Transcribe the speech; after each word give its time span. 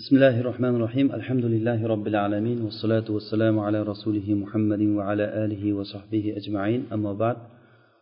بسم 0.00 0.16
الله 0.16 0.36
الرحمن 0.40 0.74
الرحيم 0.78 1.06
الحمد 1.18 1.44
لله 1.54 1.80
رب 1.94 2.06
العالمين 2.12 2.58
والصلاة 2.66 3.08
والسلام 3.16 3.56
على 3.66 3.78
رسوله 3.92 4.26
محمد 4.42 4.82
وعلى 4.98 5.24
آله 5.44 5.62
وصحبه 5.78 6.24
أجمعين 6.40 6.80
أما 6.96 7.12
بعد 7.22 7.36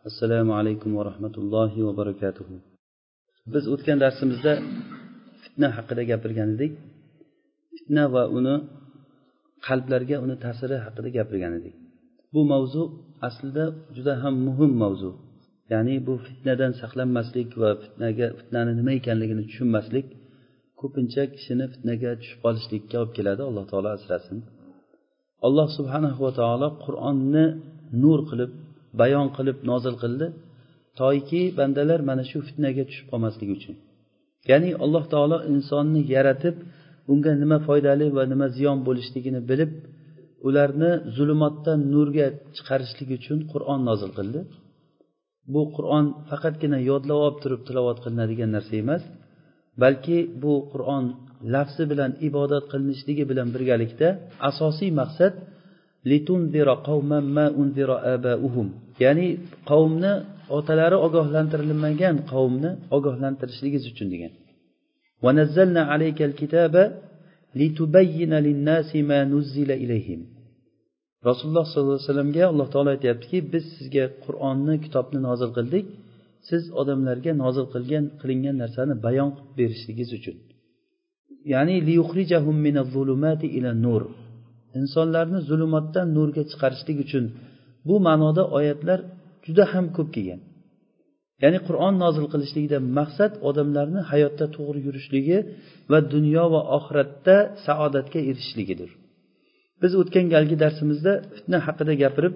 السلام 0.09 0.47
عليكم 0.59 0.89
ورحمة 0.99 1.35
الله 1.41 1.71
وبركاته 1.87 2.47
biz 3.53 3.63
o'tgan 3.73 3.97
darsimizda 4.03 4.53
fitna 5.43 5.67
haqida 5.77 6.03
gapirgan 6.11 6.49
edik 6.55 6.71
fitna 7.75 8.03
va 8.13 8.23
uni 8.37 8.55
qalblarga 9.67 10.17
uni 10.25 10.35
ta'siri 10.45 10.77
haqida 10.85 11.09
gapirgan 11.17 11.53
edik 11.59 11.75
bu 12.33 12.41
mavzu 12.53 12.83
aslida 13.27 13.65
juda 13.95 14.13
ham 14.23 14.35
muhim 14.47 14.71
mavzu 14.83 15.11
ya'ni 15.73 15.95
bu 16.07 16.13
fitnadan 16.27 16.71
saqlanmaslik 16.81 17.49
va 17.61 17.69
fitnaga 17.83 18.27
fitnani 18.39 18.71
nima 18.79 18.91
ekanligini 18.99 19.43
tushunmaslik 19.49 20.07
ko'pincha 20.81 21.23
kishini 21.33 21.65
fitnaga 21.73 22.11
tushib 22.19 22.39
qolishlikka 22.45 22.95
olib 23.01 23.13
keladi 23.17 23.41
alloh 23.49 23.65
taolo 23.71 23.89
asrasin 23.97 24.37
alloh 25.47 25.67
subhanahu 25.77 26.19
va 26.25 26.31
taolo 26.41 26.67
qur'onni 26.85 27.45
nur 28.03 28.19
qilib 28.29 28.51
bayon 29.01 29.27
qilib 29.37 29.57
nozil 29.69 29.95
qildi. 30.03 30.27
Toiki 30.99 31.41
bandalar 31.59 31.99
mana 32.09 32.23
shu 32.31 32.37
fitnaga 32.47 32.83
tushib 32.89 33.07
qolmasligi 33.11 33.53
uchun. 33.59 33.75
Ya'ni 34.49 34.69
alloh 34.83 35.03
taolo 35.13 35.37
insonni 35.53 36.01
yaratib 36.15 36.55
unga 37.11 37.31
nima 37.43 37.57
foydali 37.67 38.05
va 38.17 38.23
nima 38.31 38.47
ziyon 38.57 38.77
bo'lishligini 38.87 39.41
bilib 39.49 39.71
ularni 40.47 40.91
zulmatdan 41.17 41.79
nurga 41.93 42.27
chiqarishlik 42.55 43.09
uchun 43.19 43.39
qur'on 43.51 43.79
nozil 43.89 44.11
qildi. 44.17 44.39
Bu 45.53 45.61
qur'on 45.75 46.05
faqatgina 46.29 46.77
yodlab 46.89 47.19
olib 47.25 47.37
turib 47.43 47.61
tilovat 47.67 47.97
qilinadigan 48.03 48.49
narsa 48.55 48.73
emas. 48.83 49.03
Balki 49.83 50.17
bu 50.43 50.53
qur'on 50.71 51.05
lafzi 51.53 51.83
bilan 51.91 52.11
ibodat 52.27 52.63
qilinishligi 52.71 53.23
bilan 53.31 53.47
birgalikda 53.55 54.07
asosiy 54.49 54.91
maqsad 55.01 55.33
ya'ni 59.03 59.27
qavmni 59.69 60.13
otalari 60.57 60.97
ogohlantirilmagan 61.07 62.15
qavmni 62.31 62.71
ogohlantirishligiz 62.97 63.83
uchun 63.91 64.07
degan. 64.13 64.33
Rasululloh 71.29 71.65
sollallohu 71.71 71.97
alayhi 71.97 72.07
vasallamga 72.07 72.43
alloh 72.51 72.67
taolo 72.73 72.89
aytyaptiki 72.95 73.37
biz 73.53 73.65
sizga 73.75 74.05
qur'onni 74.25 74.75
kitobni 74.85 75.19
nozil 75.27 75.49
qildik. 75.57 75.85
Siz 76.47 76.63
odamlarga 76.81 77.31
nozil 77.43 77.65
qilgan 77.73 78.05
qilingan 78.21 78.55
narsani 78.63 78.93
bayon 79.05 79.29
qilib 79.35 79.53
berishligingiz 79.59 80.09
uchun. 80.19 80.35
Ya'ni 81.53 81.75
nur. 83.85 84.03
Insonlarni 84.79 85.39
zulumotdan 85.49 86.07
nurga 86.17 86.43
chiqarishlik 86.51 86.97
uchun 87.05 87.25
bu 87.87 87.95
ma'noda 88.07 88.43
oyatlar 88.57 88.99
juda 89.45 89.63
ham 89.73 89.85
ko'p 89.97 90.09
kelgan. 90.15 90.41
Ya'ni 91.43 91.59
qur'on 91.67 91.93
nozil 92.03 92.25
qilishligidan 92.33 92.83
maqsad 92.99 93.31
odamlarni 93.49 94.01
hayotda 94.11 94.45
to'g'ri 94.55 94.79
yurishligi 94.87 95.37
va 95.91 95.99
dunyo 96.13 96.45
va 96.53 96.61
oxiratda 96.77 97.35
saodatga 97.65 98.19
erishishligidir. 98.29 98.89
Biz 99.81 99.91
o'tgan 100.01 100.25
galgi 100.33 100.55
darsimizda 100.63 101.13
fitna 101.35 101.57
haqida 101.67 101.93
gapirib 102.03 102.33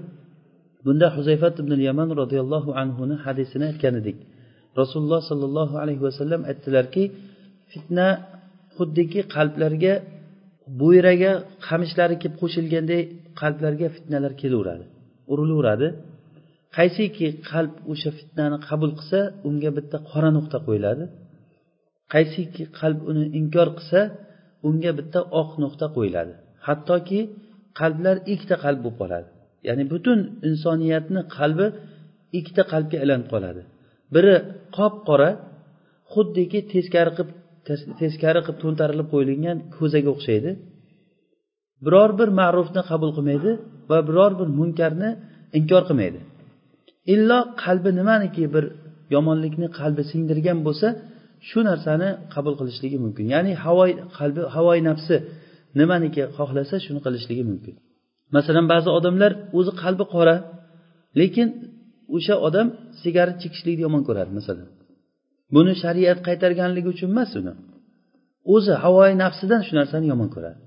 bunda 0.86 1.08
huzayfat 1.16 1.56
ibn 1.64 1.72
yaman 1.90 2.10
roziyallohu 2.22 2.70
anhuni 2.82 3.16
hadisini 3.26 3.66
aytgan 3.72 3.96
edik. 4.02 4.18
Rasululloh 4.82 5.22
sollallohu 5.30 5.76
alayhi 5.84 6.02
vasallam 6.08 6.42
aytdilarki 6.52 7.04
fitna 7.72 8.08
xuddiki 8.76 9.22
qalblarga 9.36 9.94
bo'yraga 10.82 11.32
qamishlari 11.68 12.16
kelib 12.22 12.36
qo'shilganday 12.42 13.02
qalblarga 13.42 13.88
fitnalar 13.96 14.34
kelaveradi 14.42 14.86
urilaveradi. 15.32 15.88
Qaysiki 16.78 17.28
qalb 17.52 17.74
o'sha 17.92 18.10
fitnani 18.20 18.58
qabul 18.68 18.92
qilsa 19.00 19.20
unga 19.48 19.70
bitta 19.78 19.98
qora 20.12 20.30
nuqta 20.38 20.58
qo'yiladi. 20.68 21.04
Qaysiki 22.14 22.64
qalb 22.80 23.00
uni 23.10 23.24
inkor 23.40 23.68
qilsa 23.78 24.00
unga 24.68 24.92
bitta 25.00 25.20
oq 25.42 25.50
nuqta 25.64 25.86
qo'yiladi. 25.96 26.34
Hattoki 26.68 27.20
qalblar 27.80 28.16
ikkita 28.34 28.56
qalb 28.66 28.80
bo'lib 28.86 28.98
qoladi. 29.02 29.30
Ya'ni 29.68 29.84
butun 29.94 30.20
insoniyatni 30.50 31.22
qalbi 31.38 31.68
ikkita 32.38 32.64
qalbga 32.72 32.98
aylanib 33.04 33.28
qoladi. 33.34 33.62
Biri 34.16 34.36
qop 34.78 34.94
qora 35.10 35.30
xuddiki 36.14 36.60
teskari 36.74 37.12
qilib 37.18 37.30
teskari 38.02 38.40
qilib 38.46 38.60
to'ntarilib 38.64 39.08
qo'yilgan 39.14 39.58
ko'zaga 39.78 40.10
o'xshaydi. 40.16 40.52
Biror 41.86 42.12
bir 42.20 42.30
ma'rufni 42.40 42.82
qabul 42.92 43.12
qilmaydi 43.18 43.52
va 43.90 43.98
biror 44.10 44.32
bir 44.40 44.48
munkarni 44.60 45.10
inkor 45.60 45.84
qilmaydi. 45.90 46.20
Illo 47.14 47.40
qalbi 47.64 47.90
nimaniki 48.00 48.44
bir 48.56 48.66
yomonlikni 49.16 49.68
qalbi 49.80 50.04
singdirgan 50.12 50.60
bo'lsa 50.68 50.88
shu 51.50 51.60
narsani 51.70 52.10
qabul 52.34 52.54
qilishligi 52.60 52.98
mumkin. 53.06 53.26
Ya'ni 53.34 53.52
havoy 53.66 53.92
qalbi 54.18 54.42
havoy 54.56 54.80
nafsi 54.90 55.16
nimaniki 55.80 56.22
xohlasa 56.38 56.76
shuni 56.86 57.00
qilishligi 57.06 57.44
mumkin. 57.52 57.76
Masalan 58.36 58.66
ba'zi 58.74 58.90
odamlar 58.98 59.32
o'zi 59.58 59.72
qalbi 59.82 60.06
qora 60.14 60.36
lekin 61.20 61.48
o'sha 62.16 62.36
odam 62.48 62.68
sigaret 63.02 63.38
chekishlikni 63.44 63.84
yomon 63.86 64.02
ko'radi 64.08 64.32
masalan. 64.40 64.68
Buni 65.56 65.74
shariat 65.84 66.20
qaytarganligi 66.28 66.90
uchun 66.96 67.10
emas 67.16 67.32
uni. 67.40 67.54
O'zi 68.56 68.74
havoyi 68.84 69.16
nafsidan 69.24 69.62
shu 69.68 69.74
narsani 69.80 70.06
yomon 70.14 70.30
ko'radi. 70.36 70.60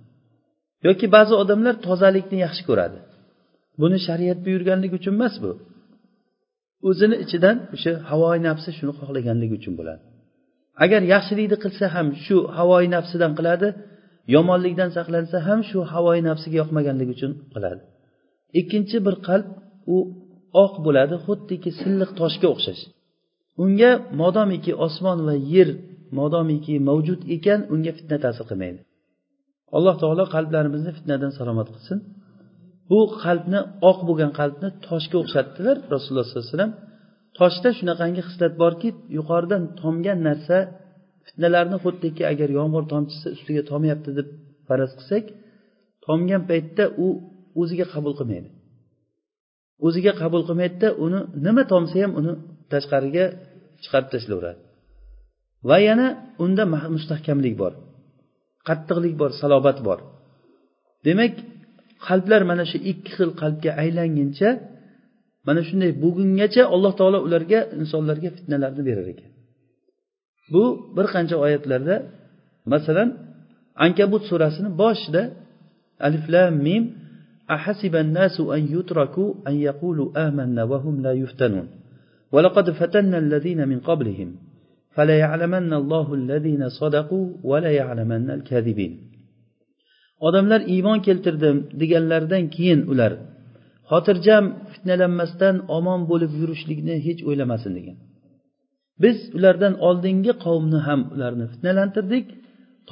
Yoki 0.86 1.06
ba'zi 1.16 1.34
odamlar 1.42 1.74
tozalikni 1.86 2.38
yaxshi 2.46 2.62
ko'radi. 2.68 2.98
Buni 3.80 3.98
shariat 4.06 4.38
buyurganligi 4.46 4.94
uchun 5.00 5.14
emas 5.18 5.34
bu. 5.44 5.52
O'zini 6.88 7.16
ichidan 7.24 7.56
o'sha 7.74 7.92
havoyi 8.10 8.40
nafsi 8.48 8.70
shuni 8.78 8.92
xohlaganligi 9.00 9.54
uchun 9.60 9.74
bo'ladi. 9.78 10.02
Agar 10.84 11.00
yaxshilikni 11.14 11.56
qilsa 11.64 11.86
ham 11.94 12.06
shu 12.24 12.36
havoyi 12.58 12.88
nafsidan 12.96 13.32
qiladi 13.38 13.68
yomonlikdan 14.34 14.90
saqlansa 14.96 15.36
ham 15.48 15.60
shu 15.68 15.78
havoyi 15.92 16.22
nafsiga 16.28 16.56
yoqmaganligi 16.62 17.12
uchun 17.16 17.32
qiladi. 17.54 17.82
Ikkinchi 18.60 18.96
bir 19.06 19.14
qalb 19.28 19.48
u 19.94 19.96
oq 20.64 20.72
bo'ladi 20.86 21.16
xuddiki 21.26 21.70
silliq 21.80 22.10
toshga 22.20 22.46
o'xshash. 22.54 22.82
Unga 23.62 23.90
modomiki 24.20 24.72
osmon 24.86 25.18
va 25.28 25.34
yer 25.54 25.68
modomiki 26.18 26.74
mavjud 26.88 27.20
ekan 27.36 27.60
unga 27.74 27.92
fitna 27.98 28.16
ta'sir 28.24 28.44
qilmaydi. 28.50 28.80
Alloh 29.76 29.94
taolo 30.02 30.24
qalblarimizni 30.34 30.92
fitnadan 30.98 31.32
salomat 31.38 31.68
qilsin. 31.74 31.98
Bu 32.90 33.00
qalbni 33.24 33.60
oq 33.90 33.98
bo'lgan 34.08 34.32
qalbni 34.40 34.68
toshga 34.88 35.16
o'xshatdilar 35.22 35.76
rasululloh 35.94 36.24
sollallohu 36.26 36.46
alayhi 36.46 36.54
vasallam. 36.54 36.72
Toshda 37.38 37.68
shunaqangi 37.78 38.22
xislat 38.28 38.54
borki 38.62 38.88
yuqoridan 39.18 39.62
tomgan 39.80 40.18
narsa 40.28 40.56
fitnalarni 41.26 41.76
xuddiki 41.84 42.22
agar 42.32 42.48
yomg'ir 42.58 42.84
tomchisi 42.92 43.26
ustiga 43.36 43.62
tomyapti 43.70 44.10
deb 44.18 44.28
faraz 44.68 44.92
qilsak 44.98 45.24
tomgan 46.06 46.42
paytda 46.50 46.84
u 47.04 47.06
o'ziga 47.60 47.86
qabul 47.94 48.14
qilmaydi. 48.18 48.48
O'ziga 49.86 50.12
qabul 50.22 50.42
qilmaydida 50.48 50.88
uni 51.04 51.20
nima 51.46 51.62
tomsa 51.72 51.96
ham 52.02 52.12
uni 52.20 52.32
tashqariga 52.72 53.24
chiqarib 53.82 54.08
tashlaveradi. 54.14 54.60
Va 55.68 55.76
yana 55.88 56.06
unda 56.44 56.64
mustahkamlik 56.96 57.54
bor 57.62 57.72
qattiqlik 58.68 59.14
bor 59.20 59.30
salobat 59.40 59.78
bor. 59.86 59.98
Demak 61.06 61.32
qalblar 62.06 62.42
mana 62.50 62.64
shu 62.70 62.78
ikki 62.90 63.10
xil 63.16 63.30
qalbga 63.40 63.70
aylanguncha 63.82 64.48
mana 65.46 65.60
shunday 65.68 65.90
bo'lgungacha 66.02 66.62
alloh 66.74 66.92
taolo 67.00 67.18
ularga 67.26 67.60
insonlarga 67.80 68.28
fitnalarni 68.36 68.82
berar 68.88 69.06
ekan. 69.14 69.30
bu 70.53 70.63
bir 70.95 71.05
qancha 71.13 71.35
oyatlarda 71.45 71.95
masalan 72.73 73.09
ankabut 73.85 74.23
surasini 74.29 74.69
boshida 74.81 75.21
alif 76.07 76.25
lam 76.33 76.53
mim 76.67 76.83
أحسب 77.57 77.93
الناس 77.95 78.35
أن 78.55 78.61
يتركوا 78.75 79.29
أن 79.47 79.55
يقولوا 79.69 80.27
آمنا 80.27 80.63
وهم 80.71 80.95
لا 81.05 81.13
يفتنون 81.23 81.67
ولقد 82.33 82.71
فتنا 82.79 83.17
الذين 83.17 83.67
من 83.71 83.79
قبلهم 83.79 84.29
فليعلمن 84.95 85.73
الله 85.81 86.07
الذين 86.13 86.69
صدقوا 86.79 87.25
وليعلمن 87.49 88.29
الكاذبين 88.37 88.93
odamlar 90.27 90.61
iymon 90.73 90.99
keltirdim 91.07 91.57
deganlaridan 91.81 92.43
keyin 92.55 92.81
ular 92.91 93.11
xotirjam 93.89 94.45
fitnalanmasdan 94.71 95.55
omon 95.77 96.01
bo'lib 96.11 96.31
yurishlikni 96.41 96.95
hech 97.07 97.19
o'ylamasin 97.29 97.71
degan 97.77 97.97
Biz 99.02 99.18
ulardan 99.36 99.74
oldingi 99.88 100.32
qavmni 100.44 100.78
ham 100.86 101.00
ularni 101.14 101.46
fitnalantirdik. 101.52 102.26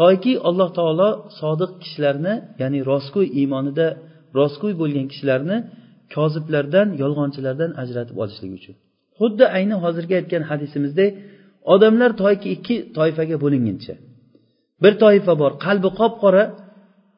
Toki 0.01 0.33
alloh 0.49 0.71
taolo 0.79 1.09
sodiq 1.41 1.73
kishilarni 1.83 2.35
ya'ni 2.63 2.81
rostgo'y 2.91 3.29
iymonida 3.41 3.87
rostgo'y 4.39 4.75
bo'lgan 4.81 5.07
kishilarni 5.13 5.57
koziblardan 6.15 6.89
yolg'onchilardan 7.03 7.71
ajratib 7.83 8.17
olishlik 8.23 8.53
uchun. 8.59 8.75
Xuddi 9.19 9.45
ayni 9.57 9.77
hozirgi 9.85 10.15
aytgan 10.21 10.43
hadisimizdek 10.51 11.11
odamlar 11.75 12.11
toyki 12.23 12.49
ikki 12.57 12.77
toifaga 12.97 13.37
bo'linguncha. 13.45 13.95
Bir 14.83 14.93
toifa 15.05 15.35
bor 15.43 15.53
qalbi 15.67 15.91
qop 16.01 16.15
qora 16.25 16.45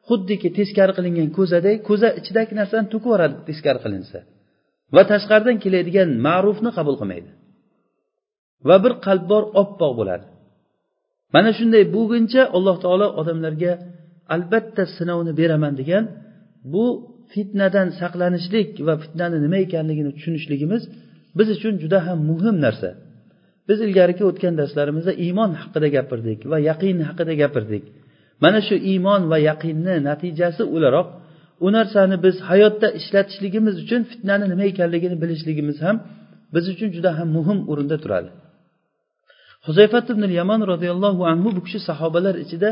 xuddiki 0.07 0.49
teskari 0.57 0.93
qilingan 0.97 1.29
ko'zaday 1.37 1.75
ko'za 1.89 2.09
ichidagi 2.19 2.53
narsani 2.59 2.87
to'kib 2.93 3.07
yuboradi 3.09 3.35
teskari 3.49 3.79
qilinsa. 3.85 4.17
Va 4.95 5.03
tashqaridan 5.11 5.57
keladigan 5.63 6.09
ma'rufni 6.27 6.71
qabul 6.77 6.95
qilmaydi. 7.01 7.29
Va 8.67 8.75
bir 8.83 8.93
qalb 9.05 9.23
bor 9.31 9.43
oppoq 9.61 9.93
bo'ladi. 9.99 10.25
Mana 11.35 11.49
shunday 11.57 11.83
bo'lguncha 11.95 12.41
alloh 12.57 12.75
taolo 12.83 13.07
odamlarga 13.21 13.71
albatta 14.35 14.83
sinovni 14.97 15.33
beraman 15.39 15.73
degan 15.81 16.03
bu 16.73 16.85
fitnadan 17.33 17.87
saqlanishlik 17.99 18.69
va 18.87 18.93
fitnani 19.03 19.37
nima 19.45 19.57
ekanligini 19.65 20.11
tushunishligimiz 20.17 20.81
biz 21.37 21.47
uchun 21.55 21.73
juda 21.83 21.99
ham 22.07 22.19
muhim 22.29 22.55
narsa. 22.65 22.89
Biz 23.67 23.77
ilgarigi 23.85 24.23
o'tgan 24.29 24.53
darslarimizda 24.61 25.13
iymon 25.25 25.51
haqida 25.61 25.87
gapirdik 25.97 26.39
va 26.51 26.57
yaqin 26.69 26.97
haqida 27.09 27.33
gapirdik. 27.43 27.83
Mana 28.43 28.59
shu 28.67 28.75
iymon 28.91 29.21
va 29.31 29.37
yaqinni 29.49 29.95
natijasi 30.09 30.63
o'laroq 30.75 31.07
u 31.65 31.67
narsani 31.77 32.15
biz 32.25 32.35
hayotda 32.49 32.87
ishlatishligimiz 32.99 33.75
uchun 33.83 34.01
fitnani 34.11 34.45
nima 34.51 34.65
ekanligini 34.71 35.15
bilishligimiz 35.23 35.77
ham 35.85 35.95
biz 36.53 36.65
uchun 36.73 36.89
juda 36.95 37.11
ham 37.17 37.27
muhim 37.37 37.59
o'rinda 37.71 37.97
turadi. 38.03 38.29
Huzayfat 39.67 40.05
ibn 40.13 40.23
yaman 40.39 40.61
roziyallohu 40.71 41.21
anhu 41.31 41.49
bu 41.57 41.61
kishi 41.65 41.79
sahobalar 41.89 42.35
ichida 42.43 42.69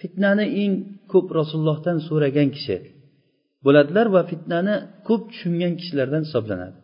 fitnani 0.00 0.46
eng 0.62 0.72
ko'p 1.12 1.26
rasulullohdan 1.38 1.96
so'ragan 2.08 2.48
kishi. 2.56 2.76
Bo'ladilar 3.64 4.06
va 4.14 4.22
fitnani 4.30 4.74
ko'p 5.08 5.22
tushungan 5.30 5.72
kishilardan 5.80 6.22
hisoblanadi. 6.26 6.76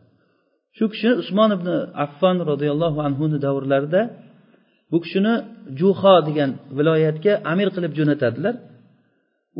Shu 0.76 0.84
kishi 0.92 1.10
usmon 1.22 1.50
ibn 1.56 1.68
affon 2.04 2.36
roziyallohu 2.50 2.98
anhuni 3.08 3.38
davrlarida 3.46 4.00
bu 4.92 4.98
kishini 5.04 5.34
juho 5.80 6.14
degan 6.28 6.50
viloyatga 6.78 7.32
amir 7.52 7.68
qilib 7.74 7.92
jo'natadilar. 7.98 8.54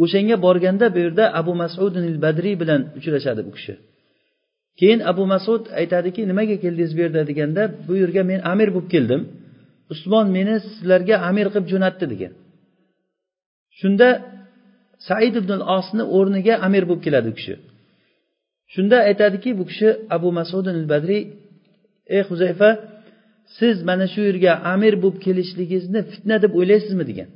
O'shanga 0.02 0.37
borganda 0.46 0.87
bu 0.94 0.99
yerda 1.05 1.25
abu 1.41 1.52
masud 1.62 1.94
badriy 2.25 2.55
bilan 2.62 2.81
uchrashadi 2.99 3.43
bu 3.49 3.52
kishi. 3.56 3.75
Keyin 4.81 5.00
abu 5.11 5.23
masud 5.35 5.62
aytadiki 5.81 6.20
nimaga 6.31 6.56
keldingiz 6.64 6.93
bu 6.96 7.00
yerda? 7.05 7.20
deganda 7.31 7.62
bu 7.87 7.93
yerga 8.02 8.23
men 8.31 8.41
amir 8.52 8.69
bo'lib 8.75 8.88
keldim. 8.94 9.20
Usmon 9.92 10.26
meni 10.36 10.54
sizlarga 10.66 11.16
amir 11.28 11.46
qilib 11.52 11.66
jo'natdi 11.72 12.06
degan. 12.12 12.32
Shunda 13.81 14.08
said 15.08 15.34
ibn 15.40 15.52
osni 15.76 16.04
o'rniga 16.16 16.54
amir 16.66 16.84
bo'lib 16.88 17.02
keladi 17.06 17.28
u 17.32 17.34
kishi. 17.38 17.54
Shunda 18.75 18.96
aytadiki 19.08 19.50
bu 19.58 19.64
kishi 19.70 19.88
abu 20.16 20.28
masud 20.38 20.66
badriy 20.92 21.22
ey 22.16 22.22
huzayfa 22.31 22.70
siz 23.58 23.76
mana 23.88 24.06
shu 24.12 24.20
yerga 24.28 24.52
amir 24.75 24.94
bo'lib 25.02 25.19
kelishligingizni 25.26 26.00
fitna 26.12 26.36
deb 26.44 26.52
o'ylaysizmi? 26.58 27.04
degan. 27.10 27.28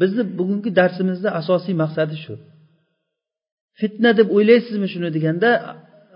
Bizni 0.00 0.22
bugungi 0.38 0.70
darsimizni 0.80 1.30
asosiy 1.40 1.74
maqsadi 1.82 2.16
shu. 2.24 2.34
Fitna 3.80 4.10
deb 4.18 4.28
o'ylaysizmi 4.36 4.88
shuni 4.92 5.10
deganda 5.16 5.50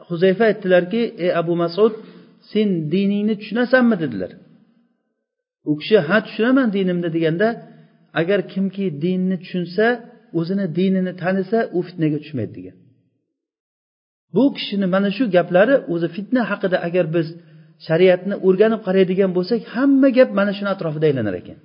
huzayfa 0.08 0.44
aytdilarki 0.50 1.02
ey 1.24 1.30
abu 1.40 1.54
masud 1.62 1.94
sen 2.50 2.68
diningni 2.92 3.34
tushunasanmi? 3.40 3.96
dedilar. 4.04 4.32
U 5.70 5.72
kishi 5.80 5.96
ha 6.06 6.16
tushunaman 6.26 6.68
dinimni 6.76 7.08
deganda 7.16 7.48
agar 8.20 8.40
kimki 8.52 8.84
dinni 9.04 9.36
tushunsa 9.42 9.86
o'zini 10.38 10.66
dinini 10.78 11.12
tanisa 11.22 11.58
u 11.78 11.80
fitnaga 11.86 12.18
tushmaydi 12.24 12.52
degan. 12.58 12.76
Bu 14.34 14.44
kishini 14.56 14.86
mana 14.94 15.10
shu 15.16 15.24
gaplari 15.36 15.74
o'zi 15.92 16.08
fitna 16.16 16.42
haqida 16.50 16.76
agar 16.88 17.06
biz 17.16 17.26
shariatni 17.86 18.34
o'rganib 18.46 18.80
qaraydigan 18.86 19.30
bo'lsak 19.36 19.60
hamma 19.74 20.08
gap 20.18 20.30
mana 20.38 20.52
shuni 20.58 20.70
atrofida 20.74 21.04
aylanar 21.10 21.34
ekan. 21.42 21.58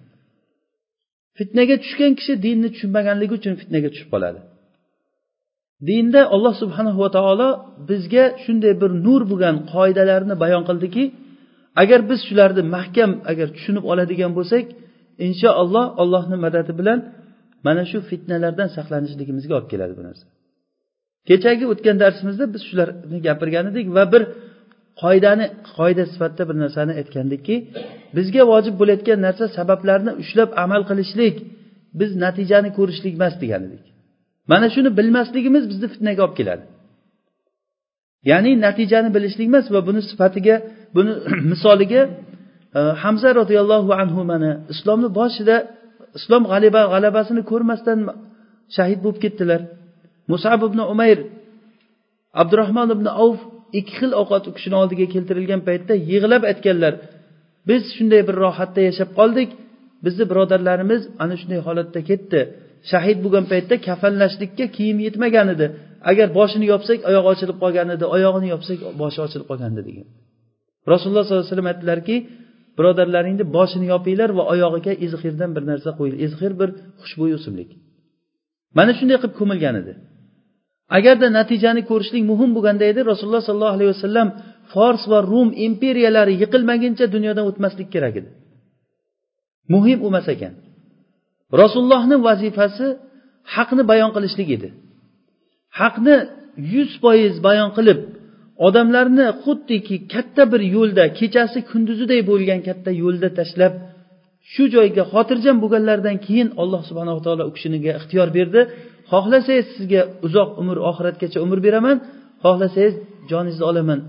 Fitnaga 1.37 1.75
tushgan 1.83 2.11
kishi 2.19 2.33
dinni 2.45 2.67
tushunmaganligi 2.73 3.33
uchun 3.39 3.53
fitnaga 3.61 3.87
tushib 3.93 4.09
qoladi. 4.13 4.39
Dinda 5.89 6.21
alloh 6.35 6.53
subhanahu 6.61 6.99
va 7.03 7.09
taolo 7.17 7.49
bizga 7.89 8.23
shunday 8.43 8.73
bir 8.81 8.91
nur 9.05 9.21
bo'lgan 9.31 9.55
qoidalarni 9.73 10.35
bayon 10.43 10.63
qildiki 10.69 11.03
agar 11.81 11.99
biz 12.09 12.19
shularni 12.27 12.63
mahkam 12.75 13.11
agar 13.31 13.47
tushunib 13.55 13.85
oladigan 13.91 14.31
bo'lsak 14.37 14.65
inshaalloh 15.27 15.85
allohni 16.01 16.37
madadi 16.45 16.71
bilan 16.79 16.99
mana 17.67 17.83
shu 17.91 17.97
fitnalardan 18.09 18.69
saqlanishligimizga 18.77 19.53
olib 19.59 19.69
keladi 19.73 19.93
bu 19.99 20.03
narsa. 20.07 20.25
Kechagi 21.29 21.65
o'tgan 21.73 21.97
darsimizda 22.03 22.45
biz 22.53 22.61
shularni 22.69 23.17
gapirgan 23.27 23.65
edik 23.71 23.85
va 23.97 24.03
bir 24.13 24.23
qoidani 25.01 25.45
qoida 25.77 26.03
sifatida 26.13 26.43
bir 26.49 26.57
narsani 26.63 26.93
aytgandikki 26.99 27.55
bizga 28.17 28.43
vojib 28.51 28.75
bo'layotgan 28.81 29.19
narsa 29.27 29.45
sabablarni 29.57 30.11
ushlab 30.21 30.49
amal 30.63 30.81
qilishlik 30.89 31.35
biz 31.99 32.11
natijani 32.25 32.69
ko'rishlik 32.77 33.13
emas 33.19 33.35
degan 33.43 33.61
edik 33.67 33.83
mana 34.51 34.67
shuni 34.75 34.89
bilmasligimiz 34.99 35.63
bizni 35.71 35.87
fitnaga 35.93 36.21
olib 36.25 36.35
keladi. 36.39 36.65
Ya'ni 38.31 38.51
natijani 38.65 39.09
bilishlik 39.15 39.47
emas 39.51 39.65
va 39.73 39.79
buni 39.87 40.01
sifatiga 40.09 40.55
buni 40.95 41.11
misoliga 41.51 42.01
e, 42.77 42.79
hamza 43.03 43.29
roziyallohu 43.39 43.91
anhu 44.01 44.21
mana 44.31 44.51
islomni 44.73 45.09
boshida 45.19 45.55
islom 46.17 46.43
g'alaba 46.51 46.81
g'alabasini 46.93 47.41
ko'rmasdan 47.51 47.99
shahid 48.75 48.99
bo'lib 49.03 49.19
ketdilar. 49.23 49.61
Musab 50.31 50.59
ibn 50.67 50.79
umayr 50.93 51.19
abdurahmon 52.41 52.89
ibn 52.95 53.07
avf 53.23 53.39
ikki 53.79 53.93
xil 53.99 54.11
ovqat 54.21 54.43
u 54.49 54.51
kishini 54.57 54.75
oldiga 54.81 55.05
keltirilgan 55.13 55.61
paytda 55.67 55.93
yig'lab 56.11 56.43
aytganlar 56.51 56.93
biz 57.69 57.81
shunday 57.95 58.21
bir 58.27 58.35
rohatda 58.45 58.81
yashab 58.89 59.09
qoldik 59.19 59.49
bizni 60.05 60.23
birodarlarimiz 60.31 61.01
ana 61.23 61.35
shunday 61.41 61.59
holatda 61.67 62.01
ketdi. 62.09 62.39
Shahid 62.91 63.17
bo'lgan 63.23 63.45
paytda 63.51 63.75
kafanlashlikka 63.87 64.65
kiyim 64.75 64.97
yetmagan 65.05 65.47
edi. 65.55 65.65
Agar 66.11 66.27
boshini 66.39 66.65
yopsak 66.73 66.99
oyog'i 67.09 67.29
ochilib 67.33 67.57
qolgan 67.63 67.87
edi 67.95 68.05
oyog'ini 68.15 68.47
yopsak 68.53 68.77
boshi 69.01 69.19
ochilib 69.25 69.47
qolgan 69.49 69.71
edi 69.73 69.83
degan. 69.89 70.07
Rasululloh 70.93 71.23
sollallohu 71.25 71.43
alayhi 71.43 71.53
vasallam 71.53 71.71
aytdilarki 71.73 72.15
birodarlaringni 72.77 73.45
boshini 73.57 73.85
yopinglar 73.93 74.29
va 74.37 74.43
oyog'iga 74.53 74.93
izhirdan 75.05 75.51
bir 75.55 75.63
narsa 75.71 75.89
qo'yinglar. 75.97 76.19
Izhir 76.27 76.51
bir 76.59 76.69
xushbo'y 77.01 77.31
o'simlik. 77.37 77.69
Mana 78.77 78.91
shunday 78.97 79.17
qilib 79.21 79.35
ko'milgan 79.39 79.75
edi. 79.81 79.93
Agarda 80.97 81.27
natijani 81.39 81.81
ko'rishlik 81.89 82.23
muhim 82.31 82.49
bo'lganda 82.55 82.85
edi 82.91 82.99
rasululloh 83.11 83.43
sollallohu 83.47 83.75
alayhi 83.77 83.91
vasallam 83.95 84.27
fors 84.73 85.03
va 85.11 85.19
rum 85.31 85.49
imperiyalari 85.67 86.33
yiqilmaguncha 86.43 87.05
dunyodan 87.15 87.45
o'tmaslik 87.49 87.87
kerak 87.95 88.13
edi. 88.21 88.29
Muhim 89.73 89.99
emas 90.09 90.27
ekan. 90.35 90.53
Rasulullohni 91.61 92.17
vazifasi 92.27 92.87
haqni 93.55 93.83
bayon 93.91 94.11
qilishlik 94.15 94.49
edi. 94.57 94.69
Haqni 95.79 96.15
yuz 96.73 96.91
foiz 97.03 97.35
bayon 97.47 97.69
qilib 97.77 97.99
odamlarni 98.67 99.25
xuddiki 99.43 99.95
katta 100.13 100.43
bir 100.51 100.61
yo'lda 100.75 101.03
kechasi 101.19 101.59
kunduziday 101.71 102.21
bo'lgan 102.31 102.59
katta 102.67 102.91
yo'lda 103.03 103.29
tashlab 103.39 103.73
shu 104.53 104.63
joyga 104.75 105.03
xotirjam 105.13 105.57
bo'lganlaridan 105.63 106.17
keyin 106.25 106.49
alloh 106.61 106.81
subhanava 106.89 107.21
taolo 107.25 107.43
u 107.49 107.51
kishiga 107.55 107.91
ixtiyor 107.99 108.27
berdi. 108.37 108.61
Xohlasangiz 109.11 109.67
sizga 109.75 110.01
uzoq 110.27 110.49
umr 110.61 110.77
oxiratgacha 110.89 111.39
umr 111.45 111.59
beraman. 111.65 111.97
Xohlasangiz 112.43 112.95
joningizni 113.31 113.65
olaman 113.71 113.99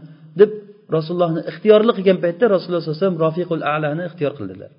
deb 0.40 0.50
rasulullohni 0.96 1.40
ixtiyorli 1.50 1.92
qilgan 1.96 2.18
paytda 2.24 2.44
rasululloh 2.54 2.80
sallallohu 2.82 2.98
alayhi 2.98 3.06
vasallam 3.06 3.24
rofiqul 3.26 3.62
alani 3.74 4.02
ixtiyor 4.08 4.32
qildilar. 4.38 4.70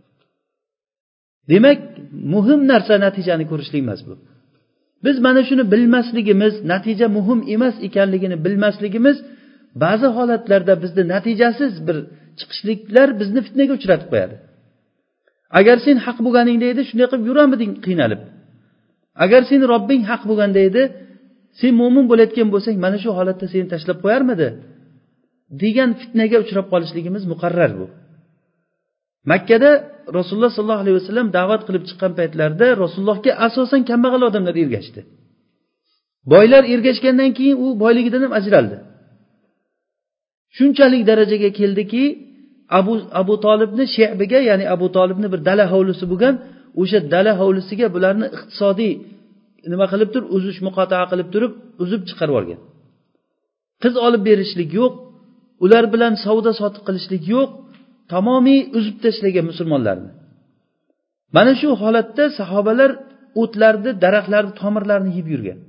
Demak 1.51 1.79
muhim 2.33 2.59
narsa 2.71 2.93
natijani 3.05 3.45
ko'rishlik 3.51 3.81
emas 3.85 4.01
bu. 4.07 4.13
Biz 5.05 5.15
mana 5.25 5.41
shuni 5.49 5.63
bilmasligimiz 5.73 6.53
natija 6.73 7.07
muhim 7.17 7.39
emas 7.55 7.75
ekanligini 7.87 8.37
bilmasligimiz 8.45 9.17
ba'zi 9.83 10.07
holatlarda 10.17 10.73
bizni 10.83 11.03
natijasiz 11.13 11.73
bir 11.87 11.97
chiqishliklar 12.39 13.07
bizni 13.21 13.39
fitnaga 13.47 13.73
uchratib 13.79 14.09
qo'yadi. 14.13 14.35
Agar 15.59 15.77
sen 15.85 15.97
haq 16.05 16.17
bo'lganingda 16.25 16.65
edi 16.73 16.81
shunday 16.89 17.07
qilib 17.11 17.25
yurarmiding 17.29 17.71
qiynalib. 17.85 18.21
Agar 19.23 19.41
seni 19.49 19.63
robbing 19.73 20.01
haq 20.11 20.21
bo'lganda 20.29 20.59
edi 20.69 20.83
sen 21.59 21.71
mo'min 21.81 22.05
bo'layotgan 22.11 22.47
bo'lsang 22.53 22.75
mana 22.85 22.97
shu 23.03 23.09
holatda 23.19 23.45
seni 23.53 23.67
tashlab 23.73 23.97
qo'yarmidi? 24.05 24.47
Degan 25.61 25.89
fitnaga 26.01 26.37
uchrab 26.43 26.67
qolishligimiz 26.73 27.23
muqarrar 27.31 27.71
bu. 27.79 27.85
Makkada 29.31 29.69
rasululloh 30.17 30.51
sollallohu 30.57 30.83
alayhi 30.83 30.97
vasallam 30.99 31.27
da'vat 31.37 31.61
qilib 31.67 31.83
chiqqan 31.89 32.11
paytlarida 32.19 32.67
rasulullohga 32.83 33.31
asosan 33.47 33.81
kambag'al 33.89 34.23
odamlar 34.29 34.55
ergashdi. 34.63 35.01
Boylar 36.33 36.63
ergashgandan 36.73 37.31
keyin 37.37 37.57
u 37.65 37.67
boyligidan 37.83 38.21
ham 38.25 38.33
ajraldi. 38.39 38.77
Shunchalik 40.57 41.01
darajaga 41.09 41.49
keldiki 41.59 42.03
abu 42.79 42.93
abu 43.21 43.33
tolibni 43.45 43.83
shebiga 43.95 44.39
ya'ni 44.49 44.65
abu 44.75 44.87
tolibni 44.97 45.27
bir 45.33 45.39
dala 45.47 45.65
hovlisi 45.73 46.05
bo'lgan 46.11 46.35
o'sha 46.81 46.99
dala 47.13 47.31
hovlisiga 47.41 47.87
bularni 47.95 48.27
iqtisodiy 48.35 48.93
nima 49.71 49.85
qilib 49.91 50.09
turib 50.13 50.27
uzish 50.37 50.59
muqotaa 50.67 51.03
qilib 51.11 51.27
turib 51.33 51.53
uzib 51.83 52.01
chiqarib 52.09 52.33
yuborgan 52.33 52.59
qiz 53.83 53.93
olib 54.07 54.21
berishlik 54.29 54.69
yo'q 54.79 54.93
ular 55.63 55.83
bilan 55.93 56.13
savdo 56.25 56.51
sotiq 56.61 56.83
qilishlik 56.87 57.23
yo'q 57.33 57.49
tamomiy 58.13 58.59
uzib 58.77 58.97
tashlagan 59.03 59.45
musulmonlarni. 59.51 60.09
Mana 61.35 61.53
shu 61.61 61.69
holatda 61.81 62.23
sahobalar 62.39 62.91
o'tlarni 63.41 63.91
daraxtlarni 64.03 64.53
tomirlarini 64.61 65.11
yeb 65.19 65.27
yurgan. 65.33 65.59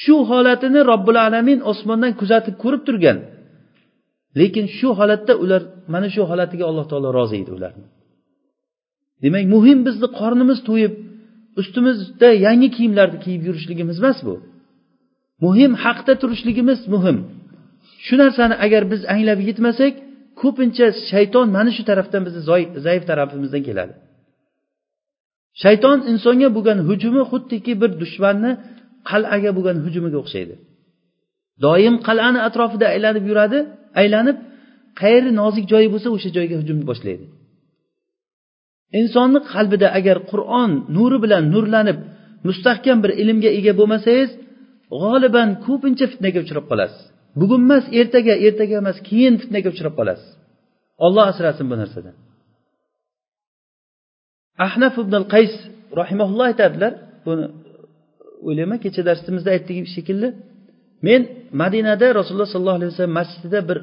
Shu 0.00 0.16
holatini 0.30 0.80
robbil 0.90 1.18
alamin 1.26 1.58
osmondan 1.72 2.12
kuzatib 2.20 2.54
ko'rib 2.62 2.82
turgan. 2.88 3.18
Lekin 4.38 4.66
shu 4.78 4.88
holatda 4.98 5.34
ular 5.44 5.62
mana 5.94 6.08
shu 6.14 6.22
holatiga 6.30 6.64
alloh 6.70 6.86
taolo 6.90 7.08
rozi 7.18 7.36
edi 7.42 7.52
ularni 7.58 7.86
demak 9.22 9.44
muhim 9.54 9.78
bizni 9.86 10.08
qornimiz 10.20 10.58
to'yib 10.68 10.92
ustimizda 11.60 12.28
yangi 12.46 12.68
kiyimlarni 12.76 13.18
kiyib 13.24 13.42
yurishligimiz 13.48 13.96
emas 14.02 14.18
bu. 14.26 14.34
Muhim 15.44 15.72
haqda 15.84 16.12
turishligimiz 16.22 16.80
muhim. 16.94 17.18
Shu 18.06 18.14
narsani 18.22 18.54
agar 18.64 18.82
biz 18.92 19.00
anglab 19.12 19.40
yetmasak 19.48 19.92
ko'pincha 20.40 20.86
shayton 21.10 21.46
mana 21.56 21.70
shu 21.76 21.82
tarafdan 21.90 22.22
bizni 22.26 22.42
zaif 22.86 23.02
tarafimizdan 23.10 23.62
keladi. 23.68 23.94
Shayton 25.62 25.98
insonga 26.12 26.48
bo'lgan 26.56 26.78
hujumi 26.88 27.22
xuddiki 27.30 27.72
bir 27.82 27.90
dushmanni 28.02 28.52
qal'aga 29.10 29.50
bo'lgan 29.56 29.76
hujumiga 29.84 30.18
o'xshaydi. 30.22 30.54
Doim 31.64 31.94
qal'ani 32.08 32.40
atrofida 32.48 32.86
aylanib 32.94 33.24
yuradi 33.30 33.58
aylanib 34.00 34.38
qayeri 35.00 35.30
nozik 35.40 35.64
joyi 35.72 35.88
bo'lsa 35.94 36.08
o'sha 36.16 36.30
joyga 36.36 36.56
hujumni 36.60 36.84
boshlaydi. 36.90 37.24
Insonni 39.00 39.40
qalbida 39.52 39.88
agar 39.98 40.16
qur'on 40.30 40.70
nuri 40.96 41.18
bilan 41.24 41.42
nurlanib 41.54 41.98
mustahkam 42.48 42.98
bir 43.04 43.10
ilmga 43.22 43.50
ega 43.58 43.72
bo'lmasangiz 43.80 44.30
g'oliban 45.00 45.48
ko'pincha 45.66 46.06
fitnaga 46.12 46.38
uchrab 46.44 46.64
qolasiz. 46.70 47.02
Bugun 47.40 47.60
emas 47.66 47.84
ertaga 48.00 48.34
ertaga 48.46 48.74
emas 48.82 48.98
keyin 49.08 49.34
fitnaga 49.42 49.68
uchrab 49.74 49.94
qolasiz. 50.00 50.28
Olloh 51.04 51.24
asrasin 51.32 51.66
bu 51.70 51.76
narsadan. 51.82 52.16
Ahnaf 54.66 54.94
ibn 55.02 55.14
al 55.20 55.26
qays 55.34 55.52
rahimaulloh 56.00 56.46
aytadilar 56.50 56.92
buni 57.26 57.44
o'ylayman 58.46 58.78
kecha 58.84 59.02
darsimizda 59.08 59.50
aytdik 59.56 59.76
shekilli. 59.96 60.28
Men 61.06 61.20
madinada 61.62 62.06
rasululloh 62.18 62.50
sollallohu 62.54 62.78
alayhi 62.80 62.92
vasallam 62.92 63.16
masjidida 63.20 63.60
bir 63.68 63.78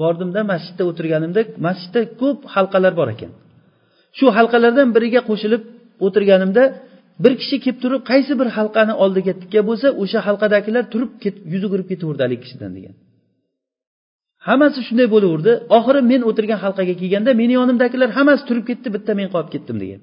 bordimda 0.00 0.40
masjidda 0.52 0.82
o'tirganimda 0.90 1.40
masjidda 1.66 2.00
ko'p 2.20 2.38
halqalar 2.54 2.92
bor 3.00 3.08
ekan. 3.14 3.32
Shu 4.18 4.26
halqalardan 4.36 4.88
biriga 4.96 5.20
qo'shilib 5.30 5.62
o'tirganimda 6.06 6.62
bir 7.24 7.32
kishi 7.40 7.56
kelib 7.64 7.78
turib 7.82 8.02
qaysi 8.10 8.32
bir 8.40 8.48
halqani 8.56 8.94
oldiga 9.04 9.32
tikka 9.42 9.60
bo'lsa 9.68 9.86
o'sha 10.02 10.20
halqadagilar 10.26 10.84
turib 10.92 11.10
yuz 11.52 11.62
o'girib 11.66 11.86
ketaverdi 11.92 12.22
haligi 12.24 12.42
kishidan 12.46 12.72
degan. 12.78 12.94
Hammasi 14.48 14.80
shunday 14.88 15.08
bo'laverdi. 15.14 15.52
Oxiri 15.76 16.00
men 16.12 16.20
o'tirgan 16.28 16.58
halqaga 16.64 16.94
kelganda 17.00 17.30
meni 17.40 17.54
yonimdagilar 17.60 18.08
hammasi 18.18 18.42
turib 18.48 18.64
ketdi 18.70 18.88
bitta 18.96 19.12
men 19.20 19.28
qolib 19.34 19.50
ketdim 19.54 19.76
degan. 19.84 20.00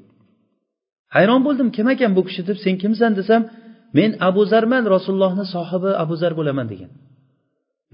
Hayron 1.15 1.41
bo'ldim 1.48 1.68
kim 1.75 1.88
ekan 1.94 2.12
bu 2.18 2.22
kishi 2.27 2.41
deb 2.50 2.58
sen 2.65 2.75
kimsan 2.84 3.12
desam 3.20 3.41
men 3.98 4.10
abu 4.29 4.41
zarman 4.51 4.83
rasulullohni 4.95 5.45
sohibi 5.55 5.91
abu 6.03 6.15
zar 6.21 6.33
bo'laman 6.39 6.67
degan. 6.74 6.91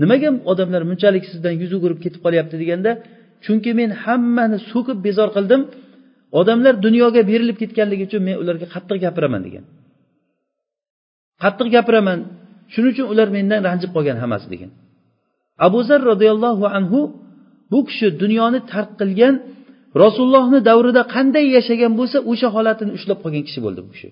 Nimaga 0.02 0.30
odamlar 0.52 0.82
bunchalik 0.90 1.24
sizdan 1.32 1.54
yuz 1.62 1.72
o'girib 1.78 2.00
ketib 2.04 2.22
qolyapti 2.26 2.56
deganda 2.62 2.92
chunki 3.46 3.72
men 3.80 3.90
hammani 4.04 4.58
so'kib 4.72 4.98
bezor 5.08 5.30
qildim 5.38 5.62
odamlar 6.40 6.74
dunyoga 6.86 7.22
berilib 7.32 7.58
ketganligi 7.62 8.04
uchun 8.10 8.22
men 8.28 8.36
ularga 8.42 8.68
qattiq 8.76 8.98
gapiraman 9.06 9.42
degan. 9.48 9.64
Qattiq 11.44 11.68
gapiraman 11.76 12.20
shuning 12.74 12.92
uchun 12.96 13.08
ular 13.14 13.28
mendan 13.38 13.60
ranjib 13.68 13.92
qolgan 13.96 14.18
hammasi 14.24 14.48
degan. 14.54 14.72
Abu 15.68 15.80
zar 15.90 16.02
roziyallohu 16.12 16.66
anhu 16.78 17.00
bu 17.72 17.80
kishi 17.90 18.08
dunyoni 18.22 18.60
tark 18.72 18.92
qilgan 19.02 19.36
rasulullohni 20.04 20.60
davrida 20.70 21.02
qanday 21.16 21.46
yashagan 21.58 21.92
bo'lsa 22.00 22.18
o'sha 22.32 22.48
holatini 22.56 22.92
ushlab 22.98 23.20
qolgan 23.24 23.44
kishi 23.48 23.60
bo'ldi 23.66 23.82
bu 23.88 23.92
kishi. 23.96 24.10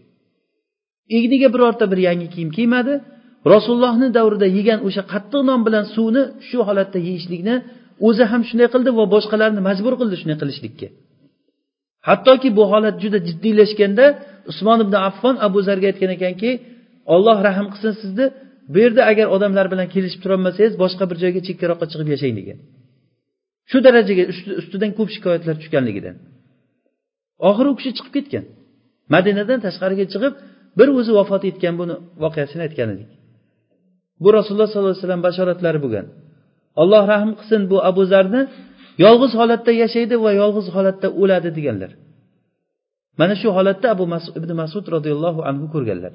Egniga 1.17 1.47
birorta 1.53 1.85
bir 1.91 1.99
yangi 2.07 2.27
kiyim 2.33 2.51
kiymadi. 2.57 2.93
Rasulullohni 3.53 4.07
davrida 4.17 4.47
yegan 4.57 4.79
o'sha 4.87 5.03
qattiq 5.13 5.41
non 5.49 5.61
bilan 5.67 5.85
suvni 5.95 6.23
shu 6.47 6.57
holatda 6.67 6.99
yeyishlikni 7.07 7.55
o'zi 8.07 8.23
ham 8.31 8.41
shunday 8.49 8.67
qildi 8.73 8.89
va 8.99 9.05
boshqalarni 9.15 9.61
majbur 9.69 9.93
qildi 10.01 10.15
shunday 10.21 10.37
qilishlikka. 10.41 10.87
Hattoki 12.07 12.49
bu 12.57 12.63
holat 12.71 12.95
juda 13.03 13.19
jiddiylashganda 13.27 14.05
usmon 14.51 14.79
ibn 14.85 14.95
affon 15.09 15.35
abu 15.47 15.59
zarga 15.67 15.85
aytgan 15.91 16.11
ekanki 16.17 16.49
olloh 17.13 17.37
rahm 17.47 17.67
qilsin 17.73 17.93
sizni 18.01 18.25
bu 18.73 18.77
yerda 18.83 19.01
agar 19.11 19.27
odamlar 19.35 19.65
bilan 19.73 19.87
kelishib 19.95 20.19
turolmasangiz 20.23 20.73
boshqa 20.83 21.03
bir 21.09 21.17
joyga 21.23 21.41
chekkaroqqa 21.47 21.85
chiqib 21.91 22.07
yashang 22.13 22.33
degan. 22.39 22.57
Shu 23.69 23.77
darajaga 23.85 24.23
ustidan 24.61 24.91
ko'p 24.97 25.09
shikoyatlar 25.15 25.55
tushganligidan. 25.61 26.15
Oxiri 27.49 27.67
u 27.73 27.75
kishi 27.79 27.91
chiqib 27.97 28.13
ketgan. 28.17 28.45
Madinadan 29.13 29.59
tashqariga 29.65 30.05
chiqib 30.13 30.33
bir 30.77 30.87
o'zi 30.99 31.11
vafot 31.19 31.43
etgan 31.49 31.75
buni 31.81 31.95
voqeasini 32.23 32.61
aytgan 32.67 32.89
edik. 32.95 33.09
Bu 34.23 34.29
rasululloh 34.37 34.67
sollallohu 34.71 34.93
alayhi 34.93 35.03
vasallam 35.03 35.23
bashoratlari 35.27 35.79
bo'lgan. 35.85 36.05
Alloh 36.81 37.03
rahm 37.13 37.31
qilsin 37.39 37.61
bu 37.71 37.77
abu 37.89 38.03
zarni 38.13 38.41
yolg'iz 39.05 39.33
holatda 39.39 39.71
yashaydi 39.83 40.15
va 40.23 40.31
yolg'iz 40.41 40.67
holatda 40.75 41.07
o'ladi 41.21 41.49
deganlar. 41.57 41.91
Mana 43.19 43.33
shu 43.41 43.47
holatda 43.57 43.87
abu 43.95 44.05
masud 44.13 44.33
ibn 44.39 44.51
masud 44.61 44.85
roziyallohu 44.95 45.41
anhu 45.49 45.65
ko'rganlar. 45.73 46.13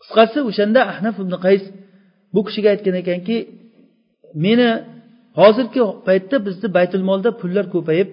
Qisqasi 0.00 0.38
o'shanda 0.48 0.80
ahnaf 0.92 1.16
ibn 1.22 1.34
qays 1.46 1.62
bu 2.34 2.40
kishiga 2.46 2.68
aytgan 2.74 2.96
ekanki 3.02 3.36
meni 4.44 4.68
hozirgi 5.40 5.80
paytda 6.08 6.36
bizni 6.46 6.68
baytul 6.76 7.02
molda 7.10 7.30
pullar 7.40 7.66
ko'payib 7.74 8.08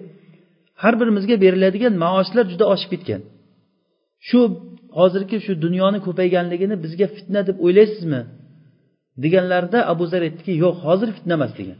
har 0.82 0.94
birimizga 1.00 1.36
beriladigan 1.44 1.94
maoshlar 2.04 2.44
juda 2.52 2.64
oshib 2.74 2.90
ketgan. 2.94 3.20
Shu 4.28 4.40
hozirgi 4.98 5.36
shu 5.44 5.52
dunyoni 5.64 5.98
ko'payganligini 6.06 6.76
bizga 6.84 7.06
fitna 7.16 7.40
deb 7.48 7.56
o'ylaysizmi? 7.66 8.20
Deganlarida 9.22 9.78
abu 9.92 10.04
zar 10.12 10.22
aytdiki 10.28 10.52
yo'q 10.64 10.76
hozir 10.86 11.08
fitna 11.16 11.34
emas 11.38 11.52
degan. 11.60 11.78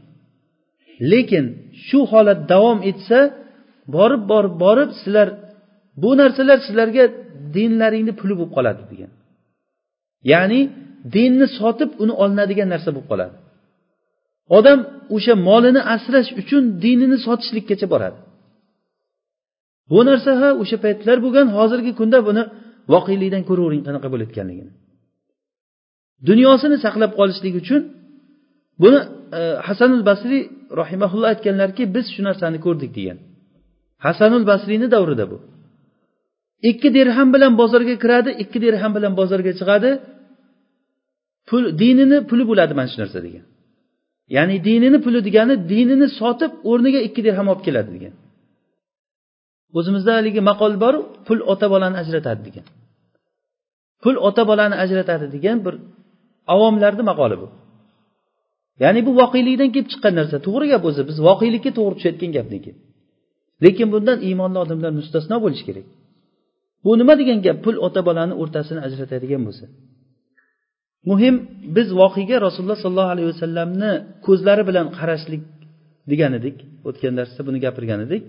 Lekin 1.11 1.45
shu 1.87 1.99
holat 2.11 2.39
davom 2.53 2.79
etsa 2.91 3.19
borib 3.95 4.23
borib 4.31 4.55
borib 4.63 4.89
sizlar 4.99 5.27
bu 6.01 6.11
narsalar 6.21 6.57
sizlarga 6.67 7.03
dinlaringni 7.55 8.13
puli 8.19 8.33
bo'lib 8.39 8.51
qoladi 8.57 8.83
degan. 8.91 9.11
Ya'ni 10.31 10.61
dinni 11.15 11.47
sotib 11.59 11.89
uni 12.03 12.13
olinadigan 12.23 12.67
narsa 12.73 12.89
bo'lib 12.95 13.07
qoladi. 13.11 13.35
Odam 14.57 14.79
o'sha 15.15 15.33
molini 15.49 15.81
asrash 15.95 16.29
uchun 16.41 16.63
dinini 16.83 17.17
sotishlikkacha 17.25 17.87
boradi. 17.93 18.19
Bu 19.91 19.99
narsa 20.09 20.31
ha 20.41 20.49
o'sha 20.61 20.77
paytlar 20.85 21.17
bo'lgan 21.25 21.47
hozirgi 21.57 21.91
kunda 21.99 22.19
buni 22.27 22.43
voqelikdan 22.93 23.43
ko'ravering 23.49 23.83
qanaqa 23.87 24.07
bo'layotganligini. 24.13 24.71
Dunyosini 26.29 26.77
saqlab 26.85 27.11
qolishlik 27.19 27.53
uchun 27.61 27.81
buni 28.83 28.99
e, 29.39 29.41
hasanul 29.67 30.03
basriy 30.09 30.41
rahimaulloh 30.81 31.27
aytganlarki 31.33 31.83
biz 31.95 32.05
shu 32.13 32.21
narsani 32.27 32.57
ko'rdik 32.65 32.91
degan. 32.97 33.17
Hasanul 34.05 34.45
basriyni 34.51 34.87
davrida 34.95 35.25
bu. 35.31 35.37
Ikki 36.69 36.89
dirham 36.97 37.29
bilan 37.35 37.53
bozorga 37.61 37.95
kiradi 38.03 38.31
ikki 38.43 38.57
dirham 38.65 38.91
bilan 38.97 39.13
bozorga 39.19 39.51
chiqadi. 39.59 39.91
Pul 41.47 41.63
dinini 41.81 42.17
puli 42.29 42.43
bo'ladi 42.49 42.73
mana 42.79 42.89
shu 42.91 42.97
narsa 43.03 43.19
degan. 43.27 43.45
Ya'ni 44.35 44.55
dinini 44.67 44.97
puli 45.05 45.19
degani 45.27 45.55
dinini 45.71 46.07
sotib 46.19 46.51
o'rniga 46.69 46.99
ikki 47.07 47.21
dirham 47.27 47.47
olib 47.51 47.61
keladi 47.67 47.89
degan. 47.95 48.13
O'zimizda 49.77 50.11
haligi 50.17 50.41
maqol 50.49 50.73
bor 50.83 50.95
pul 51.27 51.39
ota 51.53 51.67
bolani 51.73 51.97
ajratadi 52.03 52.41
degan. 52.47 52.65
Pul 54.03 54.15
ota 54.27 54.43
bolani 54.49 54.75
ajratadi 54.83 55.25
degan 55.35 55.57
bir 55.65 55.75
avomlarni 56.53 57.03
maqoli 57.11 57.37
bu. 57.41 57.47
Ya'ni 58.83 58.99
bu 59.07 59.11
voqelikdan 59.21 59.69
kelib 59.75 59.87
chiqqan 59.91 60.13
narsa. 60.19 60.35
To'g'ri 60.47 60.65
gap 60.73 60.83
o'zi. 60.89 61.01
Biz 61.09 61.17
voqelikka 61.27 61.71
to'g'ri 61.77 61.93
tushayotgan 61.97 62.31
gapniki 62.37 62.71
lekin 63.63 63.87
bundan 63.93 64.17
iymonli 64.27 64.59
odamlar 64.63 64.91
mustasno 64.99 65.37
bo'lishi 65.43 65.63
kerak. 65.69 65.87
Bu 66.83 66.91
nima 66.99 67.13
degan 67.21 67.39
gap? 67.45 67.57
Pul 67.65 67.75
ota 67.87 68.01
bolani 68.09 68.33
o'rtasini 68.41 68.79
ajratadigan 68.87 69.41
bo'lsa. 69.47 69.65
Muhim 71.09 71.35
biz 71.75 71.87
voqega 72.01 72.37
rasululloh 72.45 72.79
sollallohu 72.83 73.11
alayhi 73.15 73.29
vasallamni 73.33 73.91
ko'zlari 74.25 74.63
bilan 74.69 74.87
qarashlik 74.97 75.43
degan 76.11 76.31
edik. 76.39 76.55
O'tgan 76.89 77.13
darsda 77.19 77.41
buni 77.47 77.59
gapirgan 77.65 77.99
edik. 78.07 78.23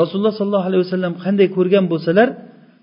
Rasululloh 0.00 0.34
sollallohu 0.38 0.66
alayhi 0.70 0.82
vasallam 0.86 1.12
qanday 1.24 1.48
ko'rgan 1.56 1.84
bo'lsalar 1.92 2.28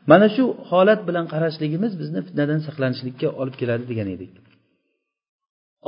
mana 0.10 0.28
shu 0.36 0.44
holat 0.70 1.02
bilan 1.08 1.26
qarashligimiz 1.34 1.92
bizni 2.02 2.20
fitnadan 2.28 2.60
saqlanishlikka 2.68 3.28
olib 3.42 3.56
keladi 3.62 3.84
degan 3.92 4.08
edik. 4.16 4.32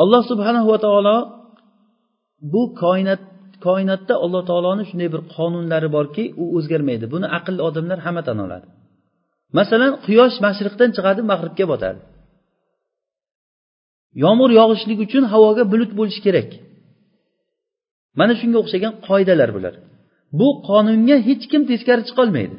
Alloh 0.01 0.22
subhanahu 0.32 0.67
va 0.74 0.79
taolo 0.86 1.17
bu 2.53 2.63
koinot 2.84 3.24
koinotda 3.65 4.13
alloh 4.25 4.43
taoloni 4.50 4.84
shunday 4.89 5.10
bir 5.13 5.22
qonunlari 5.36 5.89
borki 5.98 6.24
u 6.41 6.43
o'zgarmaydi. 6.58 7.05
Buni 7.13 7.27
aqlli 7.38 7.62
odamlar 7.70 8.00
hamma 8.05 8.22
tan 8.27 8.38
oladi. 8.46 8.67
Masalan 9.58 9.91
quyosh 10.05 10.38
mashriqdan 10.46 10.89
chiqadi 10.96 11.22
mag'ribga 11.32 11.65
botadi. 11.74 12.00
Yomg'ir 14.24 14.51
yog'ishligi 14.60 15.01
uchun 15.08 15.24
havoga 15.34 15.63
bulut 15.72 15.91
bo'lishi 16.00 16.22
kerak. 16.27 16.50
Mana 18.20 18.34
shunga 18.39 18.58
o'xshagan 18.63 18.93
qoidalar 19.08 19.50
bular. 19.58 19.74
Bu 20.39 20.48
qonunga 20.70 21.17
hech 21.27 21.43
kim 21.51 21.62
teskari 21.72 22.03
chiqolmaydi. 22.10 22.55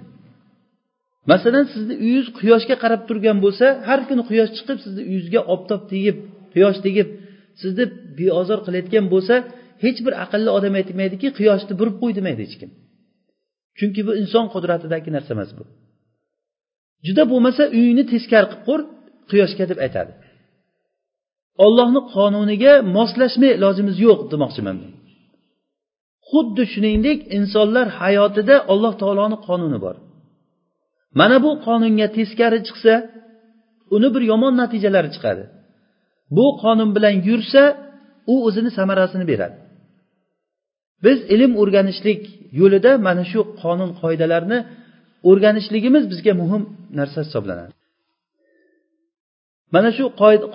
Masalan 1.30 1.64
sizni 1.74 1.94
uyingiz 2.04 2.28
quyoshga 2.38 2.76
qarab 2.82 3.02
turgan 3.08 3.38
bo'lsa 3.44 3.66
har 3.88 4.00
kuni 4.08 4.22
quyosh 4.30 4.50
chiqib 4.56 4.78
sizni 4.84 5.02
uyingizga 5.08 5.40
oftob 5.54 5.82
tegib 5.92 6.16
quyosh 6.54 6.78
tegib 6.86 7.08
sizni 7.60 7.84
beozor 8.18 8.58
qilayotgan 8.66 9.06
bo'lsa 9.14 9.34
hech 9.84 9.98
bir 10.06 10.14
aqlli 10.24 10.50
odam 10.58 10.74
aytmaydiki 10.80 11.28
quyoshni 11.38 11.74
burib 11.80 11.96
qo'y 12.02 12.12
demaydi 12.18 12.40
hech 12.46 12.56
kim. 12.60 12.70
Chunki 13.78 14.00
bu 14.06 14.12
inson 14.22 14.46
qudratidagi 14.54 15.10
narsa 15.16 15.30
emas 15.36 15.50
bu. 15.58 15.64
Juda 17.06 17.22
bo'lmasa 17.30 17.62
uyingni 17.76 18.04
teskari 18.12 18.46
qilib 18.50 18.62
qo'y 18.68 18.80
quyoshga 19.30 19.64
deb 19.70 19.78
aytadi. 19.86 20.12
Ollohni 21.64 22.00
qonuniga 22.14 22.72
moslashmay 22.96 23.50
ilojimiz 23.58 23.96
yo'q 24.06 24.20
demoqchiman 24.32 24.76
men. 24.82 24.92
Xuddi 26.30 26.62
shuningdek 26.72 27.18
insonlar 27.38 27.86
hayotida 28.00 28.54
alloh 28.72 28.92
taoloni 29.02 29.36
qonuni 29.48 29.78
bor. 29.86 29.96
Mana 31.20 31.36
bu 31.44 31.50
qonunga 31.66 32.06
teskari 32.16 32.58
chiqsa 32.66 32.94
uni 33.94 34.08
bir 34.14 34.22
yomon 34.32 34.54
natijalari 34.62 35.10
chiqadi. 35.14 35.44
Bu 36.36 36.46
qonun 36.62 36.90
bilan 36.96 37.14
yursa 37.28 37.62
u 38.32 38.34
o'zini 38.46 38.70
samarasini 38.78 39.24
beradi. 39.32 39.56
Biz 41.04 41.18
ilm 41.34 41.52
o'rganishlik 41.62 42.20
yo'lida 42.60 42.92
mana 43.06 43.24
shu 43.32 43.40
qonun 43.62 43.90
qoidalarni 44.00 44.58
o'rganishligimiz 45.30 46.04
bizga 46.12 46.32
muhim 46.42 46.62
narsa 46.98 47.20
hisoblanadi. 47.26 47.72
Mana 49.74 49.90
shu 49.96 50.04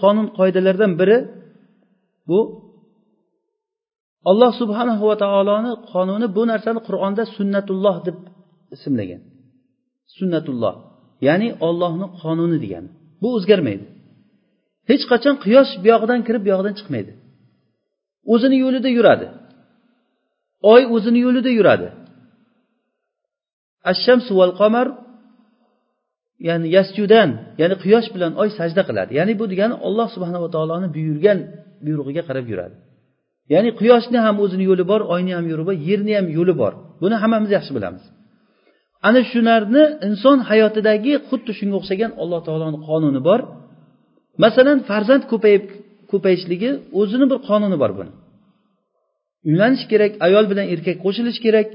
qonun 0.02 0.28
qoidalardan 0.38 0.92
biri 1.00 1.18
bu 2.30 2.40
alloh 4.30 4.52
subhanahu 4.62 5.04
va 5.10 5.16
taoloni 5.24 5.72
qonuni 5.92 6.28
bu 6.36 6.42
narsani 6.52 6.80
qur'onda 6.88 7.24
sunnatulloh 7.38 7.96
deb 8.08 8.18
ismlagan. 8.76 9.22
Sunnatulloh. 10.18 10.76
Ya'ni 11.28 11.50
ollohni 11.68 12.08
qonuni 12.22 12.58
degani 12.64 12.90
bu 13.22 13.28
o'zgarmaydi. 13.38 13.86
Hech 14.90 15.04
qachon 15.12 15.36
quyosh 15.46 15.72
buyog'idan 15.84 16.20
kirib 16.28 16.42
buyog'idan 16.48 16.74
chiqmaydi. 16.80 17.12
O'zini 18.34 18.58
yo'lida 18.64 18.90
yuradi. 18.98 19.28
Oy 20.74 20.82
o'zini 20.96 21.20
yo'lida 21.26 21.52
yuradi. 21.60 21.88
Ashamsu 23.92 24.32
val 24.40 24.54
qamar 24.62 24.88
ya'ni 26.48 26.68
yasjudan 26.78 27.30
ya'ni 27.62 27.76
quyosh 27.84 28.08
bilan 28.16 28.32
oy 28.42 28.50
sajda 28.58 28.82
qiladi. 28.90 29.12
Ya'ni 29.20 29.34
bu 29.40 29.46
degani 29.52 29.76
olloh 29.88 30.08
subhanava 30.16 30.48
taoloni 30.56 30.88
buyurgan 30.96 31.40
buyrug'iga 31.86 32.24
qarab 32.30 32.46
yuradi. 32.52 32.76
Ya'ni 33.54 33.70
quyoshni 33.80 34.20
ham 34.26 34.36
o'zini 34.44 34.64
yo'li 34.70 34.84
bor 34.92 35.02
oyni 35.14 35.32
ham 35.38 35.46
yo'li 35.52 35.64
bor 35.68 35.76
yerni 35.90 36.14
ham 36.18 36.28
yo'li 36.38 36.54
bor. 36.62 36.74
Buni 37.02 37.16
hammamiz 37.22 37.50
yaxshi 37.58 37.72
bilamiz. 37.78 38.04
Ana 39.08 39.22
shularni 39.32 39.84
inson 40.08 40.38
hayotidagi 40.50 41.14
xuddi 41.30 41.52
shunga 41.60 41.76
o'xshagan 41.80 42.12
alloh 42.22 42.40
taoloni 42.48 42.80
qonuni 42.88 43.22
bor. 43.28 43.40
Masalan 44.44 44.78
farzand 44.90 45.24
ko'payib 45.32 45.66
ko'payishligi 46.12 46.70
o'zini 47.00 47.26
bir 47.32 47.40
qonuni 47.50 47.78
bor 47.84 47.92
buni. 48.00 48.12
Uylanish 49.50 49.86
kerak 49.92 50.12
ayol 50.28 50.46
bilan 50.52 50.66
erkak 50.74 50.98
qo'shilishi 51.06 51.42
kerak. 51.46 51.68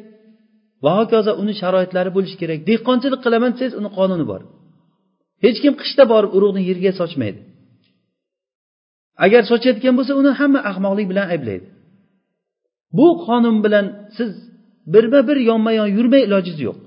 Va 0.84 0.92
hokazo 0.98 1.32
uni 1.42 1.52
sharoitlari 1.60 2.10
bo'lishi 2.16 2.36
kerak. 2.42 2.58
Dehqonchilik 2.70 3.20
qilaman 3.24 3.50
desangiz 3.54 3.74
uni 3.80 3.90
qonuni 3.98 4.24
bor. 4.32 4.40
Hech 5.44 5.58
kim 5.64 5.74
qishda 5.80 6.04
borib 6.12 6.30
urug'ni 6.36 6.62
yerga 6.70 6.92
sochmaydi. 7.00 7.40
Agar 9.24 9.42
sochayotgan 9.50 9.94
bo'lsa 9.98 10.12
uni 10.20 10.30
hamma 10.40 10.60
ahmoqlik 10.70 11.06
bilan 11.12 11.26
ayblaydi. 11.34 11.66
Bu 12.98 13.06
qonun 13.26 13.56
bilan 13.64 13.86
siz 14.16 14.30
birma 14.94 15.20
bir 15.28 15.38
yonma 15.50 15.72
yon 15.78 15.88
yurmay 15.96 16.22
ilojingiz 16.28 16.60
yo'q. 16.66 16.78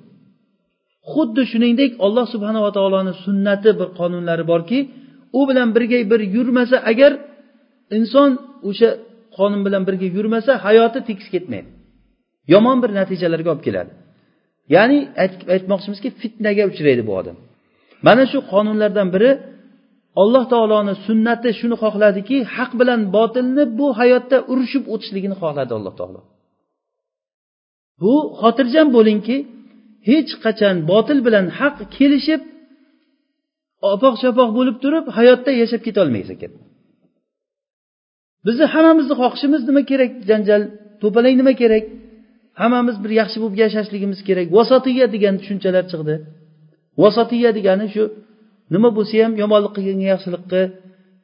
Xuddi 1.14 1.44
shuningdek 1.52 1.92
alloh 2.06 2.26
subhanava 2.34 2.70
taoloni 2.78 3.14
sunnati 3.26 3.70
bir 3.80 3.90
qonunlari 4.00 4.44
borki 4.52 4.80
u 5.40 5.42
bilan 5.50 5.70
birga 5.76 5.98
bir 6.12 6.22
yurmasa 6.36 6.78
agar 6.91 7.12
inson 7.98 8.30
o'sha 8.70 8.89
qonun 9.38 9.62
bilan 9.65 9.84
birga 9.88 10.08
yurmasa 10.17 10.52
hayoti 10.65 11.00
tekis 11.10 11.28
ketmaydi. 11.34 11.70
Yomon 12.54 12.78
bir 12.84 12.91
natijalarga 13.00 13.50
olib 13.54 13.63
keladi. 13.67 13.91
Ya'ni 14.76 15.00
aytmoqchimizki 15.56 16.10
fitnaga 16.22 16.63
uchraydi 16.72 17.04
bu 17.10 17.13
odam. 17.20 17.38
Mana 18.08 18.24
shu 18.32 18.39
qonunlardan 18.52 19.08
biri 19.15 19.32
alloh 20.22 20.43
taoloni 20.54 20.93
sunnati 21.08 21.50
shuni 21.60 21.76
xohladiki 21.84 22.38
haq 22.56 22.72
bilan 22.80 23.00
botilni 23.15 23.63
bu 23.80 23.88
hayotda 24.00 24.38
urushib 24.52 24.84
o'tishligini 24.93 25.36
xohladi 25.41 25.72
alloh 25.78 25.93
taolo. 26.00 26.22
Bu 28.02 28.13
xotirjam 28.41 28.88
bo'lingki 28.98 29.38
hech 30.08 30.32
qachon 30.43 30.76
botil 30.91 31.20
bilan 31.28 31.46
haq 31.60 31.78
kelishib 31.96 32.41
opoq 33.93 34.15
chapoq 34.22 34.50
bo'lib 34.58 34.78
turib 34.84 35.06
hayotda 35.17 35.52
yashab 35.62 35.82
ketolmaysiz 35.88 36.32
ekan. 36.36 36.52
Bizni 38.48 38.65
hammamizni 38.74 39.15
xohishimiz 39.22 39.62
nima 39.70 39.82
kerak? 39.91 40.12
Janjal 40.30 40.62
to'palang 41.02 41.36
nima 41.41 41.54
kerak? 41.62 41.86
Hammamiz 42.62 42.96
bir 43.04 43.12
yaxshi 43.22 43.38
bo'lib 43.41 43.58
yashashligimiz 43.63 44.20
kerak. 44.28 44.48
Vasotiya 44.58 45.06
degan 45.15 45.36
tushunchalar 45.39 45.86
chiqdi. 45.91 46.15
Vasotiya 47.04 47.50
degani 47.58 47.88
shu 47.93 48.04
nima 48.74 48.89
bo'lsa 48.98 49.15
ham 49.24 49.34
yomonlik 49.43 49.74
qilganga 49.78 50.08
yaxshilik 50.13 50.43
qil 50.52 50.67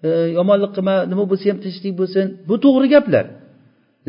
e, 0.08 0.10
yomonlik 0.38 0.72
qilma 0.76 0.96
nima 1.12 1.24
bo'lsa 1.32 1.46
ham 1.52 1.60
tinchlik 1.66 1.94
bo'lsin. 2.02 2.26
Bu 2.50 2.56
to'g'ri 2.64 2.88
gaplar. 2.96 3.26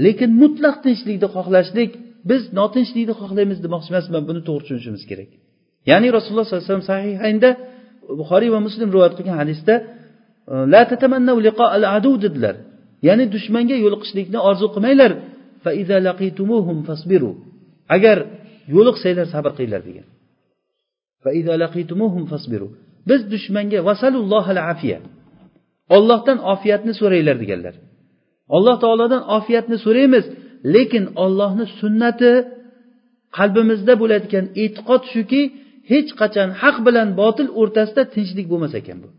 Lekin 0.04 0.30
mutlaq 0.42 0.76
tinchlikni 0.84 1.28
xohlashlik 1.34 1.90
biz 2.30 2.42
notinchlikni 2.58 3.14
xohlaymiz 3.20 3.58
demoqchi 3.66 3.90
emasman 3.94 4.22
buni 4.28 4.40
to'g'ri 4.48 4.62
tushunishimiz 4.64 5.02
kerak. 5.10 5.30
Ya'ni 5.90 6.08
rasululloh 6.16 6.44
sollallohu 6.46 6.64
alayhi 6.64 6.72
vasallam 6.72 6.90
sahihaynda 6.92 7.50
buxoriy 8.20 8.50
va 8.54 8.60
muslim 8.66 8.88
rivoyat 8.94 9.14
qilgan 9.18 9.36
hadisda 9.42 9.74
la 10.74 10.82
tatamannau 10.90 11.36
la 11.46 11.52
al 11.76 11.84
adu 11.96 12.12
dedilar. 12.24 12.54
Ya'ni 13.08 13.24
dushmanga 13.34 13.76
yo'liqishlikni 13.84 14.38
orzu 14.48 14.66
qilmanglar. 14.74 15.12
Agar 17.96 18.18
yo'liqsanglar 18.74 19.26
sabr 19.34 19.50
qilinglar 19.56 19.82
degan. 19.88 20.06
Va 21.24 21.30
iza 21.40 21.54
laqitumuhum 21.62 22.24
fasbiru. 22.32 22.68
Biz 23.08 23.20
dushmanga 23.32 23.78
afiya 24.72 24.98
ollohdan 25.96 26.38
ofiyatni 26.52 26.92
so'ranglar 27.00 27.36
deganlar. 27.42 27.74
Alloh 28.56 28.76
taolodan 28.82 29.22
ofiyatni 29.36 29.76
so'raymiz. 29.84 30.24
lekin 30.75 31.05
ollohni 31.23 31.65
sunnati 31.79 32.31
qalbimizda 33.37 33.93
bo'layotgan 34.01 34.45
e'tiqod 34.63 35.01
shuki 35.13 35.41
hech 35.91 36.09
qachon 36.19 36.49
haq 36.61 36.77
bilan 36.87 37.07
botil 37.21 37.47
o'rtasida 37.61 38.03
tinchlik 38.15 38.47
bo'lmas 38.51 38.73
ekan 38.79 38.97
bu 39.03 39.09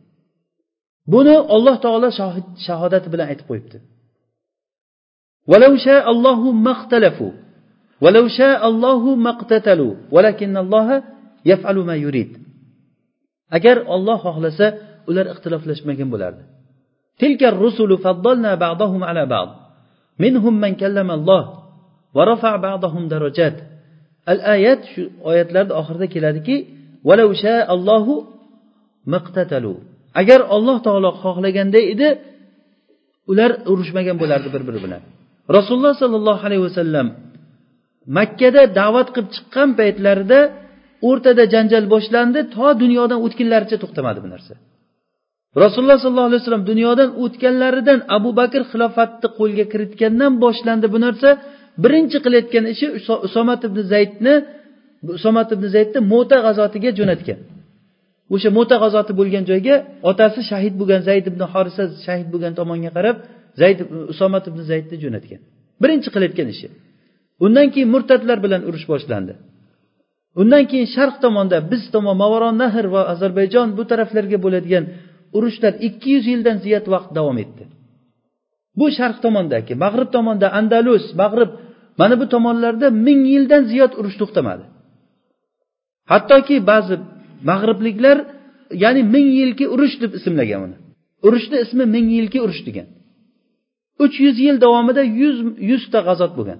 buni 1.12 1.36
olloh 1.54 1.76
taolo 1.84 2.08
shahodati 2.66 3.08
bilan 3.12 3.26
aytib 3.32 3.46
qo'yibdi 3.50 3.78
ولو 5.50 5.72
شاء 5.86 6.04
الله 6.14 6.40
ما 6.64 6.72
اختلفوا 6.76 7.32
ولو 8.04 8.24
شاء 8.28 8.60
الله 8.70 9.02
ما 9.24 9.30
اقتتلوا 9.30 9.94
ولكن 10.14 10.56
الله 10.56 10.88
يفعل 11.50 11.76
ما 11.88 11.96
يريد 12.06 12.30
agar 13.56 13.76
olloh 13.94 14.18
xohlasa 14.26 14.66
ular 15.10 15.26
ixtiloflashmagan 15.32 16.08
bo'lardi 16.14 16.42
تلك 17.22 17.42
الرسل 17.52 17.90
فضلنا 18.04 18.54
بعضهم 18.54 19.04
على 19.04 19.26
minhum 20.23 20.55
man 20.63 20.73
kallamalloh 20.81 21.43
va 22.15 22.23
rafa 22.31 22.51
ba'dahum 22.67 23.03
darajat. 23.13 23.55
Al 24.31 24.39
oyat 24.53 24.81
shu 24.91 25.01
oyatlarni 25.29 25.73
oxirida 25.81 26.07
keladiki 26.15 26.55
valau 27.07 27.29
allohu 27.75 28.15
maqtatalu. 29.13 29.73
Agar 30.21 30.39
alloh 30.55 30.77
taolo 30.87 31.09
xohlaganda 31.23 31.79
edi 31.93 32.09
ular 33.31 33.51
urushmagan 33.71 34.15
bo'lardi 34.21 34.49
bir 34.55 34.63
biri 34.67 34.79
bilan. 34.85 35.01
Rasululloh 35.57 35.93
sollallohu 36.01 36.41
alayhi 36.47 36.63
vasallam 36.67 37.07
makkada 38.17 38.61
da'vat 38.79 39.07
qilib 39.15 39.29
chiqqan 39.35 39.69
paytlarida 39.79 40.39
o'rtada 41.09 41.43
janjal 41.53 41.85
boshlandi 41.93 42.39
to 42.55 42.67
dunyodan 42.81 43.19
o'tgunlaricha 43.25 43.77
to'xtamadi 43.83 44.19
bu 44.25 44.29
narsa. 44.33 44.53
Rasululloh 45.63 45.97
sollallohu 46.03 46.29
alayhi 46.29 46.41
vasallam 46.43 46.65
dunyodan 46.71 47.09
o'tganlaridan 47.23 47.99
abu 48.17 48.29
bakr 48.39 48.61
xilofatni 48.71 49.27
qo'lga 49.39 49.65
kiritgandan 49.71 50.33
boshlandi 50.43 50.87
bu 50.93 50.99
narsa. 51.05 51.29
Birinchi 51.83 52.17
qilayotgan 52.25 52.65
ishi 52.73 52.85
usomat 53.27 53.61
ibn 53.67 53.79
zaydni 53.93 54.33
usomat 55.17 55.49
ibn 55.55 55.65
zaydni 55.75 55.99
mo'ta 56.13 56.37
g'azotiga 56.45 56.89
jo'natgan. 56.99 57.39
O'sha 58.33 58.49
mo'ta 58.57 58.75
g'azoti 58.83 59.13
bo'lgan 59.19 59.43
joyga 59.49 59.75
otasi 60.09 60.39
shahid 60.49 60.73
bo'lgan 60.79 61.01
zayd 61.09 61.25
ibn 61.31 61.41
horisa 61.53 61.83
shahid 62.05 62.27
bo'lgan 62.33 62.53
tomonga 62.59 62.91
qarab 62.97 63.17
zayd 63.61 63.79
usomat 64.13 64.43
ibn 64.51 64.59
zaydni 64.71 64.95
jo'natgan. 65.03 65.39
Birinchi 65.83 66.09
qilayotgan 66.15 66.47
ishi. 66.55 66.67
Undan 67.45 67.67
keyin 67.73 67.89
murtadlar 67.95 68.37
bilan 68.45 68.61
urush 68.69 68.85
boshlandi. 68.91 69.33
Undan 70.41 70.63
keyin 70.69 70.87
sharq 70.95 71.15
tomonda 71.23 71.57
biz 71.71 71.83
tomon 71.93 72.15
mavaron 72.23 72.55
nahr 72.63 72.85
va 72.95 73.01
ozarbayjon 73.13 73.67
bu 73.77 73.83
taraflarga 73.91 74.37
bo'ladigan 74.45 74.83
urushlar 75.37 75.73
ikki 75.87 76.07
yuz 76.15 76.25
yildan 76.31 76.57
ziyod 76.65 76.85
vaqt 76.93 77.09
davom 77.17 77.37
etdi. 77.43 77.63
Bu 78.79 78.85
sharq 78.97 79.17
tomondagi 79.25 79.73
mag'rib 79.83 80.09
tomonda 80.15 80.47
andalus 80.59 81.05
mag'rib 81.21 81.51
mana 81.99 82.15
bu 82.21 82.25
tomonlarda 82.33 82.87
ming 83.07 83.21
yildan 83.33 83.63
ziyod 83.71 83.91
urush 83.99 84.17
to'xtamadi. 84.21 84.63
Hattoki 86.11 86.55
ba'zi 86.71 86.95
mag'ribliklar 87.49 88.17
ya'ni 88.83 89.01
ming 89.15 89.27
yilki 89.39 89.65
urush 89.73 89.95
deb 90.03 90.11
ismlagan 90.19 90.61
uni. 90.67 90.77
Urushni 91.27 91.57
ismi 91.65 91.85
ming 91.95 92.07
yilki 92.17 92.39
urush 92.45 92.61
degan. 92.67 92.87
Uch 94.03 94.15
yuz 94.25 94.37
yil 94.45 94.57
davomida 94.65 95.03
yuz 95.21 95.37
yuzta 95.69 95.99
g'azot 96.07 96.31
bo'lgan. 96.37 96.59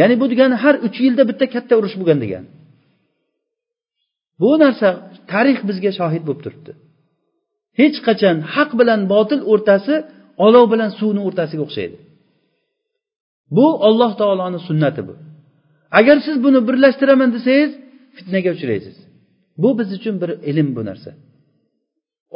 Ya'ni 0.00 0.14
bu 0.20 0.26
degani 0.32 0.56
har 0.62 0.74
uch 0.86 0.96
yilda 1.04 1.22
bitta 1.30 1.44
katta 1.54 1.74
urush 1.80 1.96
bo'lgan 2.00 2.18
degani 2.24 2.48
bu 4.40 4.50
narsa 4.62 4.88
tarix 5.32 5.58
bizga 5.68 5.90
shohid 5.98 6.22
bo'lib 6.26 6.42
turibdi. 6.44 6.72
Hech 7.78 7.98
qachon 8.06 8.36
haq 8.54 8.70
bilan 8.80 9.00
botil 9.12 9.40
o'rtasi 9.52 9.94
olov 10.46 10.64
bilan 10.72 10.90
suvni 10.98 11.20
o'rtasiga 11.28 11.62
o'xshaydi. 11.66 11.96
Bu 13.56 13.66
olloh 13.88 14.12
taoloni 14.20 14.60
sunnati 14.68 15.02
bu. 15.08 15.14
Agar 15.98 16.16
siz 16.26 16.36
buni 16.44 16.60
birlashtiraman 16.68 17.30
desangiz 17.36 17.70
fitnaga 18.16 18.50
uchraysiz. 18.56 18.96
Bu 19.62 19.68
biz 19.78 19.88
uchun 19.98 20.14
bir 20.22 20.30
ilm 20.50 20.68
bu 20.76 20.82
narsa. 20.88 21.10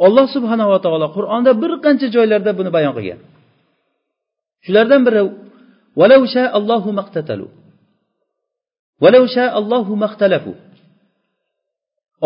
Alloh 0.05 0.27
subhanava 0.35 0.77
taolo 0.85 1.07
qur'onda 1.17 1.51
bir 1.61 1.71
qancha 1.85 2.07
joylarda 2.15 2.51
buni 2.59 2.71
bayon 2.77 2.93
qilgan. 2.97 3.19
Shulardan 4.65 5.01
biri 5.07 5.21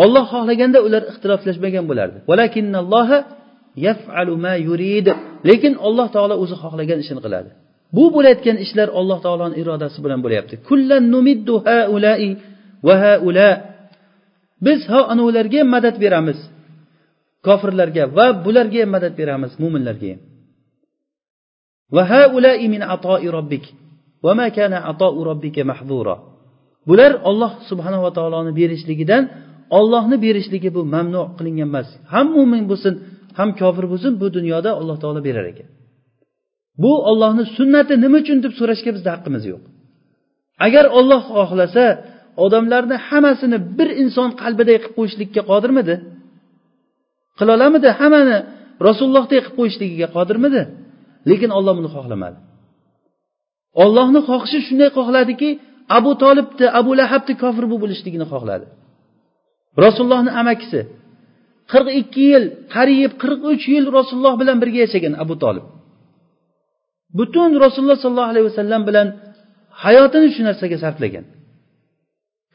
olloh 0.02 0.24
xohlaganda 0.32 0.78
ular 0.86 1.02
ixtiloflashmagan 1.10 1.84
bo'lardi. 1.90 2.18
Lekin 5.50 5.74
olloh 5.86 6.06
taolo 6.14 6.34
o'zi 6.42 6.56
xohlagan 6.62 6.98
ishini 7.04 7.20
qiladi. 7.26 7.50
Bu 7.96 8.04
bo'layotgan 8.14 8.56
ishlar 8.64 8.88
alloh 9.00 9.18
taoloni 9.24 9.54
irodasi 9.62 9.98
bilan 10.04 10.20
bo'lyapti. 10.24 10.54
Biz 14.66 14.80
ho 14.92 15.00
anavilarga 15.12 15.58
ham 15.62 15.68
madad 15.76 15.96
beramiz. 16.04 16.38
Kofirlarga 17.46 18.04
va 18.16 18.26
bularga 18.44 18.78
ham 18.82 18.90
madad 18.96 19.12
beramiz 19.20 19.52
mo'minlarga 19.62 20.08
ham. 20.12 20.20
Bular 26.88 27.12
olloh 27.30 27.52
subhanava 27.68 28.10
taoloni 28.16 28.52
berishligidan 28.60 29.22
ollohni 29.78 30.16
berishligi 30.24 30.70
bu 30.76 30.82
mamnu 30.94 31.22
qilingan 31.38 31.68
emas. 31.72 31.88
Ham 32.12 32.26
mo'min 32.36 32.64
bo'lsin 32.70 32.94
ham 33.38 33.50
kofir 33.60 33.84
bo'lsin 33.92 34.12
bu 34.22 34.26
dunyoda 34.36 34.70
alloh 34.80 34.96
taolo 35.02 35.20
berar 35.28 35.46
ekan. 35.52 35.68
Bu 36.82 36.92
ollohni 37.10 37.44
sunnati 37.56 37.94
nima 38.04 38.18
uchun 38.22 38.38
deb 38.44 38.52
so'rashga 38.60 38.90
bizda 38.96 39.10
haqqimiz 39.14 39.44
yo'q. 39.52 39.62
Agar 40.66 40.84
olloh 40.98 41.22
xohlasa 41.36 41.84
odamlarni 42.44 42.96
hammasini 43.08 43.58
bir 43.78 43.88
inson 44.02 44.30
qalbiday 44.42 44.76
qilib 44.82 44.94
qo'yishlikka 44.98 45.42
qodirmidi? 45.50 45.94
Qilolamidi 47.38 47.88
hammani 48.00 48.38
rasulullohdek 48.88 49.40
qilib 49.44 49.56
qo'yishligiga 49.58 50.08
qodirmidi? 50.16 50.62
Lekin 51.30 51.50
olloh 51.58 51.72
buni 51.78 51.90
xohlamadi. 51.96 52.38
Ollohni 53.82 54.20
xohishi 54.28 54.58
shunday 54.66 54.90
xohladiki 54.98 55.48
abu 55.98 56.10
tolibni 56.22 56.66
abu 56.80 56.90
lahabni 57.00 57.34
kofir 57.42 57.64
bo'lib 57.70 57.82
o'lishligini 57.86 58.26
xohladi. 58.32 58.66
Rasulullohni 59.84 60.30
amakisi. 60.40 60.80
qirq 61.72 61.88
ikki 62.00 62.24
yil 62.32 62.44
qariyb 62.74 63.12
qirq 63.22 63.40
uch 63.52 63.64
yil 63.74 63.86
rasululloh 63.98 64.34
bilan 64.40 64.56
birga 64.62 64.78
yashagan 64.84 65.14
abu 65.24 65.34
tolib 65.42 65.64
butun 67.18 67.50
rasululloh 67.64 67.98
sollallohu 68.04 68.30
alayhi 68.32 68.46
vasallam 68.50 68.82
bilan 68.88 69.08
hayotini 69.84 70.28
shu 70.34 70.42
narsaga 70.48 70.76
sarflagan. 70.84 71.24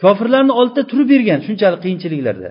Kofirlarni 0.04 0.54
oldida 0.60 0.82
turib 0.92 1.08
bergan 1.14 1.40
shunchalik 1.48 1.80
qiyinchiliklarda. 1.86 2.50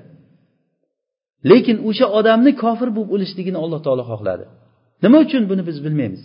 Lekin 1.50 1.76
o'sha 1.88 2.06
odamni 2.18 2.52
kofir 2.62 2.88
bo'lib 2.96 3.10
o'lishligini 3.14 3.58
alloh 3.64 3.80
taolo 3.86 4.04
xohladi. 4.10 4.44
Nima 5.04 5.18
uchun 5.26 5.42
buni 5.50 5.62
biz 5.68 5.78
bilmaymiz? 5.84 6.22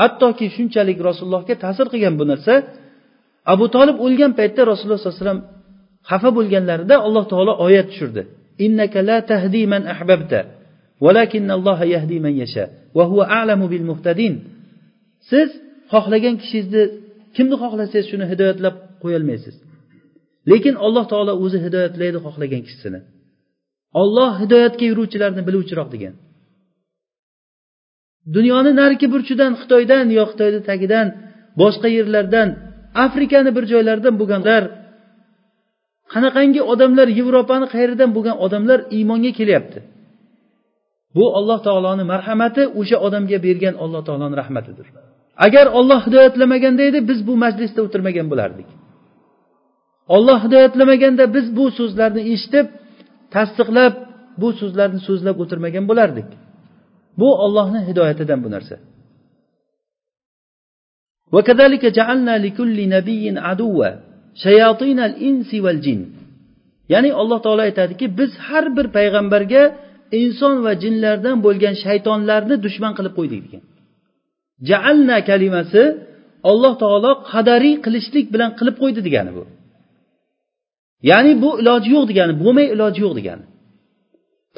Hattoki 0.00 0.46
shunchalik 0.56 0.98
rasulullohga 1.08 1.54
ta'sir 1.64 1.86
qilgan 1.92 2.14
bu 2.20 2.24
narsa 2.32 2.54
abu 3.52 3.66
tolib 3.74 3.96
o'lgan 4.04 4.32
paytda 4.38 4.60
rasululloh 4.70 5.00
sollallohu 5.00 5.16
alayhi 5.18 5.26
vasallam 5.26 5.42
xafa 6.10 6.30
bo'lganlarida 6.36 6.96
alloh 7.06 7.24
taolo 7.32 7.52
oyat 7.66 7.86
tushirdi. 7.90 8.22
Innaka 8.66 8.98
la 9.08 9.18
tahdi 9.30 9.62
man 9.72 9.82
ahbabta 9.94 10.40
yahdi 11.94 12.18
man 12.24 12.34
yasha 12.42 12.64
va 12.96 13.04
huwa 13.10 13.24
a'lamu 13.38 13.66
bil 13.72 13.84
muhtadin. 13.90 14.34
Siz 15.30 15.48
xohlagan 15.92 16.34
kishingizni 16.42 16.82
kimni 17.36 17.56
xohlasangiz 17.62 18.06
shuni 18.10 18.26
hidoyatlab 18.32 18.74
qo'yolmaysiz. 19.02 19.54
Lekin 20.50 20.74
alloh 20.86 21.04
taolo 21.12 21.32
o'zi 21.44 21.58
hidoyatlaydi 21.64 22.18
xohlagan 22.26 22.62
kishisini. 22.66 23.00
Olloh 24.02 24.30
hidoyatga 24.42 24.84
yuruvchilarni 24.90 25.42
biluvchiroq 25.48 25.88
degan. 25.94 26.14
Dunyoni 28.36 28.72
narigi 28.80 29.06
burchidan 29.14 29.52
xitoydan 29.60 30.06
yo 30.18 30.24
xitoyni 30.30 30.60
tagidan 30.70 31.06
boshqa 31.60 31.88
yerlardan 31.96 32.48
afrikani 33.04 33.50
bir 33.56 33.64
joylaridan 33.72 34.14
bo'lganlar 34.20 34.62
qanaqangi 36.13 36.61
odamlar 36.73 37.07
yevropani 37.19 37.65
qayeridan 37.73 38.09
bo'lgan 38.15 38.37
odamlar 38.45 38.79
iymonga 38.97 39.31
kelyapti 39.39 39.79
bu 41.15 41.25
alloh 41.39 41.59
taoloni 41.67 42.03
marhamati 42.13 42.63
o'sha 42.79 42.97
odamga 43.07 43.37
bergan 43.45 43.75
alloh 43.83 44.01
taoloni 44.07 44.35
rahmatidir 44.41 44.87
agar 45.45 45.65
olloh 45.79 45.99
hidoyatlamaganda 46.07 46.83
edi 46.89 46.99
biz 47.09 47.19
bu 47.27 47.33
majlisda 47.43 47.79
o'tirmagan 47.87 48.27
bo'lardik 48.31 48.69
olloh 50.15 50.39
hidoyatlamaganda 50.45 51.23
biz 51.35 51.45
bu 51.57 51.65
so'zlarni 51.79 52.21
eshitib 52.33 52.67
tasdiqlab 53.35 53.93
bu 54.41 54.47
so'zlarni 54.59 54.99
so'zlab 55.07 55.37
o'tirmagan 55.43 55.85
bo'lardik 55.89 56.29
bu 57.19 57.29
ollohni 57.45 57.79
hidoyatidan 57.89 58.41
bu 58.45 58.51
narsa 58.55 58.77
وكذلك 61.35 61.83
جعلنا 61.97 62.33
لكل 62.45 62.77
نبي 62.95 63.23
عدوا 63.47 63.89
jin 65.84 66.00
ya'ni 66.92 67.10
alloh 67.20 67.38
taolo 67.44 67.62
aytadiki 67.68 68.06
biz 68.18 68.30
har 68.46 68.66
bir 68.76 68.86
payg'ambarga 68.96 69.62
inson 70.22 70.54
va 70.64 70.72
jinlardan 70.82 71.36
bo'lgan 71.46 71.74
shaytonlarni 71.84 72.56
dushman 72.64 72.92
qilib 72.98 73.14
qo'ydik 73.18 73.40
degan. 73.46 73.62
Jaalna 74.68 75.16
kalimasi 75.30 75.82
alloh 76.50 76.74
taolo 76.82 77.10
qadariy 77.32 77.74
qilishlik 77.84 78.26
bilan 78.34 78.50
qilib 78.58 78.76
qo'ydi 78.82 79.00
degani 79.06 79.32
bu. 79.36 79.42
Ya'ni 81.10 81.32
bu 81.42 81.50
iloji 81.60 81.88
yo'q 81.96 82.04
degani 82.10 82.34
bo'lmay 82.42 82.66
iloji 82.74 83.00
yo'q 83.04 83.14
degani. 83.20 83.44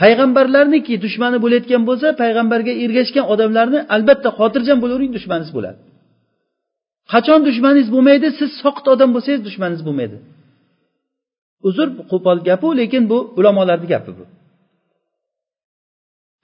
Payg'ambarlarniki 0.01 0.95
dushmani 1.05 1.39
bo'layotgan 1.45 1.83
bo'lsa 1.89 2.09
payg'ambarga 2.23 2.73
ergashgan 2.85 3.25
odamlarni 3.33 3.79
albatta 3.95 4.29
xotirjam 4.39 4.79
bo'lavering 4.83 5.13
dushmanisi 5.17 5.53
bo'ladi. 5.57 5.79
Qachon 7.13 7.41
dushmaningiz 7.49 7.89
bo'lmaydi? 7.95 8.27
Siz 8.39 8.51
soqit 8.63 8.87
odam 8.95 9.11
bo'lsangiz 9.15 9.43
dushmaningiz 9.49 9.83
bo'lmaydi. 9.89 10.17
Uzr 11.69 11.89
qo'pol 12.11 12.39
gapu 12.49 12.69
lekin 12.81 13.03
bu 13.11 13.19
ulamolarni 13.39 13.87
gapi 13.95 14.13
bu. 14.19 14.25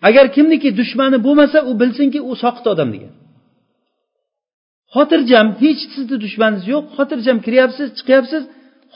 Agar 0.08 0.26
kimniki 0.36 0.68
dushmani 0.80 1.18
bo'lmasa 1.26 1.58
u 1.70 1.72
bilsinki 1.80 2.20
u 2.30 2.32
soqit 2.42 2.66
odam 2.72 2.88
degan. 2.94 3.12
Xotirjam 4.94 5.46
hech 5.62 5.82
sizni 5.94 6.16
dushmaningiz 6.24 6.64
yo'q 6.72 6.84
xotirjam 6.96 7.38
kiryapsiz 7.46 7.88
chiqyapsiz 7.98 8.42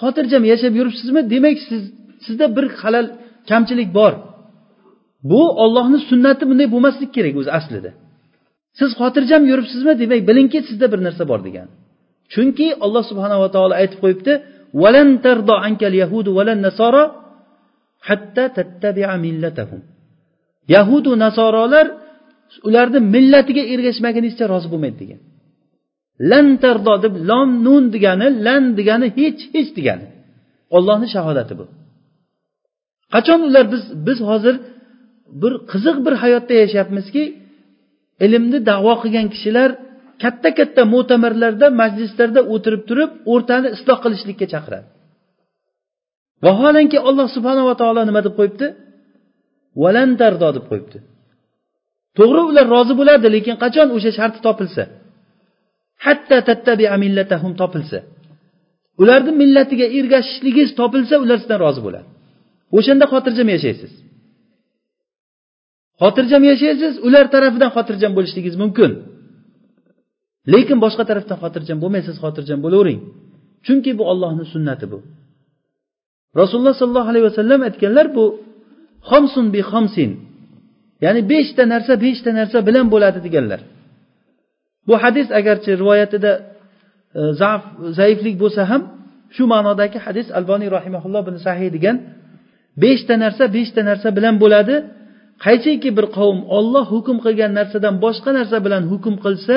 xotirjam 0.00 0.42
yashab 0.52 0.72
yuribsizmi? 0.78 1.20
Demak 1.32 1.56
siz 1.68 1.82
sizda 2.24 2.46
bir 2.56 2.66
halal 2.80 3.06
kamchilik 3.50 3.90
bor. 3.98 4.12
Bu 5.30 5.42
ollohni 5.62 5.98
sunnati 6.10 6.44
bunday 6.50 6.68
bo'lmasligi 6.74 7.12
kerak 7.16 7.34
o'zi 7.40 7.50
aslida. 7.58 7.90
Siz 8.78 8.90
xotirjam 9.00 9.42
yuribsizmi 9.50 9.92
demak 10.02 10.20
bilingki 10.28 10.58
sizda 10.68 10.86
bir 10.92 11.00
narsa 11.06 11.24
bor 11.30 11.40
degan. 11.46 11.68
Chunki 12.32 12.66
alloh 12.84 13.04
subhanava 13.10 13.48
taolo 13.54 13.74
aytib 13.82 13.98
qo'yibdi 14.04 14.32
yahudu 20.74 21.10
nasorolar 21.24 21.86
ularni 22.68 23.00
millatiga 23.14 23.62
ergashmagunizcha 23.74 24.44
rozi 24.52 24.68
bo'lmaydi 24.72 24.98
degan. 25.02 25.20
Lan 26.30 26.46
tardo 26.62 26.94
deb 27.04 27.14
lom 27.30 27.50
nun 27.66 27.84
degani 27.94 28.28
lan 28.46 28.62
degani 28.78 29.06
hech 29.18 29.40
hech 29.54 29.70
degani. 29.78 30.06
Ollohni 30.76 31.08
shahodati 31.14 31.54
bu. 31.60 31.64
Qachon 33.14 33.40
ular 33.48 33.64
biz 33.72 33.82
biz 34.06 34.18
hozir 34.30 34.54
bir 35.42 35.52
qiziq 35.70 35.96
bir 36.06 36.14
hayotda 36.22 36.54
yashayapmizki 36.62 37.22
ilmni 38.24 38.58
davo 38.70 38.92
qilgan 39.02 39.26
kishilar 39.34 39.70
katta 40.22 40.48
katta 40.58 40.82
mo'tamarlarda 40.94 41.66
majlislarda 41.80 42.40
o'tirib 42.54 42.82
turib 42.88 43.10
o'rtani 43.32 43.68
isloh 43.76 43.98
qilishlikka 44.04 44.46
chaqiradi. 44.52 44.86
Vaholanki 46.44 46.98
alloh 47.08 47.26
subhanava 47.36 47.74
taolo 47.80 48.02
nima 48.08 48.20
deb 48.26 48.34
qo'yibdi? 48.38 48.66
Valantardo 49.82 50.48
deb 50.56 50.64
qo'yibdi. 50.70 50.98
To'g'ri 52.18 52.42
ular 52.50 52.66
rozi 52.74 52.94
bo'ladi 53.00 53.26
lekin 53.36 53.54
qachon 53.62 53.88
o'sha 53.96 54.10
sharti 54.18 54.38
topilsa? 54.46 54.82
Hatta 56.06 56.36
tattabia 56.48 56.96
millatahum 57.04 57.52
topilsa. 57.60 57.98
Ularni 59.02 59.32
millatiga 59.42 59.86
ergashishligingiz 59.98 60.70
topilsa 60.80 61.14
ular 61.24 61.38
sizdan 61.42 61.58
rozi 61.64 61.80
bo'ladi. 61.86 62.08
O'shanda 62.78 63.04
xotirjam 63.12 63.48
yashaysiz. 63.56 63.92
Xotirjam 66.00 66.42
yashaysiz 66.50 66.94
ular 67.06 67.26
tarafidan 67.34 67.70
xotirjam 67.76 68.12
bo'lishligingiz 68.16 68.56
mumkin. 68.62 68.90
Lekin 70.52 70.78
boshqa 70.84 71.04
tarafdan 71.10 71.38
xotirjam 71.42 71.78
bo'lmaysiz 71.82 72.16
xotirjam 72.22 72.58
bo'lavering. 72.64 73.00
Chunki 73.66 73.90
bu 73.98 74.04
ollohni 74.12 74.44
sunnati 74.54 74.86
bu. 74.92 74.98
Rasululloh 76.40 76.74
sollallohu 76.82 77.08
alayhi 77.12 77.26
vasallam 77.30 77.60
aytganlar 77.68 78.06
bu 78.16 78.24
xomsun 79.10 79.46
bi 79.54 79.60
xomsin. 79.70 80.10
Ya'ni 81.04 81.20
beshta 81.32 81.62
narsa 81.72 81.92
beshta 82.04 82.30
narsa 82.38 82.58
bilan 82.68 82.86
bo'ladi 82.94 83.18
deganlar. 83.26 83.60
Bu 84.88 84.94
hadis 85.02 85.28
agarchi 85.38 85.70
rivoyatida 85.82 86.32
e, 87.18 87.20
zaf 87.40 87.62
zaiflik 87.98 88.36
bo'lsa 88.42 88.62
ham 88.70 88.82
shu 89.36 89.44
ma'nodagi 89.52 89.98
hadis 90.06 90.26
alboniy 90.38 90.70
rahimaulloh 90.76 91.22
buni 91.28 91.40
sahiy 91.46 91.70
degan 91.76 91.96
beshta 92.84 93.14
narsa 93.24 93.44
beshta 93.56 93.80
narsa 93.90 94.08
bilan 94.18 94.34
bo'ladi. 94.44 94.76
Qaysiki 95.44 95.90
bir 95.96 96.06
qavm 96.16 96.38
olloh 96.58 96.84
hukm 96.94 97.16
qilgan 97.24 97.52
narsadan 97.58 97.94
boshqa 98.04 98.30
narsa 98.38 98.56
bilan 98.66 98.82
hukm 98.92 99.14
qilsa 99.24 99.56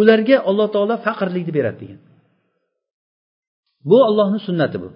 ularga 0.00 0.36
alloh 0.48 0.68
taolo 0.74 0.96
faqirlikni 1.06 1.52
beradi 1.58 1.78
degan. 1.82 2.00
Bu 3.88 3.96
ollohni 4.08 4.40
sunnati 4.48 4.76
bu. 4.82 4.88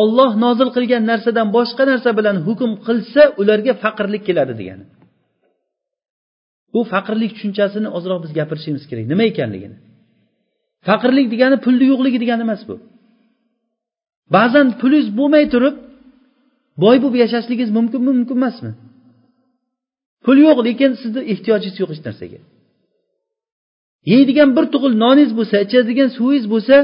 Olloh 0.00 0.30
nozil 0.44 0.68
qilgan 0.76 1.02
narsadan 1.10 1.48
boshqa 1.56 1.84
narsa 1.90 2.10
bilan 2.18 2.36
hukm 2.46 2.70
qilsa 2.86 3.22
ularga 3.40 3.72
faqirlik 3.84 4.22
keladi 4.28 4.54
degani. 4.60 4.84
Bu 6.72 6.80
faqirlik 6.92 7.30
tushunchasini 7.36 7.88
ozroq 7.96 8.18
biz 8.24 8.32
gapirishimiz 8.38 8.84
kerak. 8.90 9.04
Nima 9.12 9.24
ekanligini. 9.32 9.76
Faqirlik 10.88 11.26
degani 11.32 11.56
pulni 11.64 11.84
yo'qligi 11.92 12.18
degani 12.24 12.42
emas 12.48 12.62
bu. 12.68 12.76
Ba'zan 14.36 14.66
pulingiz 14.80 15.08
bo'lmay 15.18 15.44
turib 15.54 15.76
boy 16.84 16.96
bo'lib 17.02 17.16
yashashligingiz 17.24 17.70
mumkinmi 17.78 18.12
mumkin 18.18 18.36
emasmi? 18.40 18.72
Pul 20.26 20.36
yo'q 20.46 20.58
lekin 20.68 20.90
sizni 21.02 21.20
ehtiyojingiz 21.32 21.76
yo'q 21.82 21.90
hech 21.94 22.02
narsaga. 22.08 22.40
Yeydigan 24.12 24.50
bir 24.56 24.64
tug'il 24.74 24.92
noningiz 25.04 25.32
bo'lsa 25.38 25.56
ichadigan 25.66 26.10
suvingiz 26.16 26.46
bo'lsa 26.54 26.76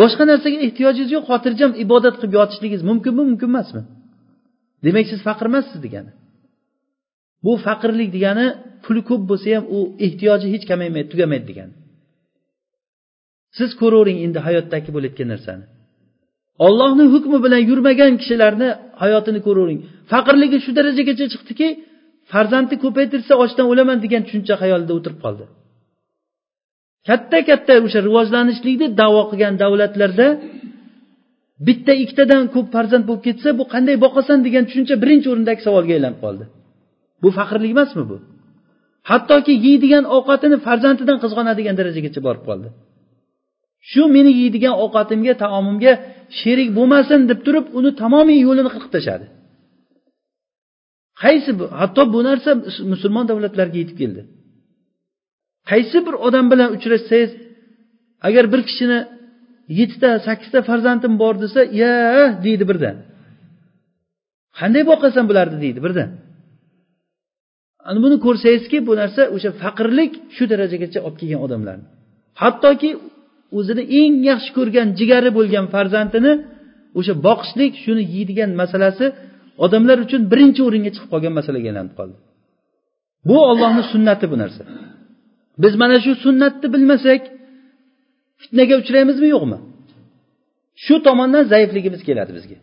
boshqa 0.00 0.24
narsaga 0.30 0.58
ehtiyojingiz 0.66 1.10
yo'q 1.16 1.24
xotirjam 1.30 1.70
ibodat 1.84 2.14
qilib 2.20 2.32
yotishligingiz 2.38 2.82
mumkinmi 2.90 3.22
mumkin 3.30 3.48
emasmi? 3.52 3.82
Demak 4.86 5.06
siz 5.12 5.20
faqir 5.28 5.46
emassiz 5.50 5.78
degani. 5.86 6.12
Bu 7.44 7.52
faqirlik 7.66 8.10
degani 8.16 8.46
puli 8.84 9.02
ko'p 9.08 9.22
bo'lsa 9.30 9.48
ham 9.56 9.64
u 9.76 9.78
ehtiyoji 10.06 10.46
hech 10.54 10.64
kamaymaydi 10.70 11.08
tugamaydi 11.12 11.46
degani. 11.50 11.74
Siz 13.58 13.70
ko'ravering 13.80 14.18
endi 14.26 14.38
hayotdagi 14.46 14.90
bo'layotgan 14.96 15.28
narsani. 15.34 15.64
Ollohni 16.66 17.04
hukmi 17.14 17.38
bilan 17.44 17.62
yurmagan 17.70 18.12
kishilarni 18.20 18.68
hayotini 19.02 19.40
ko'ravering. 19.46 19.80
Faqirligi 20.12 20.58
shu 20.64 20.70
darajagacha 20.78 21.26
chiqdiki 21.32 21.68
farzandni 22.32 22.76
ko'paytirsa 22.84 23.32
ochdan 23.44 23.66
o'laman 23.72 23.98
degan 24.04 24.22
tushuncha 24.26 24.54
xayolida 24.62 24.92
o'tirib 24.98 25.20
qoldi. 25.24 25.44
Katta 27.08 27.38
katta 27.50 27.72
o'sha 27.86 28.00
rivojlanishlikni 28.08 28.86
davo 29.00 29.22
qilgan 29.30 29.54
davlatlarda 29.62 30.26
bitta 31.66 31.92
ikkitadan 32.02 32.42
ko'p 32.54 32.66
farzand 32.74 33.04
bo'lib 33.08 33.22
ketsa 33.28 33.48
bu 33.58 33.64
qanday 33.74 33.96
boqasan 34.04 34.38
degan 34.46 34.64
tushuncha 34.68 34.94
birinchi 35.02 35.26
o'rindagi 35.32 35.60
savolga 35.66 35.92
aylanib 35.98 36.20
qoldi. 36.24 36.44
Bu 37.22 37.28
faxrlik 37.38 37.70
emasmi 37.76 38.04
bu? 38.10 38.16
Hattoki 39.10 39.54
yeydigan 39.66 40.04
ovqatini 40.16 40.56
farzandidan 40.66 41.18
qizg'onadigan 41.22 41.74
darajagacha 41.80 42.20
borib 42.26 42.44
qoldi. 42.48 42.68
Shu 43.90 44.02
meni 44.16 44.30
yeydigan 44.40 44.74
ovqatimga 44.84 45.34
taomimga 45.44 45.92
sherik 46.40 46.68
bo'lmasin 46.78 47.20
deb 47.30 47.40
turib 47.46 47.66
uni 47.78 47.90
tamomiy 48.02 48.38
yo'lini 48.46 48.70
qirqib 48.74 48.92
tashladi 48.96 49.26
qaysi 51.22 51.50
hatto 51.80 52.02
bu 52.14 52.20
narsa 52.28 52.50
musulmon 52.92 53.24
davlatlarga 53.30 53.78
yetib 53.82 53.96
keldi. 54.02 54.22
Qaysi 55.70 55.98
bir 56.06 56.14
odam 56.26 56.46
bilan 56.52 56.68
uchrashsangiz 56.76 57.30
agar 58.28 58.44
bir 58.52 58.60
kishini 58.68 58.98
yettita 59.78 60.10
sakkizta 60.26 60.58
farzandim 60.68 61.12
bor 61.22 61.34
desa 61.42 61.60
ya 61.82 61.94
deydi 62.44 62.64
birdan. 62.70 62.96
Qanday 64.58 64.82
boqasan 64.92 65.24
bularni? 65.30 65.58
deydi 65.64 65.80
birdan. 65.86 66.10
Ana 67.88 67.98
buni 68.04 68.16
ko'rsangizki 68.26 68.78
bu 68.88 68.92
narsa 69.00 69.22
o'sha 69.36 69.50
faqirlik 69.62 70.12
shu 70.36 70.44
darajagacha 70.52 70.98
olib 71.06 71.16
kelgan 71.20 71.40
odamlarni. 71.46 71.86
Hattoki 72.42 72.90
o'zini 73.58 73.82
eng 74.00 74.14
yaxshi 74.30 74.50
ko'rgan 74.58 74.88
jigari 74.98 75.30
bo'lgan 75.38 75.66
farzandini 75.74 76.32
o'sha 76.98 77.14
boqishlik 77.26 77.72
shuni 77.84 78.02
yeydigan 78.14 78.50
masalasi 78.60 79.06
odamlar 79.64 79.98
uchun 80.06 80.20
birinchi 80.32 80.60
o'ringa 80.68 80.90
chiqib 80.94 81.10
qolgan 81.14 81.34
masalaga 81.38 81.66
aylanib 81.70 81.94
qoldi. 81.98 82.16
Bu 83.28 83.36
ollohni 83.50 83.82
sunnati 83.92 84.26
bu 84.32 84.36
narsa. 84.42 84.62
Biz 85.62 85.72
mana 85.82 85.96
shu 86.04 86.12
sunnatni 86.24 86.66
bilmasak 86.74 87.20
fitnaga 88.40 88.74
uchraymizmi 88.82 89.28
yo'qmi? 89.34 89.58
Shu 90.84 90.94
tomondan 91.06 91.44
zaifligimiz 91.52 92.00
keladi 92.08 92.32
bizga. 92.38 92.58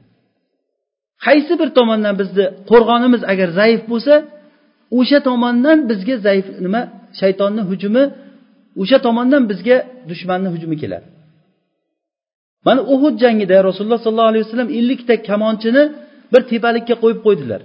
Qaysi 1.25 1.53
bir 1.61 1.69
tomondan 1.77 2.15
bizni 2.21 2.45
qo'rg'onimiz 2.69 3.21
agar 3.31 3.49
zaif 3.59 3.81
bo'lsa 3.91 4.13
o'sha 4.99 5.19
tomondan 5.27 5.77
bizga 5.89 6.15
zaif 6.27 6.45
nima 6.65 6.81
shaytonni 7.19 7.61
hujumi 7.69 8.03
o'sha 8.81 8.97
tomondan 9.07 9.43
bizga 9.51 9.77
dushmanni 10.09 10.49
hujumi 10.53 10.75
keladi. 10.83 11.07
Mana 12.67 12.81
uhud 12.95 13.15
jangida 13.23 13.55
rasululloh 13.67 14.01
sollallohu 14.05 14.31
alayhi 14.31 14.45
vasallam 14.45 14.69
ellikta 14.79 15.15
kamonchini 15.29 15.83
bir 16.35 16.43
tepalikka 16.51 16.95
qo'yib 17.03 17.19
qo'ydilar. 17.27 17.61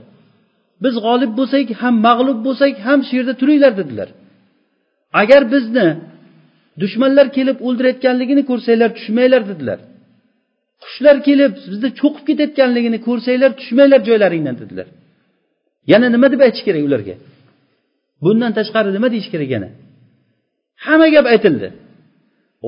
Biz 0.84 0.94
g'olib 1.06 1.32
bo'lsak 1.38 1.66
ham 1.82 1.94
mag'lub 2.08 2.38
bo'lsak 2.46 2.74
ham 2.86 2.98
shu 3.06 3.12
yerda 3.18 3.34
turinglar 3.40 3.72
dedilar. 3.80 4.08
Agar 5.20 5.42
bizni 5.54 5.86
dushmanlar 6.82 7.26
kelib 7.36 7.58
o'ldirayotganligini 7.66 8.42
ko'rsanglar 8.50 8.90
tushmanglar 8.98 9.42
dedilar. 9.50 9.78
Qushlar 10.84 11.16
kelib 11.28 11.52
bizni 11.72 11.88
cho'qib 12.00 12.24
ketayotganligini 12.28 12.98
ko'rsanglar 13.08 13.50
tushmanglar 13.60 14.00
joylaringdan 14.08 14.56
dedilar. 14.62 14.86
Yana 15.92 16.06
nima 16.14 16.28
deb 16.32 16.40
aytish 16.46 16.64
kerak 16.66 16.82
ularga? 16.88 17.14
Bundan 18.24 18.52
tashqari 18.58 18.90
nima 18.96 19.08
deyish 19.14 19.28
kerak 19.34 19.50
yana? 19.56 19.68
Hamma 20.84 21.08
gap 21.14 21.26
aytildi. 21.34 21.68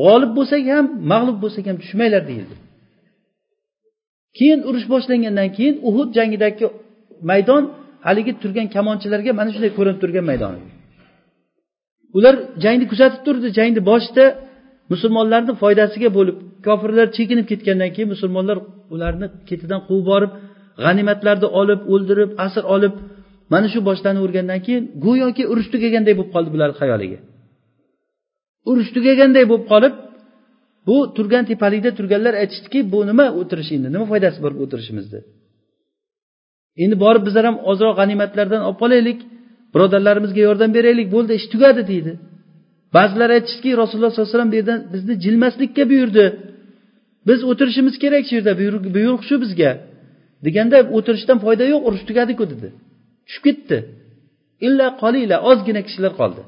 G'olib 0.05 0.33
bo'lsak 0.39 0.63
ham 0.75 0.87
mag'lub 1.13 1.39
bo'lsak 1.45 1.65
ham 1.71 1.77
tushmanglar 1.83 2.23
deyildi. 2.31 2.55
Keyin 4.39 4.61
urush 4.69 4.87
boshlangandan 4.93 5.49
keyin 5.57 5.77
uhud 5.89 6.09
jangidagi 6.17 6.67
maydon 7.31 7.63
haligi 8.07 8.33
turgan 8.43 8.67
kamonchilarga 8.77 9.31
mana 9.41 9.51
shunday 9.55 9.73
ko'rinib 9.79 9.99
turgan 10.03 10.25
maydon 10.31 10.55
ular 12.19 12.35
jangni 12.65 12.85
kuzatib 12.93 13.21
turdi 13.27 13.49
jangni 13.59 13.81
boshida 13.91 14.25
musulmonlarni 14.93 15.53
foydasiga 15.63 16.09
bo'lib 16.19 16.37
kofirlar 16.67 17.07
chekinib 17.17 17.47
ketgandan 17.51 17.91
keyin 17.95 18.09
musulmonlar 18.15 18.57
ularni 18.95 19.27
ketidan 19.49 19.81
quvib 19.89 20.07
borib 20.13 20.33
g'animatlarni 20.85 21.49
olib 21.61 21.81
o'ldirib 21.93 22.31
asr 22.47 22.65
olib 22.75 22.95
mana 23.53 23.67
shu 23.73 23.79
boshlanavergandan 23.89 24.61
keyin 24.67 24.85
go'yoki 25.05 25.45
urush 25.53 25.69
tugaganday 25.75 26.15
bo'lib 26.19 26.33
qoldi 26.35 26.51
bularni 26.55 26.77
xayoliga. 26.81 27.19
Urush 28.71 28.91
tugaganday 28.97 29.45
bo'lib 29.51 29.67
qolib 29.73 29.95
bu 30.89 30.97
turgan 31.17 31.45
tepalikda 31.51 31.91
turganlar 31.99 32.35
aytishdiki 32.43 32.81
bu 32.93 32.99
nima 33.11 33.27
o'tirish 33.41 33.71
endi 33.77 33.89
nima 33.95 34.07
foydasi 34.13 34.39
bor 34.45 34.53
bu 34.57 34.61
o'tirishimizni 34.67 35.21
endi 36.83 36.97
borib 37.05 37.23
bizlar 37.29 37.45
ham 37.49 37.57
ozroq 37.71 37.95
g'animatlardan 38.01 38.63
olib 38.69 38.79
qolaylik 38.83 39.19
birodarlarimizga 39.75 40.41
yordam 40.49 40.71
beraylik 40.77 41.09
bo'ldi 41.15 41.33
ish 41.39 41.47
tugadi 41.53 41.83
deydi. 41.93 42.13
Ba'zilar 42.97 43.31
aytishdiki 43.37 43.71
rasululloh 43.83 44.11
sollallohu 44.13 44.29
alayhi 44.29 44.37
vasallam 44.37 44.53
bu 44.55 44.57
yerdan 44.61 44.79
bizni 44.95 45.15
jilmaslikka 45.25 45.83
buyurdi. 45.91 46.25
Biz 47.29 47.41
o'tirishimiz 47.51 47.95
kerak 48.03 48.25
shu 48.29 48.35
yerda 48.39 48.53
buyruq 48.97 49.23
shu 49.29 49.37
bizga. 49.45 49.71
Deganda 50.47 50.79
o'tirishdan 50.97 51.39
foyda 51.45 51.65
yo'q 51.73 51.83
urush 51.89 52.05
tugadiku 52.09 52.45
dedi. 52.53 52.69
Tushib 53.27 53.43
ketdi. 53.49 53.79
Illa 54.67 54.87
qolila 55.03 55.37
ozgina 55.51 55.81
kishilar 55.87 56.13
qoldi. 56.21 56.43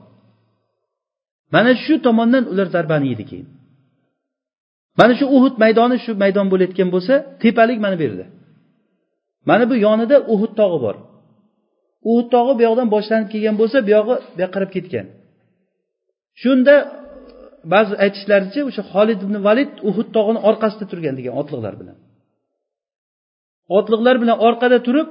Mana 1.55 1.73
shu 1.85 1.95
tomondan 2.07 2.45
ular 2.53 2.67
zarbani 2.75 3.07
yedi 3.13 3.25
keyin. 3.31 3.49
Mana 4.99 5.13
shu 5.19 5.27
uhud 5.37 5.55
maydoni 5.65 5.97
shu 6.05 6.13
maydon 6.23 6.47
bo'layotgan 6.53 6.89
bo'lsa 6.95 7.15
tepalik 7.43 7.79
mana 7.85 7.97
bu 8.01 8.03
yerda. 8.07 8.27
Mana 9.49 9.65
bu 9.71 9.75
yonida 9.87 10.17
uhud 10.35 10.53
tog'i 10.61 10.79
bor. 10.85 10.97
Uhud 12.11 12.27
tog'i 12.35 12.53
bu 12.59 12.63
yoqdan 12.69 12.89
boshlanib 12.95 13.29
kelgan 13.33 13.57
bo'lsa 13.61 13.77
bu 13.87 13.91
yog'i 13.97 14.07
bu 14.09 14.15
yoqqa 14.43 14.55
qarab 14.55 14.71
ketgan. 14.77 15.07
Shunda 16.43 16.75
ba'zi 17.73 17.93
aytishlaricha 18.05 18.61
o'sha 18.69 18.83
xolid 18.93 19.21
ibn 19.27 19.37
valid 19.47 19.71
uhud 19.89 20.09
tog'ini 20.17 20.41
orqasida 20.49 20.85
turgan 20.91 21.15
degan 21.19 21.35
otliqlar 21.41 21.75
bilan. 21.81 21.97
Otliqlar 23.79 24.17
bilan 24.23 24.37
orqada 24.49 24.79
turib 24.87 25.09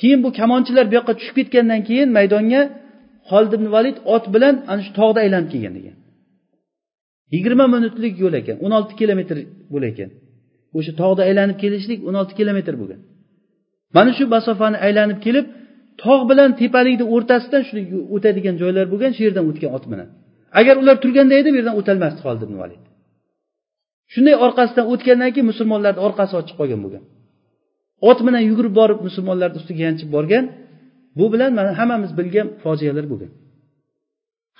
keyin 0.00 0.20
bu 0.24 0.30
kamonchilar 0.40 0.84
bu 0.90 0.94
yoqqa 0.98 1.12
tushib 1.18 1.36
ketgandan 1.38 1.80
keyin 1.88 2.08
maydonga 2.18 2.62
xolid 3.30 3.52
ibn 3.58 3.66
valid 3.76 3.96
ot 4.14 4.24
bilan 4.34 4.54
ana 4.72 4.80
shu 4.86 4.90
tog'da 5.00 5.18
aylanib 5.24 5.50
kelgan 5.54 5.74
degan. 5.78 5.96
Yigirma 7.34 7.66
minutlik 7.74 8.14
yo'l 8.22 8.34
ekan 8.40 8.56
o'n 8.64 8.72
olti 8.78 8.94
kilometr 9.00 9.36
bo'lar 9.72 9.88
ekan. 9.94 10.10
O'sha 10.78 10.92
tog'da 11.00 11.22
aylanib 11.28 11.56
kelishlik 11.62 12.00
o'n 12.08 12.16
olti 12.20 12.34
kilometr 12.40 12.74
bo'lgan. 12.80 13.00
Mana 13.96 14.10
shu 14.16 14.24
masofani 14.34 14.78
aylanib 14.86 15.18
kelib 15.26 15.46
tog' 16.04 16.24
bilan 16.30 16.50
tepalikni 16.60 17.04
o'rtasidan 17.14 17.62
shu 17.68 17.76
o'tadigan 18.14 18.54
joylar 18.62 18.84
bo'lgan 18.92 19.12
shu 19.16 19.22
yerdan 19.26 19.44
o'tgan 19.50 19.70
ot 19.76 19.84
bilan. 19.92 20.08
Agar 20.60 20.74
ular 20.82 20.96
turganda 21.04 21.34
edi 21.40 21.48
bu 21.52 21.56
yerdan 21.60 21.74
o'tolmasdi 21.80 22.20
xolid 22.24 22.42
ibn 22.46 22.56
valid. 22.62 22.82
Shunday 24.12 24.36
orqasidan 24.46 24.84
o'tgandan 24.92 25.30
keyin 25.34 25.48
musulmonlarni 25.52 26.00
orqasi 26.06 26.34
ochiq 26.40 26.56
qolgan 26.60 26.80
bo'lgan. 26.84 27.04
Ot 28.10 28.18
bilan 28.26 28.42
yugurib 28.50 28.74
borib 28.80 28.98
musulmonlarni 29.06 29.56
ustiga 29.60 29.82
yanchib 29.88 30.08
borgan 30.16 30.44
bu 31.18 31.26
bilan 31.32 31.50
mana 31.58 31.70
hammamiz 31.80 32.10
bilgan 32.18 32.46
fojialar 32.62 33.06
bo'lgan. 33.12 33.30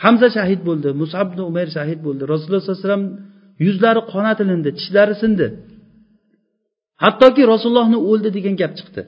Hamza 0.04 0.28
shahid 0.36 0.60
bo'ldi 0.68 0.88
musab 1.02 1.26
ibn 1.30 1.40
umayr 1.50 1.68
shahid 1.76 2.00
bo'ldi 2.06 2.22
rasululloh 2.32 2.60
sollallohu 2.62 2.80
alayhi 2.80 2.88
vasallam 2.88 3.04
yuzlari 3.66 4.00
qonat 4.12 4.38
ilindi 4.44 4.70
tishlari 4.78 5.14
sindi. 5.22 5.46
Hattoki 7.04 7.42
rasulullohni 7.52 7.98
o'ldi 8.10 8.28
degan 8.36 8.54
gap 8.62 8.72
chiqdi. 8.78 9.02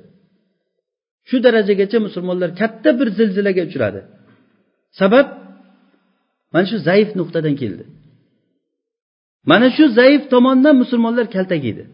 Shu 1.28 1.36
darajagacha 1.46 1.98
musulmonlar 2.06 2.50
katta 2.60 2.90
bir 2.98 3.08
zilzilaga 3.18 3.62
uchradi. 3.68 4.00
Sabab 5.00 5.26
mana 6.54 6.66
shu 6.70 6.78
zaif 6.88 7.08
nuqtadan 7.20 7.54
keldi. 7.62 7.84
Mana 9.50 9.68
shu 9.76 9.84
zaif 9.98 10.22
tomondan 10.32 10.74
musulmonlar 10.82 11.26
kaltak 11.36 11.62
yedi. 11.70 11.84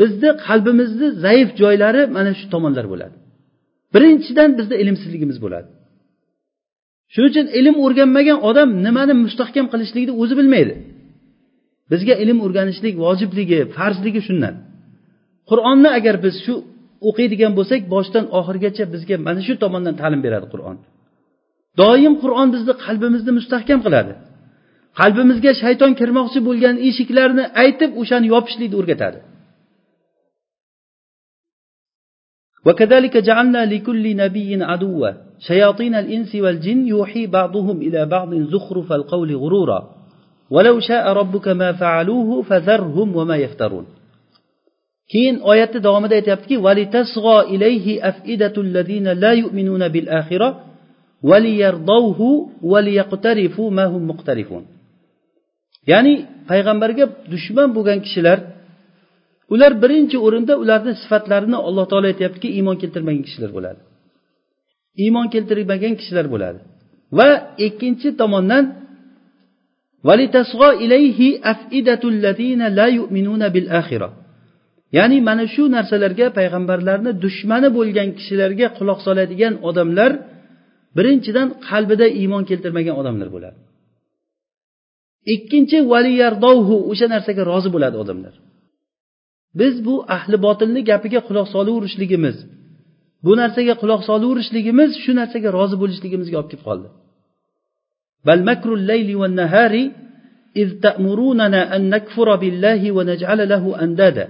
Bizni 0.00 0.30
qalbimizni 0.46 1.08
zaif 1.24 1.48
joylari 1.60 2.02
mana 2.16 2.32
shu 2.38 2.46
tomonlar 2.54 2.86
bo'ladi. 2.92 3.16
Birinchidan 3.94 4.50
bizni 4.58 4.76
ilmsizligimiz 4.82 5.38
bo'ladi. 5.44 5.68
shuning 7.13 7.29
uchun 7.31 7.45
ilm 7.59 7.75
o'rganmagan 7.85 8.37
odam 8.49 8.69
nimani 8.85 9.13
mustahkam 9.25 9.65
qilishlikni 9.73 10.13
o'zi 10.21 10.33
bilmaydi 10.39 10.73
bizga 11.91 12.15
ilm 12.23 12.37
o'rganishlik 12.45 12.95
vojibligi 13.05 13.59
farzligi 13.75 14.21
shundan 14.27 14.55
qur'onni 15.49 15.89
agar 15.99 16.15
biz 16.25 16.35
shu 16.45 16.53
o'qiydigan 17.09 17.51
bo'lsak 17.59 17.81
boshidan 17.93 18.25
oxirigacha 18.39 18.83
bizga 18.93 19.15
mana 19.27 19.41
shu 19.47 19.53
tomondan 19.63 19.95
ta'lim 20.01 20.21
beradi 20.25 20.47
qur'on 20.53 20.77
doim 21.81 22.13
qur'on 22.23 22.47
bizni 22.55 22.73
qalbimizni 22.85 23.31
mustahkam 23.39 23.79
qiladi 23.85 24.13
qalbimizga 24.99 25.51
shayton 25.63 25.91
kirmoqchi 25.99 26.39
bo'lgan 26.47 26.75
eshiklarni 26.89 27.43
aytib 27.63 27.91
o'shani 28.01 28.25
yopishlikni 28.33 28.77
o'rgatadi 28.81 29.19
وكذلك 32.65 33.17
جعلنا 33.17 33.61
لكل 33.73 34.05
نبي 34.23 34.63
عدوا 34.63 35.09
شياطين 35.43 35.95
الإنس 35.95 36.35
والجن 36.35 36.87
يوحي 36.87 37.27
بعضهم 37.27 37.81
إلى 37.81 38.05
بعض 38.05 38.35
زخرف 38.35 38.91
القول 38.91 39.35
غرورا 39.35 39.79
ولو 40.49 40.79
شاء 40.79 41.05
ربك 41.13 41.47
ما 41.47 41.69
فعلوه 41.73 42.41
فذرهم 42.41 43.15
وما 43.15 43.35
يفترون 43.37 43.85
keyin 45.13 45.35
oyatni 45.51 45.79
davomida 45.83 46.15
aytyaptiki 46.19 46.55
ilayhi 47.55 47.93
afidatul 48.11 48.69
ladina 48.75 49.11
la 49.23 49.33
yu'minuna 49.41 49.87
bil 49.95 50.07
axira 50.19 50.49
waliyardawhu 51.29 52.27
waliyaqtarifu 52.71 53.63
ma 53.77 53.85
hum 53.93 54.03
muqtarifun 54.11 54.63
ya'ni 55.91 56.13
payg'ambarga 56.49 57.05
dushman 57.33 57.69
bo'lgan 57.77 57.99
kishilar 58.05 58.37
ular 59.53 59.71
birinchi 59.83 60.17
o'rinda 60.25 60.53
ularni 60.63 60.93
sifatlarini 61.01 61.57
alloh 61.67 61.85
taolo 61.91 62.07
aytyaptiki 62.13 62.47
iymon 62.57 62.75
keltirmagan 62.81 63.23
kishilar 63.27 63.51
bo'ladi 63.57 63.79
Iymon 65.02 65.26
keltirmagan 65.34 65.94
kishilar 66.00 66.26
bo'ladi. 66.34 66.58
Va 67.18 67.28
ikkinchi 67.66 68.08
tomondan 68.20 68.64
ilayhi 70.84 71.28
afidatul 71.52 72.16
la 72.78 72.86
yu'minuna 72.98 73.48
bil 73.54 73.68
ya'ni 74.96 75.18
mana 75.28 75.44
shu 75.54 75.64
narsalarga 75.76 76.26
payg'ambarlarni 76.38 77.10
dushmani 77.24 77.68
bo'lgan 77.78 78.08
kishilarga 78.18 78.66
quloq 78.78 78.98
soladigan 79.06 79.54
odamlar 79.68 80.10
birinchidan 80.96 81.48
qalbida 81.68 82.06
iymon 82.20 82.42
keltirmagan 82.50 82.94
odamlar 83.00 83.28
bo'ladi. 83.34 83.58
Ikkinchi 85.34 85.78
valiyardovhu 85.92 86.76
o'sha 86.90 87.06
narsaga 87.14 87.42
rozi 87.50 87.68
bo'ladi 87.74 87.96
odamlar. 88.02 88.34
Biz 89.60 89.74
bu 89.86 89.94
ahli 90.16 90.36
botilni 90.46 90.80
gapiga 90.90 91.20
quloq 91.28 91.46
solaverishligimiz 91.54 92.36
bu 93.24 93.32
narsaga 93.40 93.74
quloq 93.82 94.00
solaverishligimiz 94.08 94.90
shu 95.04 95.12
narsaga 95.20 95.48
rozi 95.58 95.76
bo'lishligimizga 95.82 96.36
olib 96.40 96.50
kelib 96.52 96.64
qoldi. 96.68 96.88
Bal 98.26 98.40
makrul 98.50 98.80
layli 98.90 99.14
wan 99.20 99.34
nahari 99.40 99.84
iz 100.62 100.68
ta'murunana 100.84 101.62
an 101.76 101.82
nakfura 101.94 102.34
billahi 102.44 102.88
wa 102.96 103.02
naj'ala 103.10 103.44
lahu 103.52 103.70
andada. 103.84 104.24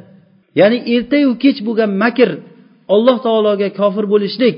Ya'ni 0.61 0.79
ertayu 0.95 1.31
kech 1.45 1.59
bo'lgan 1.67 1.91
makr 2.05 2.31
alloh 2.95 3.17
taologa 3.27 3.69
kofir 3.81 4.05
bo'lishlik 4.13 4.57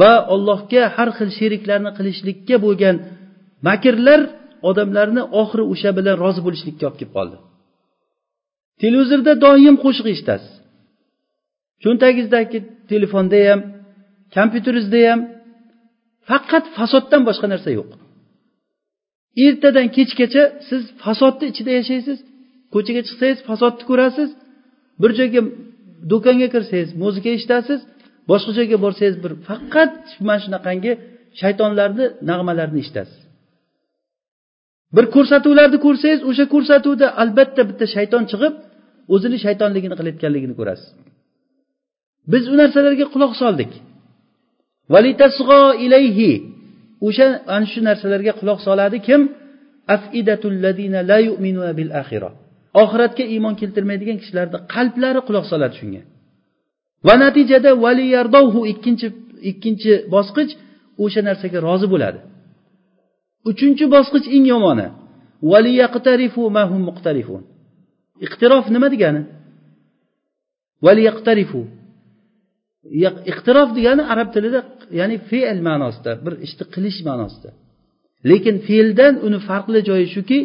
va 0.00 0.12
allohga 0.34 0.82
har 0.96 1.08
xil 1.16 1.30
sheriklarni 1.38 1.90
qilishlikka 1.98 2.56
bo'lgan 2.66 2.96
makrlar 3.68 4.20
odamlarni 4.70 5.22
oxiri 5.42 5.64
o'sha 5.72 5.90
bilan 5.98 6.14
rozi 6.24 6.40
bo'lishlikka 6.46 6.84
olib 6.88 6.98
kelib 7.00 7.12
qoldi. 7.16 7.36
Televizorda 8.82 9.32
doim 9.44 9.76
qo'shiq 9.84 10.06
eshitasiz. 10.14 10.52
Cho'ntagingizdagi 11.82 12.58
telefonda 12.92 13.38
ham 13.48 13.60
kompyuteringizda 14.36 14.98
ham 15.10 15.20
faqat 16.28 16.64
fasoddan 16.78 17.22
boshqa 17.28 17.46
narsa 17.52 17.70
yo'q. 17.78 17.90
Ertadan 19.46 19.86
kechgacha 19.96 20.42
siz 20.68 20.82
fasodni 21.02 21.44
ichida 21.52 21.72
yashaysiz 21.80 22.18
ko'chaga 22.74 23.02
chiqsangiz 23.08 23.38
fasodni 23.48 23.84
ko'rasiz 23.90 24.30
bir 25.02 25.10
joyga 25.18 25.40
do'konga 26.12 26.48
kirsangiz 26.54 26.90
muzika 27.02 27.28
eshitasiz 27.36 27.80
boshqa 28.30 28.50
joyga 28.58 28.76
borsangiz 28.84 29.16
bir 29.24 29.32
faqat 29.48 29.94
mana 30.28 30.40
shunaqangi 30.44 30.92
shaytonlarni 31.40 32.06
nag'malarini 32.30 32.78
eshitasiz. 32.84 33.18
Bir 34.96 35.06
ko'rsatuvlarni 35.14 35.78
ko'rsangiz 35.86 36.20
o'sha 36.30 36.44
ko'rsatuvda 36.54 37.06
albatta 37.22 37.62
bitta 37.70 37.84
shayton 37.96 38.24
chiqib 38.30 38.54
o'zini 39.14 39.38
shaytonligini 39.44 39.94
qilayotganligini 39.98 40.54
ko'rasiz. 40.60 40.88
Biz 42.32 42.44
u 42.52 42.54
narsalarga 42.60 43.06
quloq 43.14 43.32
soldik. 43.42 43.72
O'sha 47.06 47.26
ana 47.54 47.66
shu 47.72 47.80
narsalarga 47.88 48.32
quloq 48.40 48.58
soladi 48.66 48.98
kim? 49.06 49.22
Afidatul 49.96 50.56
ladina 50.64 51.00
la 51.10 51.18
bil 51.78 51.90
oxiratga 52.82 53.24
iymon 53.34 53.54
keltirmaydigan 53.60 54.16
kishilarni 54.22 54.58
qalblari 54.74 55.20
quloq 55.28 55.44
soladi 55.52 55.74
shunga. 55.80 56.02
Va 57.06 57.14
natijada 57.24 57.70
valiyardovhu 57.84 58.60
ikkinchi 58.72 59.08
ikkinchi 59.50 59.92
bosqich 60.14 60.52
o'sha 61.04 61.20
narsaga 61.28 61.58
rozi 61.68 61.86
bo'ladi. 61.92 62.18
Uchinchi 63.50 63.84
bosqich 63.94 64.26
eng 64.36 64.44
yomoni. 64.52 64.86
Iqtirof 68.26 68.64
nima 68.74 68.88
degani? 68.94 69.22
Iqtirof 73.32 73.68
degani 73.78 74.02
arab 74.12 74.28
tilida 74.34 74.60
ya'ni 75.00 75.16
fe'l 75.30 75.58
ma'nosida 75.68 76.12
bir 76.24 76.34
ishni 76.46 76.64
qilish 76.74 77.00
ma'nosida. 77.08 77.50
Lekin 78.30 78.56
fe'ldan 78.66 79.14
uni 79.26 79.38
farqli 79.48 79.80
joyi 79.88 80.06
shuki 80.14 80.38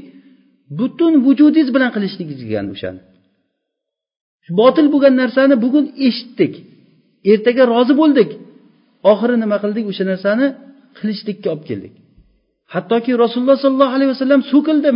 butun 0.79 1.13
vujudingiz 1.25 1.69
bilan 1.75 1.89
qilishligingiz 1.95 2.39
degani 2.45 2.69
o'shani. 2.75 3.01
Botil 4.59 4.87
bo'lgan 4.93 5.13
narsani 5.21 5.55
bugun 5.63 5.85
eshitdik. 6.07 6.53
Ertaga 7.31 7.63
rozi 7.73 7.93
bo'ldik. 8.01 8.29
Oxiri 9.11 9.35
nima 9.43 9.57
qildik? 9.63 9.85
O'sha 9.91 10.03
narsani 10.11 10.47
qilishlikka 10.97 11.47
olib 11.53 11.65
keldik. 11.69 11.93
Hattoki 12.73 13.11
rasululloh 13.23 13.57
sollallohu 13.65 13.93
alayhi 13.97 14.11
vasallam 14.15 14.41
so'kildi 14.51 14.89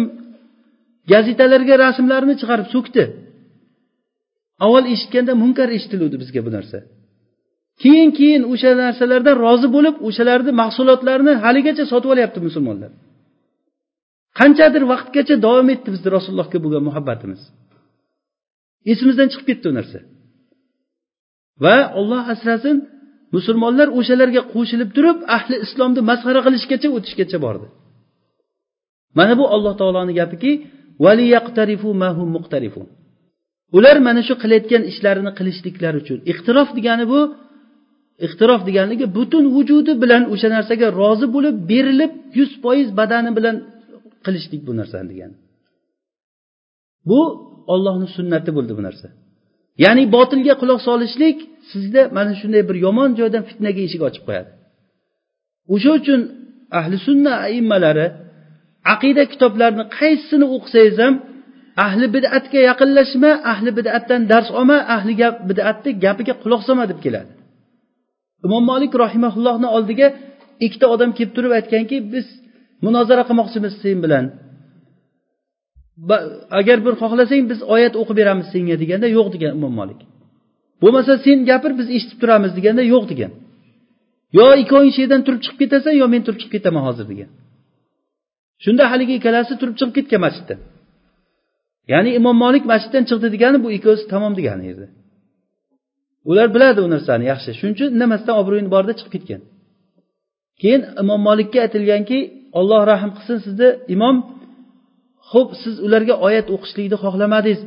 gazetalarga 1.12 1.76
rasmlarini 1.86 2.36
chiqarib 2.42 2.68
so'kdi 2.76 3.04
avval 4.66 4.86
eshitganda 4.94 5.34
munkar 5.44 5.70
eshitiluvdi 5.78 6.16
bizga 6.24 6.42
bu 6.48 6.52
narsa. 6.58 6.78
Keyin 7.82 8.10
keyin 8.20 8.44
o'sha 8.54 8.72
narsalardan 8.84 9.36
rozi 9.46 9.68
bo'lib 9.76 9.96
o'shalarni 10.08 10.52
mahsulotlarini 10.62 11.34
haligacha 11.44 11.84
sotib 11.92 12.10
olyapti 12.14 12.40
musulmonlar. 12.48 12.92
Qanchadir 14.40 14.84
vaqtgacha 14.94 15.36
davom 15.46 15.68
etdi 15.74 15.90
bizni 15.96 16.10
rasulullohga 16.18 16.60
bo'lgan 16.64 16.84
muhabbatimiz. 16.90 17.42
Esimizdan 18.92 19.28
chiqib 19.32 19.46
ketdi 19.50 19.66
u 19.72 19.74
narsa. 19.80 20.00
Va 21.64 21.78
olloh 22.00 22.24
asrasin 22.34 22.78
musulmonlar 23.36 23.88
o'shalarga 24.00 24.42
qo'shilib 24.54 24.90
turib 24.98 25.18
ahli 25.38 25.56
islomni 25.66 26.02
masxara 26.10 26.42
qilishgacha 26.46 26.88
o'tishgacha 26.98 27.38
bordi. 27.46 27.68
Mana 29.18 29.34
bu 29.40 29.46
alloh 29.56 29.74
taoloni 29.82 30.14
gapiki 30.22 30.52
ular 33.78 33.98
mana 34.08 34.22
shu 34.28 34.34
qilayotgan 34.44 34.84
ishlarini 34.92 35.32
qilishliklari 35.38 35.98
uchun 36.04 36.20
ixtirof 36.32 36.70
degani 36.78 37.06
bu 37.14 37.20
ixtirof 38.26 38.62
deganligi 38.68 39.06
butun 39.18 39.46
vujudi 39.56 39.94
bilan 40.04 40.24
o'sha 40.34 40.48
narsaga 40.56 40.88
rozi 41.02 41.28
bo'lib 41.36 41.56
berilib 41.72 42.12
yuz 42.40 42.52
foiz 42.64 42.88
badani 43.00 43.32
bilan 43.38 43.56
qilishlik 44.26 44.62
bu 44.68 44.74
narsani 44.80 45.08
degani 45.12 45.36
bu 47.10 47.22
ollohni 47.74 48.08
sunnati 48.18 48.50
bo'ldi 48.58 48.74
bu 48.78 48.84
narsa. 48.88 49.08
Ya'ni 49.84 50.04
botilga 50.16 50.54
quloq 50.62 50.80
solishlik 50.90 51.38
sizda 51.72 52.02
mana 52.18 52.34
shunday 52.42 52.64
bir 52.70 52.78
yomon 52.86 53.10
joydan 53.20 53.44
fitnaga 53.50 53.82
eshik 53.88 54.02
ochib 54.08 54.24
qo'yadi. 54.28 54.50
O'sha 55.74 55.92
uchun 56.00 56.20
ahli 56.80 56.96
sunna 57.08 57.34
aimmalari 57.48 58.08
aqida 58.94 59.24
kitoblarini 59.32 59.86
qaysisini 59.98 60.46
o'qisangiz 60.56 60.98
ham 61.04 61.16
ahli 61.86 62.06
bidatga 62.16 62.60
yaqinlashma 62.70 63.32
ahli 63.52 63.70
bidatdan 63.78 64.22
dars 64.32 64.50
olma 64.60 64.78
ahli 64.96 65.14
gap 65.22 65.36
bidatni 65.50 65.92
gapiga 66.06 66.34
quloq 66.44 66.62
solma 66.68 66.86
deb 66.92 67.00
keladi. 67.06 67.32
Imom 68.46 68.64
molik 68.72 68.94
rahimaullohni 69.04 69.68
oldiga 69.76 70.08
ikkita 70.66 70.86
odam 70.94 71.10
kelib 71.18 71.34
turib 71.38 71.52
aytganki 71.60 71.98
biz 72.14 72.28
munozara 72.86 73.24
qilmoqchimiz 73.30 73.74
sen 73.84 73.98
bilan. 74.06 74.26
Agar 76.60 76.78
bir 76.86 76.94
xohlasang 77.02 77.44
biz 77.52 77.60
oyat 77.76 77.94
o'qib 78.02 78.16
beramiz 78.22 78.48
senga 78.54 78.76
deganda 78.84 79.08
yo'q 79.18 79.28
degan 79.36 79.52
imom 79.60 79.74
molik 79.80 80.00
bo'lmasa 80.82 81.14
sen 81.26 81.38
gapir 81.50 81.72
biz 81.80 81.88
eshitib 81.96 82.18
turamiz 82.22 82.52
deganda 82.58 82.84
yo'q 82.94 83.04
degan. 83.12 83.32
Yo 84.38 84.46
ikkoving 84.64 84.92
shu 84.96 85.00
yerdan 85.04 85.22
turib 85.28 85.42
chiqib 85.46 85.60
ketasan 85.64 85.94
yo 86.02 86.06
men 86.14 86.22
turib 86.26 86.40
chiqib 86.42 86.54
ketaman 86.58 86.84
hozir 86.88 87.06
degan. 87.12 87.30
Shunda 88.64 88.84
haligi 88.92 89.14
ikkalasi 89.20 89.54
turib 89.62 89.76
chiqib 89.80 89.94
ketgan 89.98 90.22
masjiddan. 90.26 90.60
Ya'ni 91.92 92.10
imom 92.20 92.38
molik 92.44 92.64
masjiddan 92.72 93.04
chiqdi 93.10 93.28
degani 93.36 93.58
bu 93.64 93.70
ikkovsi 93.78 94.06
tamom 94.14 94.34
degani 94.40 94.64
yerda 94.70 94.88
ular 96.30 96.48
biladi 96.56 96.80
u 96.86 96.88
narsani 96.96 97.26
yaxshi. 97.32 97.50
Shuning 97.60 97.76
uchun 97.78 97.90
indamasdan 97.96 98.36
obro'yini 98.42 98.70
borida 98.76 98.94
chiqib 99.00 99.12
ketgan. 99.16 99.42
Keyin 100.62 100.82
imom 101.02 101.22
molikka 101.28 101.60
aytilganki 101.66 102.20
olloh 102.60 102.82
rahm 102.92 103.10
qilsin 103.16 103.38
sizni 103.46 103.70
imom 103.96 104.16
ho'p 105.32 105.50
siz 105.64 105.76
ularga 105.86 106.16
oyat 106.28 106.48
o'qishlikni 106.56 106.98
xohlamadingiz. 107.04 107.62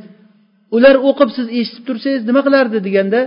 Ular 0.75 0.95
o'qib 1.09 1.29
siz 1.37 1.47
eshitib 1.59 1.83
tursangiz 1.87 2.21
nima 2.29 2.41
qilardi 2.47 2.77
deganda 2.87 3.19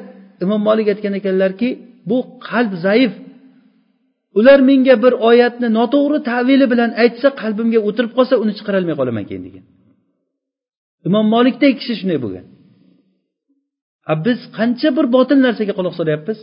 imom 0.44 0.60
molik 0.68 0.86
aytgan 0.92 1.14
ekanlarki 1.20 1.68
bu 2.10 2.18
qalb 2.48 2.72
zaif. 2.86 3.12
Ular 4.38 4.58
menga 4.70 4.94
bir 5.04 5.14
oyatni 5.30 5.68
noto'g'ri 5.78 6.18
tavili 6.30 6.66
bilan 6.72 6.90
aytsa 7.02 7.28
qalbimga 7.42 7.80
o'tirib 7.88 8.12
qolsa 8.18 8.34
uni 8.42 8.52
chiqarolmay 8.58 8.94
qolaman 9.00 9.24
keyin 9.28 9.42
degan. 9.48 9.64
Imom 11.08 11.26
molikdek 11.34 11.72
kishi 11.80 11.94
shunday 12.00 12.18
bo'lgan. 12.24 12.46
Biz 14.26 14.38
qancha 14.58 14.88
bir 14.96 15.06
botil 15.16 15.38
narsaga 15.46 15.72
quloq 15.78 15.94
solyapmiz? 16.00 16.38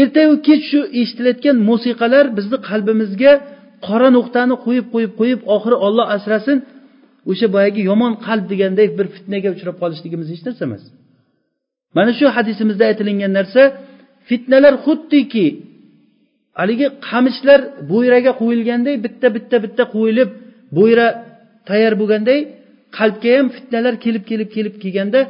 Ertayu 0.00 0.32
kech 0.48 0.62
shu 0.70 0.80
eshitilayotgan 1.00 1.56
musiqalar 1.70 2.24
bizni 2.38 2.58
qalbimizga 2.68 3.32
qora 3.86 4.08
nuqtani 4.16 4.54
qo'yib 4.64 4.86
qo'yib 4.94 5.12
qo'yib 5.20 5.40
oxiri 5.54 5.76
olloh 5.86 6.06
asrasin 6.16 6.58
o'sha 7.30 7.46
boyagi 7.54 7.80
yomon 7.90 8.12
qalb 8.26 8.44
degandek 8.52 8.90
bir 8.98 9.06
fitnaga 9.14 9.48
uchrab 9.56 9.76
qolishligimiz 9.82 10.28
hech 10.32 10.42
narsa 10.46 10.62
emas 10.68 10.82
mana 11.96 12.10
shu 12.18 12.26
hadisimizda 12.36 12.84
aytilingan 12.90 13.32
narsa 13.38 13.62
fitnalar 14.28 14.74
xuddiki 14.84 15.46
haligi 16.60 16.86
qamishlar 17.08 17.60
bo'yraga 17.92 18.32
qo'yilganday 18.40 18.94
bitta 19.04 19.28
bitta 19.36 19.56
bitta 19.64 19.82
qo'yilib 19.94 20.30
bo'yra 20.78 21.06
tayyor 21.68 21.94
bo'lganday 22.00 22.38
qalbga 22.98 23.30
ham 23.36 23.46
fitnalar 23.56 23.94
kelib 24.04 24.24
kelib 24.30 24.48
kelib 24.56 24.74
kelganda 24.82 25.20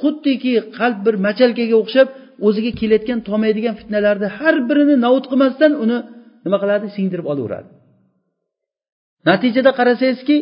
xuddiki 0.00 0.52
qalb 0.78 0.98
bir 1.06 1.14
machalkaga 1.26 1.76
o'xshab 1.82 2.08
o'ziga 2.46 2.72
kelayotgan 2.80 3.18
tomaydigan 3.28 3.74
fitnalarni 3.80 4.28
har 4.38 4.56
birini 4.68 4.94
navut 5.04 5.24
qilmasdan 5.30 5.72
uni 5.84 5.98
nima 6.44 6.56
qiladi 6.62 6.86
singdirib 6.96 7.26
olaveradi. 7.32 7.68
Natijada 9.28 9.70
qarasangizki 9.78 10.36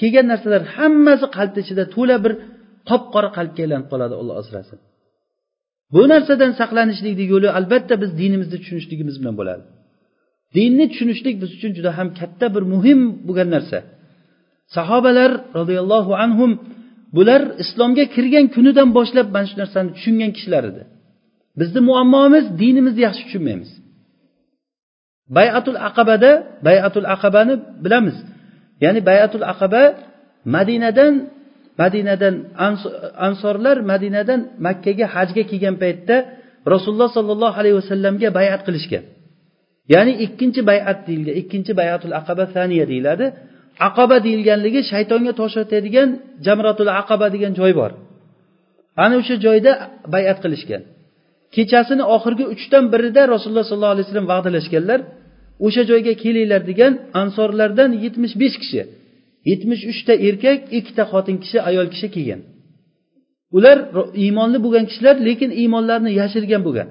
kelgan 0.00 0.26
narsalar 0.32 0.62
hammasi 0.76 1.26
qalbni 1.36 1.60
ichida 1.64 1.84
to'la 1.94 2.16
bir 2.24 2.32
qop 2.88 3.02
qora 3.14 3.28
qalbga 3.36 3.60
aylanib 3.64 3.88
qoladi 3.92 4.14
alloh 4.20 4.36
asrasin. 4.42 4.78
Bu 5.94 6.02
narsadan 6.12 6.52
saqlanishlikni 6.60 7.24
yo'li 7.32 7.48
albatta 7.58 7.94
biz 8.02 8.10
dinimizni 8.20 8.56
tushunishligimiz 8.62 9.16
bilan 9.20 9.34
bo'ladi. 9.40 9.64
Dinni 10.56 10.84
tushunishlik 10.92 11.36
biz 11.42 11.50
uchun 11.56 11.72
juda 11.78 11.90
ham 11.98 12.08
katta 12.20 12.46
bir 12.54 12.62
muhim 12.74 13.00
bo'lgan 13.26 13.48
narsa. 13.56 13.78
Sahobalar 14.76 15.30
roziyallohu 15.58 16.12
anhum 16.24 16.50
bular 17.16 17.42
islomga 17.62 18.04
kirgan 18.14 18.46
kunidan 18.54 18.88
boshlab 18.98 19.26
mana 19.34 19.46
shu 19.50 19.56
narsani 19.62 19.90
tushungan 19.96 20.30
kishilar 20.36 20.64
edi. 20.70 20.82
Bizni 21.60 21.80
muammomiz 21.88 22.44
dinimizni 22.60 23.02
yaxshi 23.06 23.22
tushunmaymiz. 23.26 23.70
Bayatul 25.36 25.78
aqabada 25.88 26.30
bayatul 26.66 27.06
aqabani 27.14 27.54
bilamiz. 27.84 28.16
Ya'ni 28.84 29.00
bayatul 29.10 29.44
aqaba 29.52 29.82
madinadan 30.56 31.14
madinadan 31.82 32.34
ansorlar 33.28 33.76
madinadan 33.92 34.40
makkaga 34.66 35.06
hajga 35.14 35.42
kelgan 35.50 35.76
paytda 35.82 36.16
rasululloh 36.74 37.10
sollallohu 37.16 37.56
alayhi 37.60 37.76
vasallamga 37.80 38.28
bayat 38.38 38.60
qilishgan. 38.66 39.04
Ya'ni 39.92 40.12
ikkinchi 40.24 40.60
bayat 40.70 40.98
deyilgan 41.06 41.36
ikkinchi 41.42 41.72
bayatul 41.80 42.14
aqaba 42.20 42.44
saniya 42.56 42.84
deyiladi. 42.92 43.26
Aqaba 43.88 44.16
deyilganligi 44.26 44.80
shaytonga 44.92 45.32
tosh 45.40 45.56
otadigan 45.62 46.08
jamratul 46.46 46.90
aqaba 47.00 47.26
degan 47.34 47.52
joy 47.60 47.72
bor. 47.80 47.90
Ana 49.04 49.14
o'sha 49.20 49.36
joyda 49.44 49.72
bayat 50.14 50.38
qilishgan. 50.44 50.82
Kechasini 51.54 52.04
oxirgi 52.16 52.44
uchdan 52.54 52.84
birida 52.92 53.22
rasululloh 53.34 53.66
sollallohu 53.70 53.94
alayhi 53.94 54.06
vasallam 54.06 54.28
va'dalashganlar 54.32 55.00
o'sha 55.66 55.82
joyga 55.90 56.12
kelinglar 56.22 56.62
degan 56.70 56.92
ansorlardan 57.22 57.90
yetmish 58.04 58.34
besh 58.42 58.56
kishi 58.62 58.82
yetmish 59.50 59.82
uchta 59.92 60.12
erkak 60.28 60.60
ikkita 60.78 61.04
xotin 61.12 61.36
kishi 61.42 61.58
ayol 61.68 61.86
kishi 61.94 62.08
kelgan. 62.14 62.40
Ular 63.56 63.78
iymonli 64.22 64.58
bo'lgan 64.64 64.84
kishilar 64.90 65.16
lekin 65.28 65.50
iymonlarini 65.60 66.12
yashirgan 66.20 66.62
bo'lgan. 66.66 66.88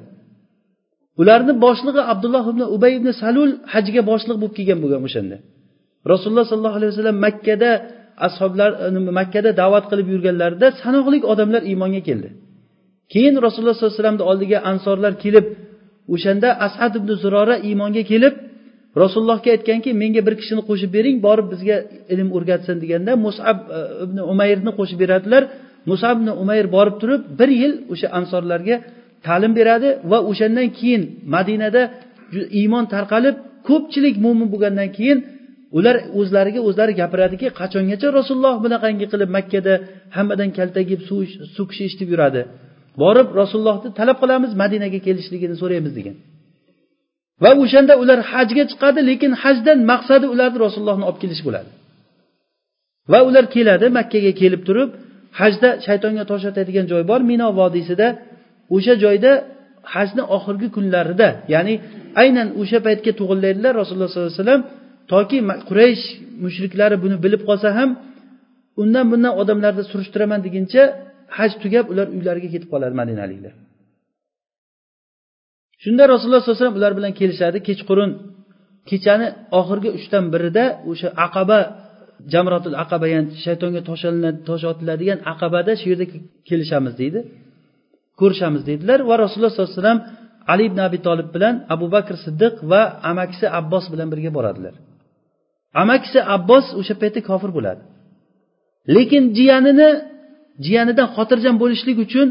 Ularni 1.21 1.53
boshlig'i 1.65 2.01
abdulloh 2.13 2.45
ibn 2.53 2.61
ubay 2.75 2.91
ibn 2.99 3.09
salul 3.21 3.51
hajga 3.73 4.01
boshliq 4.11 4.37
bo'lib 4.41 4.53
kelgan 4.57 4.79
bo'lgan 4.83 5.01
o'shanda. 5.07 5.37
Rasululloh 6.11 6.45
sollallohu 6.51 6.77
alayhi 6.79 6.91
vasallam 6.93 7.17
makkada 7.27 7.71
ashoblar 8.27 8.69
makkada 9.19 9.49
da'vat 9.61 9.85
qilib 9.91 10.07
yurganlarida 10.13 10.67
sanoqli 10.81 11.17
odamlar 11.33 11.61
iymonga 11.71 12.01
keldi. 12.09 12.29
Keyin 13.13 13.35
rasululloh 13.45 13.75
sollallohu 13.75 13.93
alayhi 13.93 14.01
vasallamni 14.01 14.25
oldiga 14.31 14.57
ansorlar 14.71 15.13
kelib 15.23 15.45
o'shanda 16.13 16.49
asad 16.67 16.93
ibn 16.99 17.09
zurora 17.23 17.55
iymonga 17.67 18.03
kelib 18.11 18.33
rasulullohga 19.03 19.49
aytganki 19.55 19.89
menga 20.01 20.21
bir 20.27 20.35
kishini 20.39 20.61
qo'shib 20.69 20.91
bering 20.97 21.17
borib 21.27 21.47
bizga 21.53 21.77
ilm 22.13 22.29
o'rgatsin 22.37 22.75
deganda 22.83 23.11
musab 23.25 23.57
e, 23.77 23.79
ibn 24.05 24.17
umayrni 24.33 24.71
qo'shib 24.79 24.99
beradilar. 25.03 25.43
Musab 25.91 26.15
ibn 26.19 26.29
umayr 26.43 26.65
borib 26.75 26.95
turib 27.01 27.21
bir 27.39 27.49
yil 27.61 27.73
o'sha 27.93 28.07
ansorlarga 28.19 28.75
ta'lim 29.27 29.53
beradi 29.59 29.89
va 30.11 30.17
o'shandan 30.29 30.67
keyin 30.79 31.01
madinada 31.35 31.81
iymon 32.61 32.85
tarqalib 32.93 33.35
ko'pchilik 33.69 34.15
mo'min 34.25 34.47
bo'lgandan 34.53 34.89
keyin 34.97 35.17
ular 35.77 35.95
o'zlariga 36.19 36.61
o'zlari 36.67 36.93
gapiradiki 37.01 37.47
qachongacha 37.59 38.07
rasululloh 38.19 38.55
bunaqangi 38.65 39.05
qilib 39.11 39.29
makkada 39.37 39.73
hammadan 40.15 40.49
kaltagib 40.57 40.99
suv 41.07 41.19
suv 41.55 41.65
kishi 41.71 41.83
ichib 41.89 42.09
yuradi? 42.13 42.41
Borib 43.01 43.27
rasulullohni 43.41 43.89
talab 43.99 44.17
qilamiz 44.23 44.51
madinaga 44.61 44.99
kelishligini 45.07 45.55
so'raymiz 45.61 45.93
degan. 45.99 46.15
Va 47.43 47.51
o'shanda 47.63 47.93
ular 48.03 48.19
hajga 48.31 48.63
chiqadi 48.71 48.99
lekin 49.09 49.31
hajdan 49.43 49.79
maqsadi 49.91 50.25
ularni 50.33 50.59
rasulullohni 50.65 51.05
olib 51.09 51.19
kelish 51.23 51.41
bo'ladi. 51.47 51.69
Va 53.11 53.19
ular 53.29 53.45
keladi 53.55 53.87
makkaga 53.99 54.31
kelib 54.41 54.61
turib 54.67 54.89
hajda 55.39 55.69
shaytonga 55.85 56.23
tosh 56.31 56.45
otadigan 56.51 56.85
joy 56.91 57.03
bor 57.11 57.21
mino 57.31 57.47
vodiysida. 57.59 58.07
O'sha 58.75 58.93
joyda 59.03 59.31
hajni 59.93 60.23
oxirgi 60.35 60.67
kunlarida 60.75 61.27
ya'ni 61.53 61.73
aynan 62.21 62.47
o'sha 62.61 62.79
paytga 62.87 63.11
to'g'irlaydilar 63.19 63.73
rasululloh 63.81 64.09
sollallohu 64.11 64.33
alayhi 64.33 64.43
vasallam 64.43 64.63
toki 65.11 65.37
quraysh 65.69 66.03
mushriklari 66.45 66.95
buni 67.03 67.17
bilib 67.25 67.41
qolsa 67.49 67.69
ham 67.79 67.89
undan 68.81 69.05
bundan 69.11 69.33
odamlarni 69.41 69.83
surishtiraman 69.91 70.39
deguncha 70.45 70.83
haj 71.37 71.51
tugab 71.63 71.85
ular 71.93 72.07
uylariga 72.15 72.49
ketib 72.53 72.69
qoladi 72.73 72.95
madinaliklar. 73.01 73.53
Shunda 75.83 76.03
rasululloh 76.13 76.41
sallallohu 76.41 76.57
alayhi 76.57 76.65
vasallam 76.65 76.79
ular 76.81 76.93
bilan 76.99 77.13
kelishadi. 77.19 77.57
Kechqurun 77.67 78.11
kechani 78.89 79.27
oxirgi 79.59 79.89
uchdan 79.97 80.25
birida 80.33 80.63
o'sha 80.91 81.09
aqaba 81.25 81.59
jamrotul 82.33 82.75
aqaba 82.83 83.05
ya'ni 83.13 83.29
shaytonga 83.45 83.81
tosh 84.49 84.63
otiladigan 84.71 85.19
aqabada 85.33 85.71
shu 85.81 85.85
yerda 85.91 86.05
kelishamiz 86.49 86.93
deydi. 87.01 87.19
Ko'rishamiz 88.19 88.61
deydilar 88.69 88.99
va 89.09 89.15
rasululloh 89.23 89.51
sollallohu 89.53 89.73
alayhi 89.73 89.81
vasallam 89.81 90.01
ali 90.53 90.63
ibn 90.69 90.79
abi 90.87 90.97
tolib 91.07 91.27
bilan 91.35 91.55
abu 91.73 91.85
bakr 91.95 92.15
siddiq 92.25 92.53
va 92.71 92.81
amakisi 93.11 93.45
abbos 93.59 93.85
bilan 93.93 94.07
birga 94.13 94.31
boradilar. 94.37 94.73
Amakisi 95.81 96.19
abbos 96.35 96.65
o'sha 96.79 96.95
paytda 97.01 97.19
kofir 97.29 97.51
bo'ladi. 97.57 97.81
Lekin 98.95 99.23
jiyanini 99.37 99.89
jiyanidan 100.65 101.07
xotirjam 101.15 101.55
bo'lishlik 101.63 101.97
uchun 102.05 102.27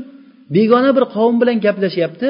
begona 0.56 0.90
bir 0.96 1.04
qavm 1.14 1.34
bilan 1.42 1.56
gaplashyapti. 1.66 2.28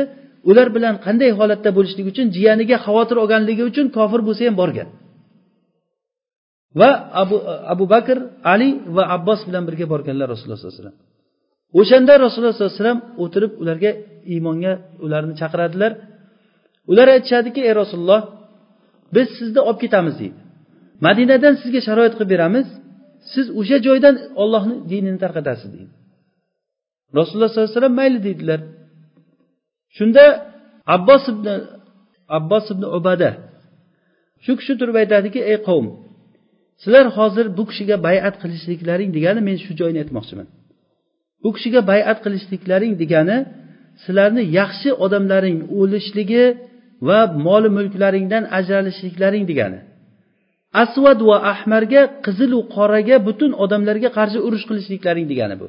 Ular 0.51 0.69
bilan 0.77 0.95
qanday 1.07 1.31
holatda 1.39 1.71
bo'lishlik 1.79 2.07
uchun 2.13 2.27
jiyaniga 2.37 2.77
xavotir 2.87 3.17
olganligi 3.23 3.63
uchun 3.71 3.87
kofir 3.97 4.21
bo'lsa 4.27 4.43
ham 4.49 4.57
borgan. 4.63 4.89
Va 6.81 6.91
abu 7.23 7.37
abu 7.73 7.85
bakr 7.95 8.17
ali 8.53 8.69
va 8.97 9.03
abbos 9.17 9.41
bilan 9.49 9.63
birga 9.69 9.87
borganlar 9.93 10.27
rasululloh 10.33 10.59
sollallohu 10.59 10.77
alayhi 10.77 10.85
vasallam. 10.85 10.99
O'shanda 11.81 12.13
rasululloh 12.25 12.55
sollallohu 12.55 12.73
alayhi 12.75 12.83
vasallam 12.83 13.01
o'tirib 13.25 13.53
ularga 13.63 13.91
iymonga 14.33 14.73
ularni 15.05 15.35
chaqiradilar. 15.41 15.93
Ular 16.91 17.07
aytishadiki 17.17 17.61
ey 17.69 17.75
rasululloh 17.83 18.21
biz 19.15 19.27
sizni 19.39 19.61
olib 19.69 19.79
ketamiz 19.85 20.15
deydi. 20.21 20.39
Madinadan 21.07 21.55
sizga 21.63 21.81
sharoit 21.87 22.15
qilib 22.17 22.31
beramiz. 22.35 22.67
Siz 23.33 23.47
o'sha 23.61 23.79
joydan 23.87 24.17
ollohni 24.43 24.77
dinini 24.91 25.19
tarqatasiz 25.25 25.69
deydi. 25.75 25.93
Rasululloh 27.19 27.49
sollallohu 27.51 27.69
alayhi 27.71 27.79
vasallam 27.79 27.97
mayli 28.01 28.19
deydilar. 28.27 28.61
Shunda 29.97 30.25
abbos 30.97 31.25
ibn 31.33 31.47
abbos 32.39 32.67
ibn 32.75 32.85
ubada 32.99 33.31
shu 34.45 34.53
kishi 34.61 34.75
turib 34.81 34.97
aytadiki 35.03 35.41
ey 35.51 35.59
qavm 35.69 35.87
sizlar 36.83 37.07
hozir 37.19 37.47
bu 37.59 37.63
kishiga 37.71 37.97
bayat 38.07 38.35
qilishliklaring 38.43 39.11
degani 39.17 39.41
men 39.49 39.57
shu 39.65 39.73
joyni 39.81 39.99
aytmoqchiman. 40.03 40.49
Bu 41.43 41.49
kishiga 41.57 41.81
bayat 41.93 42.19
qilishliklaring 42.25 42.95
degani 43.03 43.39
sizlarni 44.05 44.43
yaxshi 44.61 44.91
odamlaring 45.05 45.59
o'lishligi 45.81 46.45
va 47.09 47.21
mol 47.47 47.65
mulklaringdan 47.77 48.45
ajralishliklaring 48.59 49.45
degani. 49.51 49.81
Asvad 50.83 51.19
va 51.29 51.37
ahmarga 51.53 52.03
qizilu 52.25 52.59
qoraga 52.77 53.17
butun 53.27 53.51
odamlarga 53.65 54.11
qarshi 54.19 54.39
urush 54.47 54.65
qilishliklaring 54.69 55.27
degani 55.33 55.57
bu. 55.63 55.67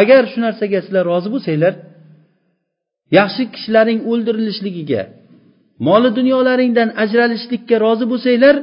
Agar 0.00 0.22
shu 0.32 0.38
narsaga 0.46 0.78
sizlar 0.84 1.04
rozi 1.12 1.28
bo'lsanglar 1.34 1.74
yaxshi 3.18 3.42
kishilaring 3.54 4.00
o'ldirilishligiga 4.10 5.02
moli 5.88 6.10
dunyolaringdan 6.18 6.88
ajralishlikka 7.04 7.76
rozi 7.84 8.04
bo'lsanglar 8.12 8.56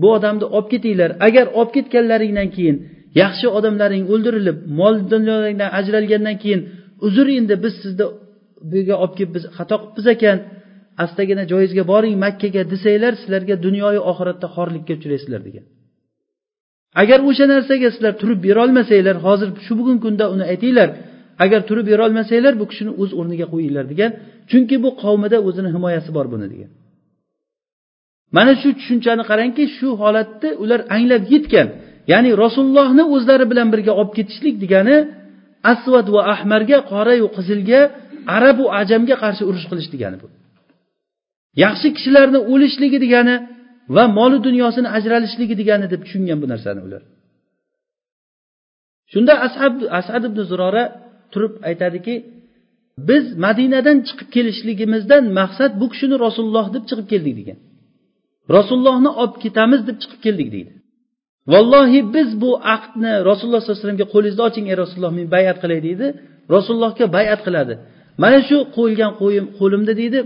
bu 0.00 0.08
odamni 0.16 0.46
olib 0.56 0.68
ketinglar. 0.72 1.10
Agar 1.26 1.46
olib 1.58 1.70
ketganlaringdan 1.76 2.48
keyin 2.56 2.76
yaxshi 3.22 3.46
odamlaring 3.58 4.04
o'ldirilib 4.12 4.58
mol 4.80 4.94
dunyolaringdan 5.12 5.70
ajralgandan 5.78 6.36
keyin 6.42 6.60
uzr 7.06 7.26
endi 7.38 7.54
biz 7.64 7.74
sizni 7.82 8.06
bu 8.68 8.74
yerga 8.78 8.94
olib 9.02 9.14
kelib 9.18 9.32
biz 9.36 9.44
xato 9.56 9.76
qilibmiz 9.82 10.06
ekan. 10.14 10.38
Astagina 11.02 11.44
joyingizga 11.50 11.84
boring 11.92 12.16
makkaga 12.24 12.62
desanglar 12.72 13.12
sizlarga 13.20 13.54
dunyoyu 13.66 14.00
oxiratda 14.10 14.46
xorlikka 14.56 14.92
uchraysizlar 14.98 15.40
degan. 15.48 15.64
Agar 17.02 17.18
o'sha 17.28 17.46
narsaga 17.52 17.88
sizlar 17.94 18.12
turib 18.20 18.40
berolmasanglar 18.46 19.16
hozir 19.26 19.48
shu 19.66 19.72
bugungi 19.78 20.00
kunda 20.06 20.24
uni 20.34 20.44
aytinglar 20.52 20.88
agar 21.44 21.60
turib 21.68 21.86
berolmasanglar 21.92 22.54
bu 22.60 22.64
kishini 22.70 22.92
o'z 23.02 23.10
o'rniga 23.20 23.46
qo'yinglar 23.52 23.84
degan. 23.92 24.10
Chunki 24.50 24.76
bu 24.84 24.90
qavmida 25.02 25.38
o'zini 25.48 25.70
himoyasi 25.74 26.10
bor 26.16 26.26
buni 26.32 26.46
degan. 26.52 26.70
Mana 28.36 28.52
shu 28.60 28.68
tushunchani 28.78 29.22
qarangki 29.30 29.64
shu 29.76 29.88
holatni 30.02 30.50
ular 30.62 30.80
anglab 30.96 31.22
yetgan. 31.34 31.68
Ya'ni 32.12 32.30
rasulullohni 32.44 33.04
o'zlari 33.14 33.44
bilan 33.52 33.68
birga 33.74 33.92
olib 34.00 34.12
ketishlik 34.18 34.56
degani 34.64 34.96
asvad 35.72 36.06
va 36.14 36.20
ahmarga 36.34 36.78
qorayu 36.92 37.26
qizilga 37.36 37.80
arabu 38.36 38.64
ajamga 38.80 39.14
qarshi 39.22 39.42
urush 39.50 39.66
qilish 39.70 39.90
degani 39.94 40.18
bu. 40.22 40.28
Yaxshi 41.62 41.88
kishilarni 41.96 42.40
o'lishligi 42.52 42.98
degani 43.04 43.36
va 43.96 44.04
moli 44.18 44.38
dunyosini 44.46 44.88
ajralishligi 44.98 45.54
degani 45.60 45.86
deb 45.92 46.00
tushungan 46.04 46.38
bu 46.42 46.46
narsani 46.52 46.80
ular. 46.86 47.02
Shunda 49.12 49.34
ashab 49.46 49.74
asad 50.00 50.22
ibn 50.30 50.40
zurora 50.50 50.84
turib 51.32 51.54
aytadiki 51.68 52.14
biz 53.08 53.24
madinadan 53.44 53.98
chiqib 54.08 54.28
kelishligimizdan 54.36 55.24
maqsad 55.40 55.72
bu 55.80 55.86
kishini 55.92 56.16
rasululloh 56.26 56.66
deb 56.74 56.84
chiqib 56.88 57.06
keldik 57.12 57.34
degan. 57.40 57.58
Rasulullohni 58.56 59.10
olib 59.22 59.36
ketamiz 59.44 59.80
deb 59.88 59.96
chiqib 60.02 60.20
keldik 60.26 60.48
deydi. 60.54 60.72
Vallohi 61.52 62.00
biz 62.14 62.28
bu 62.42 62.50
aqdni 62.74 63.12
rasululloh 63.28 63.60
sollallohu 63.60 63.76
alayhi 63.78 63.84
vasallamga 63.84 64.06
qo'lingizni 64.14 64.42
oching 64.48 64.66
ey 64.72 64.76
rasululloh 64.82 65.12
men 65.18 65.26
bayat 65.36 65.56
qilay 65.62 65.80
deydi. 65.88 66.06
Rasulullohga 66.54 67.06
bayat 67.16 67.40
qiladi. 67.46 67.74
Mana 68.22 68.38
shu 68.48 68.56
qo'yilgan 68.76 69.12
qo'yim 69.22 69.44
qo'limda 69.58 69.92
deydi. 70.00 70.20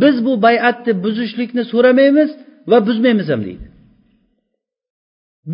Biz 0.00 0.16
bu 0.26 0.32
bayatni 0.46 0.92
buzishlikni 1.04 1.62
so'ramaymiz 1.72 2.30
va 2.70 2.78
buzmaymiz 2.86 3.28
ham 3.32 3.42
deydi. 3.48 3.66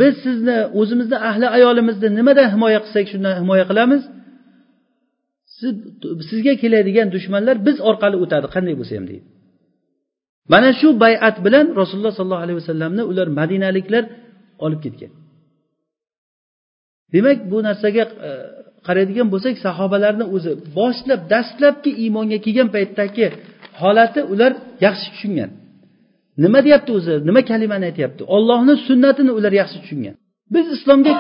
Biz 0.00 0.14
sizni 0.24 0.56
o'zimizni 0.80 1.18
ahli 1.30 1.46
ayolimizni 1.56 2.08
nimadan 2.18 2.48
himoya 2.54 2.80
qilsak 2.84 3.06
shundan 3.12 3.34
himoya 3.40 3.64
qilamiz? 3.70 4.02
Siz 5.58 5.74
sizga 6.28 6.54
keladigan 6.62 7.08
dushmanlar 7.14 7.56
biz 7.66 7.76
orqali 7.90 8.16
o'tadi. 8.24 8.46
Qanday 8.54 8.74
bo'lsa 8.80 8.94
ham 8.98 9.06
deydi. 9.10 9.26
Mana 10.52 10.70
shu 10.80 10.88
bayat 11.04 11.36
bilan 11.46 11.66
rasululloh 11.80 12.14
sollallohu 12.18 12.44
alayhi 12.44 12.58
vasallamni 12.62 13.02
ular 13.10 13.28
madinaliklar 13.40 14.04
olib 14.64 14.80
ketgan. 14.84 15.12
Demak 17.14 17.38
bu 17.50 17.58
narsaga 17.68 18.04
e, 18.28 18.30
qaraydigan 18.86 19.28
bo'lsak 19.32 19.54
sahobalarni 19.66 20.24
o'zi 20.36 20.52
boshlab 20.78 21.20
dastlabki 21.32 21.90
iymonga 22.02 22.38
kelgan 22.44 22.68
paytdagi 22.76 23.26
holati 23.80 24.20
ular 24.32 24.52
yaxshi 24.86 25.08
tushungan. 25.14 25.50
Nima 26.44 26.58
deyapti 26.66 26.90
o'zi? 26.98 27.14
Nima 27.28 27.40
kalimani 27.50 27.84
aytyapti? 27.90 28.22
Ollohni 28.36 28.74
sunnatini 28.88 29.32
ular 29.38 29.52
yaxshi 29.60 29.78
tushungan. 29.82 30.14
Biz 30.54 30.66
islomga 30.76 31.12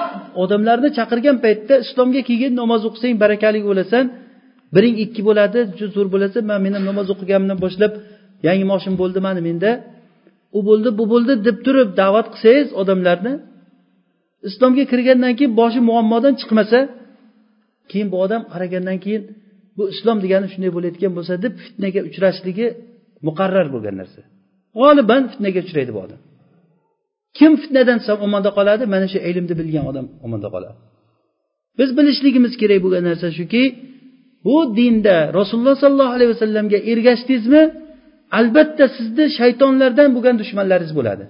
odamlarni 0.42 0.88
chaqirgan 0.98 1.36
paytda 1.44 1.74
islomga 1.84 2.20
kelgin 2.28 2.52
namoz 2.60 2.82
o'qisang 2.88 3.14
barakali 3.22 3.60
bo'lasan. 3.70 4.04
Biring 4.74 4.94
ikki 5.04 5.20
bo'ladi 5.28 5.58
zo'r 5.94 6.08
bo'lasa 6.14 6.38
man 6.50 6.58
men 6.64 6.72
ham 6.76 6.84
namoz 6.90 7.06
o'qiganimdan 7.14 7.58
boshlab 7.64 7.92
yangi 8.46 8.64
moshin 8.72 8.94
bo'ldi 9.00 9.18
mana 9.26 9.40
menda. 9.48 9.70
U 10.58 10.60
bo'ldi 10.68 10.88
bu 10.98 11.04
bo'ldi 11.12 11.32
deb 11.46 11.56
turib 11.66 11.88
da'vat 12.00 12.26
qilsangiz 12.34 12.68
odamlarni 12.80 13.32
islomga 14.48 14.84
kirgandan 14.92 15.32
keyin 15.38 15.52
boshi 15.60 15.80
muammodan 15.88 16.34
chiqmasa 16.40 16.78
keyin 17.90 18.08
bu 18.12 18.16
odam 18.24 18.42
qaragandan 18.52 18.98
keyin 19.04 19.22
bu 19.78 19.84
islom 19.94 20.18
degani 20.24 20.46
shunday 20.52 20.70
bo'layotgan 20.76 21.12
bo'lsa 21.18 21.34
deb 21.44 21.54
fitnaga 21.64 22.00
uchrashligi 22.08 22.66
muqarrar 23.26 23.66
bo'lgan 23.74 23.94
narsa. 24.00 24.20
G'oliban 24.80 25.22
fitnaga 25.32 25.60
uchraydi 25.66 25.92
bu 25.96 26.00
odam. 26.06 26.20
Kim 27.38 27.52
fitnadan 27.62 27.98
omonda 28.26 28.50
qoladi? 28.58 28.84
Mana 28.94 29.06
shu 29.12 29.18
ilmni 29.30 29.54
bilgan 29.60 29.84
odam 29.90 30.06
omonda 30.26 30.48
qoladi. 30.54 30.76
Biz 31.78 31.90
bilishligimiz 31.98 32.52
kerak 32.60 32.80
bo'lgan 32.84 33.04
narsa 33.10 33.28
shuki 33.38 33.62
bu 34.46 34.56
dinda 34.78 35.16
rasululloh 35.38 35.76
sollallohu 35.82 36.12
alayhi 36.16 36.30
vasallamga 36.34 36.78
ergashdingizmi? 36.92 37.62
Albatta 38.38 38.84
sizni 38.96 39.26
shaytonlardan 39.38 40.08
bo'lgan 40.16 40.36
dushmanlaringiz 40.42 40.94
bo'ladi. 40.98 41.24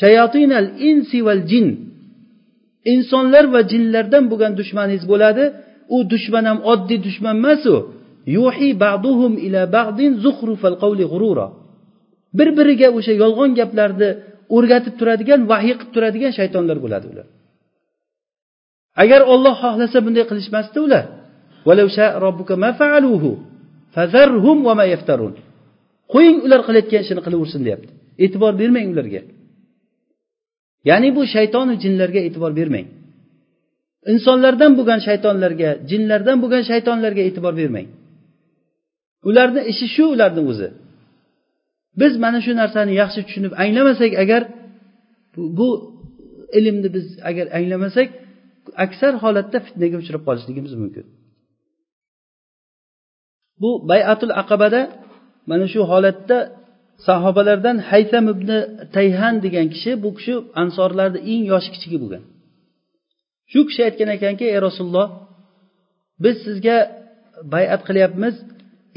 Shayotinal 0.00 0.68
insi 0.88 1.18
val 1.26 1.42
jin 1.50 1.66
insonlar 2.92 3.44
va 3.54 3.60
jinlardan 3.72 4.24
bo'lgan 4.30 4.52
dushmaningiz 4.60 5.04
bo'ladi. 5.12 5.44
U 5.96 5.98
dushman 6.12 6.44
ham 6.50 6.58
oddiy 6.72 6.98
dushman 7.06 7.36
emas 7.42 7.62
u 7.74 7.76
yuhi 8.36 8.70
ba'duhum 8.84 9.32
ila 9.46 9.60
ba'din 9.76 10.12
zuhrufal 10.24 10.76
qawli 10.82 11.04
g'urura 11.12 11.46
bir 12.38 12.48
biriga 12.58 12.88
o'sha 12.98 13.12
yolg'on 13.22 13.50
gaplarni 13.60 14.10
o'rgatib 14.56 14.94
turadigan 15.00 15.40
vahiy 15.52 15.74
qilib 15.78 15.90
turadigan 15.94 16.32
shaytonlar 16.38 16.76
bo'ladi 16.84 17.06
ular. 17.12 17.26
Agar 19.02 19.20
olloh 19.32 19.54
xohlasa 19.62 19.98
bunday 20.06 20.24
qilishmasdi 20.30 20.78
ular. 20.86 21.04
Qo'ying 26.12 26.38
ular 26.46 26.60
qilayotgan 26.66 27.00
ishini 27.04 27.20
qilaversin 27.26 27.60
deyapti. 27.66 27.92
E'tibor 28.24 28.52
bermang 28.60 28.88
ularga. 28.94 29.22
Ya'ni 30.88 31.08
bu 31.16 31.22
shaytonu 31.34 31.72
jinlarga 31.82 32.20
e'tibor 32.28 32.52
bermang. 32.60 32.86
Insonlardan 34.12 34.72
bo'lgan 34.78 35.00
shaytonlarga 35.08 35.70
jinlardan 35.90 36.36
bo'lgan 36.42 36.62
shaytonlarga 36.70 37.22
e'tibor 37.28 37.54
bermang. 37.60 37.88
Ularni 39.28 39.60
ishi 39.72 39.86
shu 39.94 40.04
ularni 40.14 40.42
o'zi. 40.50 40.68
Biz 42.00 42.12
mana 42.24 42.38
shu 42.46 42.52
narsani 42.60 42.92
yaxshi 43.02 43.20
tushunib 43.26 43.52
anglamasak 43.62 44.12
agar 44.24 44.42
bu, 45.34 45.42
bu 45.58 45.68
ilmni 46.58 46.88
biz 46.96 47.06
agar 47.30 47.46
anglamasak 47.58 48.08
aksar 48.84 49.12
holatda 49.24 49.58
fitnaga 49.66 49.96
uchrab 50.02 50.22
qolishligimiz 50.28 50.72
mumkin. 50.82 51.04
Bu 53.60 53.70
bayatul 53.90 54.32
aqabada 54.42 54.80
mana 55.50 55.66
shu 55.72 55.80
holatda 55.92 56.38
sahobalardan 57.06 57.76
haysam 57.90 58.24
ibn 58.34 58.50
tayhan 58.96 59.34
degan 59.44 59.66
kishi 59.74 59.90
bu 60.04 60.10
kishi 60.18 60.34
ansorlarni 60.62 61.20
eng 61.32 61.42
yoshi 61.52 61.70
kichigi 61.74 61.98
bo'lgan. 62.02 62.22
Shu 63.52 63.60
kishi 63.68 63.80
aytgan 63.88 64.08
ekanki 64.16 64.44
ey 64.54 64.58
rasululloh 64.66 65.06
biz 66.24 66.36
sizga 66.46 66.76
bayat 67.54 67.80
qilyapmiz. 67.88 68.34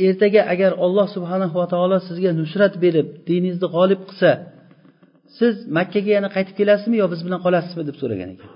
Ertaga 0.08 0.42
agar 0.54 0.72
alloh 0.86 1.08
subhanahu 1.16 1.56
va 1.62 1.68
taolo 1.74 1.98
sizga 2.10 2.32
nusrat 2.42 2.74
berib 2.84 3.08
diningizni 3.28 3.68
g'olib 3.76 4.02
qilsa 4.10 4.32
siz 5.38 5.54
makkaga 5.78 6.12
yana 6.18 6.30
qaytib 6.36 6.56
kelasizmi 6.60 6.96
yo 7.02 7.06
biz 7.14 7.22
bilan 7.26 7.40
qolasizmi? 7.46 7.84
deb 7.90 7.96
so'ragan 8.02 8.30
ekan. 8.34 8.50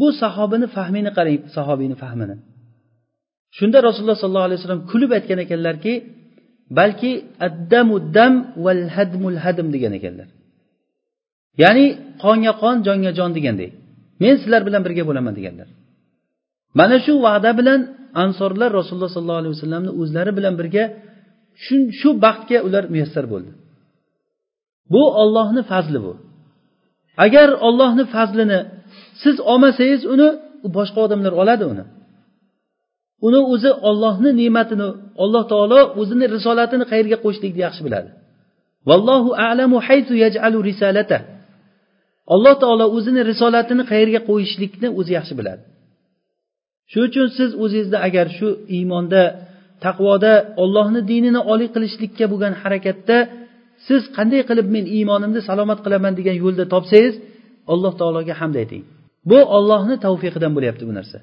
Bu 0.00 0.06
sahobini 0.22 0.66
fahmini 0.76 1.10
qarang 1.18 1.40
sahobiyni 1.56 1.96
fahmini. 2.02 2.36
Shunda 3.58 3.78
rasululloh 3.88 4.18
sollallohu 4.22 4.48
alayhi 4.48 4.60
vasallam 4.60 4.82
kulib 4.90 5.10
aytgan 5.18 5.38
ekanlarki 5.44 5.92
balki 6.78 7.12
addamu 7.46 7.96
dam 8.16 8.34
val 8.64 8.82
hadmul 8.96 9.38
hadm 9.44 9.66
degan 9.74 9.92
ekanlar. 9.98 10.28
Ya'ni 11.62 11.86
qonga 12.24 12.52
qon 12.62 12.76
jonga 12.86 13.10
jon 13.18 13.30
degandek. 13.36 13.72
Men 14.22 14.34
sizlar 14.42 14.62
bilan 14.68 14.82
birga 14.86 15.02
bo'laman 15.08 15.34
deganlar. 15.38 15.68
Mana 16.78 16.96
shu 17.06 17.14
va'da 17.26 17.50
bilan 17.60 17.80
ansorlar 18.22 18.70
rasululloh 18.78 19.10
sollallohu 19.16 19.40
alayhi 19.42 19.54
vasallamni 19.56 19.90
o'zlari 20.00 20.32
bilan 20.38 20.54
birga 20.60 20.84
shu 21.64 21.76
shu 22.00 22.08
baxtga 22.24 22.58
ular 22.66 22.84
muyassar 22.92 23.24
bo'ldi. 23.32 23.52
Bu 24.92 25.02
ollohni 25.22 25.62
fazli 25.72 25.98
bu. 26.06 26.12
Agar 27.24 27.48
ollohni 27.68 28.04
fazlini 28.14 28.60
siz 29.22 29.36
olmasangiz 29.50 30.02
uni 30.14 30.28
boshqa 30.76 30.98
odamlar 31.06 31.32
oladi 31.42 31.64
uni. 31.72 31.84
Uni 33.26 33.40
o'zi 33.52 33.70
ollohni 33.88 34.30
ne'matini 34.40 34.88
alloh 35.24 35.44
taolo 35.52 35.80
o'zini 36.00 36.26
risolatini 36.36 36.84
qayerga 36.92 37.16
qo'yishlikni 37.24 37.60
yaxshi 37.66 37.82
biladi. 37.86 38.10
Vallohu 38.88 39.30
alamu 39.48 39.76
haytu 39.86 40.12
yaj'alu 40.24 40.58
risalata 40.70 41.18
alloh 42.34 42.54
taolo 42.62 42.86
o'zini 42.96 43.20
risolatini 43.30 43.84
qayerga 43.92 44.20
qo'yishlikni 44.28 44.88
o'zi 44.98 45.12
yaxshi 45.18 45.34
biladi. 45.40 45.62
Shuning 46.90 47.08
uchun 47.10 47.26
siz 47.38 47.50
o'zingizni 47.62 47.98
agar 48.08 48.26
shu 48.38 48.48
iymonda 48.76 49.22
taqvoda 49.84 50.32
ollohni 50.62 51.00
dinini 51.10 51.40
oliy 51.52 51.68
qilishlikka 51.74 52.24
bo'lgan 52.32 52.54
harakatda 52.62 53.16
siz 53.86 54.02
qanday 54.16 54.42
qilib 54.48 54.66
men 54.76 54.84
iymonimni 54.96 55.40
salomat 55.48 55.78
qilaman 55.84 56.12
degan 56.18 56.36
yo'lda 56.44 56.64
topsangiz 56.74 57.14
alloh 57.72 57.92
taologa 58.00 58.34
hamd 58.40 58.56
ayting. 58.62 58.82
Bu 59.30 59.38
ollohni 59.56 59.96
tavfiqidan 60.04 60.52
bo'lyapti 60.56 60.84
bu 60.90 60.92
narsa. 60.98 61.18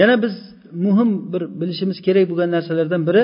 Yana 0.00 0.14
biz 0.24 0.34
muhim 0.86 1.10
bir 1.32 1.42
bilishimiz 1.60 1.98
kerak 2.06 2.24
bo'lgan 2.30 2.50
narsalardan 2.56 3.02
biri 3.08 3.22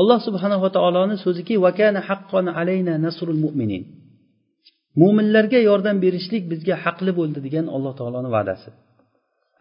alloh 0.00 0.18
subhanava 0.26 0.68
taoloni 0.76 1.16
so'ziki 1.24 1.54
vakana 1.66 2.00
haqqon 2.08 2.46
alayna 2.60 2.94
nasrul 3.06 3.40
mu'minin. 3.44 3.82
Mo'minlarga 5.00 5.60
yordam 5.68 5.96
berishlik 6.04 6.44
bizga 6.52 6.74
haqli 6.84 7.12
bo'ldi 7.18 7.38
degan 7.46 7.66
alloh 7.76 7.92
taoloni 8.00 8.30
va'dasi. 8.36 8.68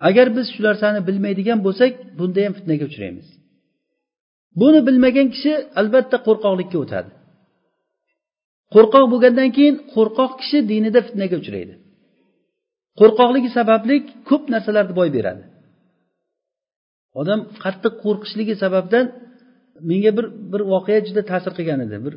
Agar 0.08 0.28
biz 0.36 0.46
shu 0.54 0.62
narsani 0.68 1.00
bilmaydigan 1.08 1.60
bo'lsak 1.66 1.92
bunda 2.20 2.40
ham 2.46 2.54
fitnaga 2.58 2.86
uchraymiz. 2.92 3.28
Buni 4.62 4.80
bilmagan 4.88 5.28
kishi 5.36 5.54
albatta 5.80 6.18
qo'rqoqlikka 6.28 6.78
o'tadi. 6.84 7.10
Qo'rqoq 8.74 9.06
bo'lgandan 9.14 9.50
keyin 9.58 9.76
qo'rqoq 9.96 10.32
kishi 10.42 10.58
dinida 10.72 11.00
fitnaga 11.08 11.36
uchraydi. 11.42 11.74
Qo'rqoqligi 13.00 13.50
sababli 13.58 13.96
ko'p 14.30 14.44
narsalarni 14.54 14.94
boy 15.00 15.10
beradi. 15.18 15.44
Odam 17.22 17.40
qattiq 17.64 17.94
qo'rqishligi 18.04 18.56
sababdan 18.64 19.06
menga 19.90 20.12
bir 20.18 20.26
bir 20.52 20.62
voqea 20.74 21.00
juda 21.08 21.22
ta'sir 21.32 21.52
qilgan 21.58 21.80
edi. 21.86 21.98
Bir 22.06 22.14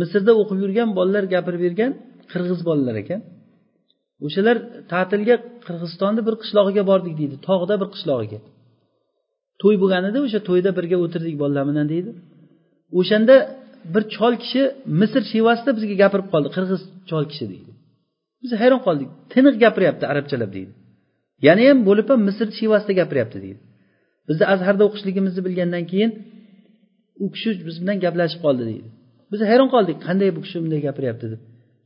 misrda 0.00 0.32
o'qib 0.40 0.58
yurgan 0.64 0.88
bolalar 0.98 1.24
gapirib 1.34 1.60
bergan 1.66 1.90
qirg'iz 2.32 2.60
bolalar 2.68 2.96
ekan. 3.02 3.20
O'shalar 4.26 4.56
ta'tilga 4.92 5.36
qirg'izistonni 5.66 6.22
bir 6.28 6.34
qishlog'iga 6.42 6.82
bordik 6.90 7.14
deydi 7.20 7.36
tog'da 7.48 7.74
bir 7.82 7.88
qishlog'iga. 7.94 8.38
To'y 9.62 9.76
bo'lgan 9.82 10.04
edi 10.10 10.18
o'sha 10.26 10.40
to'yda 10.48 10.70
birga 10.78 10.96
o'tirdik 11.04 11.36
bolalar 11.42 11.64
bilan 11.70 11.86
deydi. 11.94 12.10
O'shanda 12.98 13.36
bir 13.94 14.02
chol 14.16 14.34
kishi 14.42 14.62
misr 15.00 15.22
shevasida 15.32 15.70
bizga 15.76 15.94
gapirib 16.02 16.28
qoldi 16.32 16.48
qirg'iz 16.56 16.82
chol 17.10 17.24
kishi 17.30 17.44
deydi. 17.52 17.70
Biz 18.42 18.50
hayron 18.62 18.80
qoldik 18.86 19.08
tiniq 19.32 19.54
gapiryapti 19.64 20.04
arabchalab 20.12 20.50
deydi. 20.56 20.72
Yana 21.46 21.62
ham 21.68 21.78
bo'lib 21.88 22.06
ham 22.12 22.20
misr 22.28 22.46
shevasida 22.58 22.92
gapiryapti 23.00 23.38
deydi. 23.44 23.60
Bizni 24.28 24.44
azharda 24.54 24.82
o'qishligimizni 24.88 25.40
bilgandan 25.46 25.84
keyin 25.92 26.10
u 27.22 27.26
kishi 27.34 27.50
biz 27.66 27.76
bilan 27.82 27.98
gaplashib 28.04 28.40
qoldi 28.46 28.62
deydi. 28.70 28.88
Biz 29.32 29.40
hayron 29.50 29.68
qoldik 29.74 29.96
qanday 30.06 30.30
bu 30.36 30.40
kishi 30.44 30.56
bunday 30.62 30.80
gapiryapti 30.88 31.26
deb. 31.32 31.40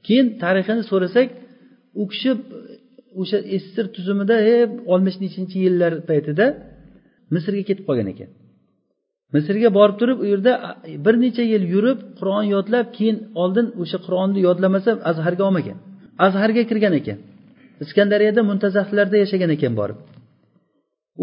Keyin 0.06 0.26
tarixini 0.42 0.82
so'rasak 0.90 1.28
u 2.00 2.02
kishi 2.12 2.30
o'sha 3.20 3.38
ssr 3.62 3.86
tuzumida 3.96 4.36
e 4.52 4.54
oltmish 4.92 5.18
nechinchi 5.24 5.56
yillar 5.66 5.92
paytida 6.10 6.46
misrga 7.34 7.62
ketib 7.68 7.84
qolgan 7.88 8.08
ekan. 8.14 8.30
Misrga 9.34 9.68
borib 9.78 9.96
turib 10.00 10.18
u 10.24 10.26
yerda 10.32 10.52
bir 11.04 11.14
necha 11.24 11.44
yil 11.52 11.64
yurib 11.74 11.98
qur'on 12.18 12.44
yodlab 12.54 12.86
keyin 12.96 13.16
oldin 13.42 13.66
o'sha 13.82 13.98
qur'onni 14.06 14.40
yodlamasa 14.48 14.90
azharga 15.10 15.42
olmagan. 15.48 15.78
Azharga 16.26 16.62
kirgan 16.70 16.94
ekan. 17.00 17.18
Iskandariyada 17.84 18.42
muntazahlarda 18.50 19.16
yashagan 19.22 19.50
ekan 19.56 19.72
borib. 19.80 19.98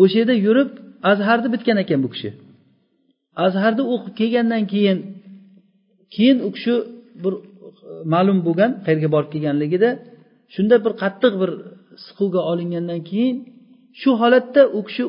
O'sha 0.02 0.16
yerda 0.22 0.36
yurib 0.46 0.70
azharni 1.12 1.48
bitgan 1.56 1.78
ekan 1.84 2.00
bu 2.06 2.10
kishi. 2.14 2.30
Azharni 3.44 3.84
o'qib 3.94 4.14
kelgandan 4.20 4.64
keyin 4.74 4.98
keyin 6.16 6.38
u 6.48 6.50
kishi 6.56 6.74
bir 7.24 7.34
e, 7.38 7.42
ma'lum 8.14 8.40
bo'lgan 8.48 8.72
qayerga 8.86 9.10
borib 9.16 9.30
kelganligida 9.34 9.90
shunda 10.56 10.76
bir 10.86 10.94
qattiq 11.02 11.34
bir 11.42 11.52
siquvga 12.06 12.42
olingandan 12.52 13.02
keyin 13.10 13.36
shu 14.02 14.10
holatda 14.22 14.62
u 14.78 14.80
kishi 14.88 15.04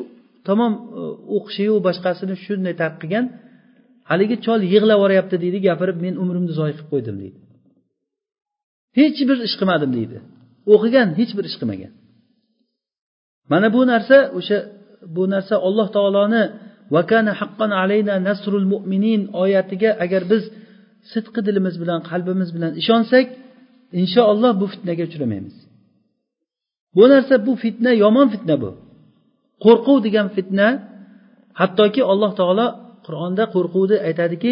tamom 0.47 0.73
e, 0.99 1.01
o'qishiyu 1.35 1.75
boshqasini 1.87 2.35
shunday 2.45 2.73
tark 2.81 2.95
qilgan 3.01 3.25
haligi 4.09 4.35
chol 4.45 4.59
yig'lab 4.73 4.97
yuboryapti 4.97 5.35
deydi 5.43 5.57
gapirib 5.67 5.97
men 6.05 6.13
umrimni 6.23 6.53
zoyi 6.59 6.73
qilib 6.77 6.89
qo'ydim 6.93 7.15
deydi. 7.23 7.37
Hech 8.99 9.19
bir 9.29 9.37
ish 9.47 9.55
qilmadim 9.59 9.91
deydi. 9.97 10.17
O'qigan 10.73 11.09
hech 11.19 11.31
bir 11.37 11.45
ish 11.49 11.57
qilmagan. 11.61 11.93
Mana 13.51 13.67
bu 13.75 13.81
narsa 13.91 14.17
o'sha 14.37 14.57
bu 15.15 15.23
narsa 15.33 15.55
alloh 15.67 15.87
taoloni 15.95 16.43
vakana 16.95 17.31
haqqan 17.39 17.71
alayna 17.81 18.15
nasrul 18.27 18.67
mu'minin 18.73 19.21
oyatiga 19.43 19.89
agar 20.03 20.23
biz 20.31 20.43
sidqi 21.11 21.41
dilimiz 21.47 21.75
bilan 21.81 21.99
qalbimiz 22.09 22.49
bilan 22.55 22.73
ishonsak 22.81 23.25
inshaalloh 24.01 24.51
bu 24.61 24.65
fitnaga 24.73 25.03
uchramaymiz. 25.09 25.55
Bu 26.95 27.03
narsa 27.11 27.35
bu 27.47 27.53
fitna 27.63 27.91
yomon 28.03 28.27
fitna 28.33 28.55
bu. 28.63 28.69
Qo'rquv 29.65 29.97
degan 30.07 30.27
fitna 30.35 30.67
hattoki 31.59 32.01
alloh 32.11 32.31
taolo 32.39 32.67
qur'onda 33.05 33.43
qo'rquvni 33.55 33.97
aytadiki 34.07 34.51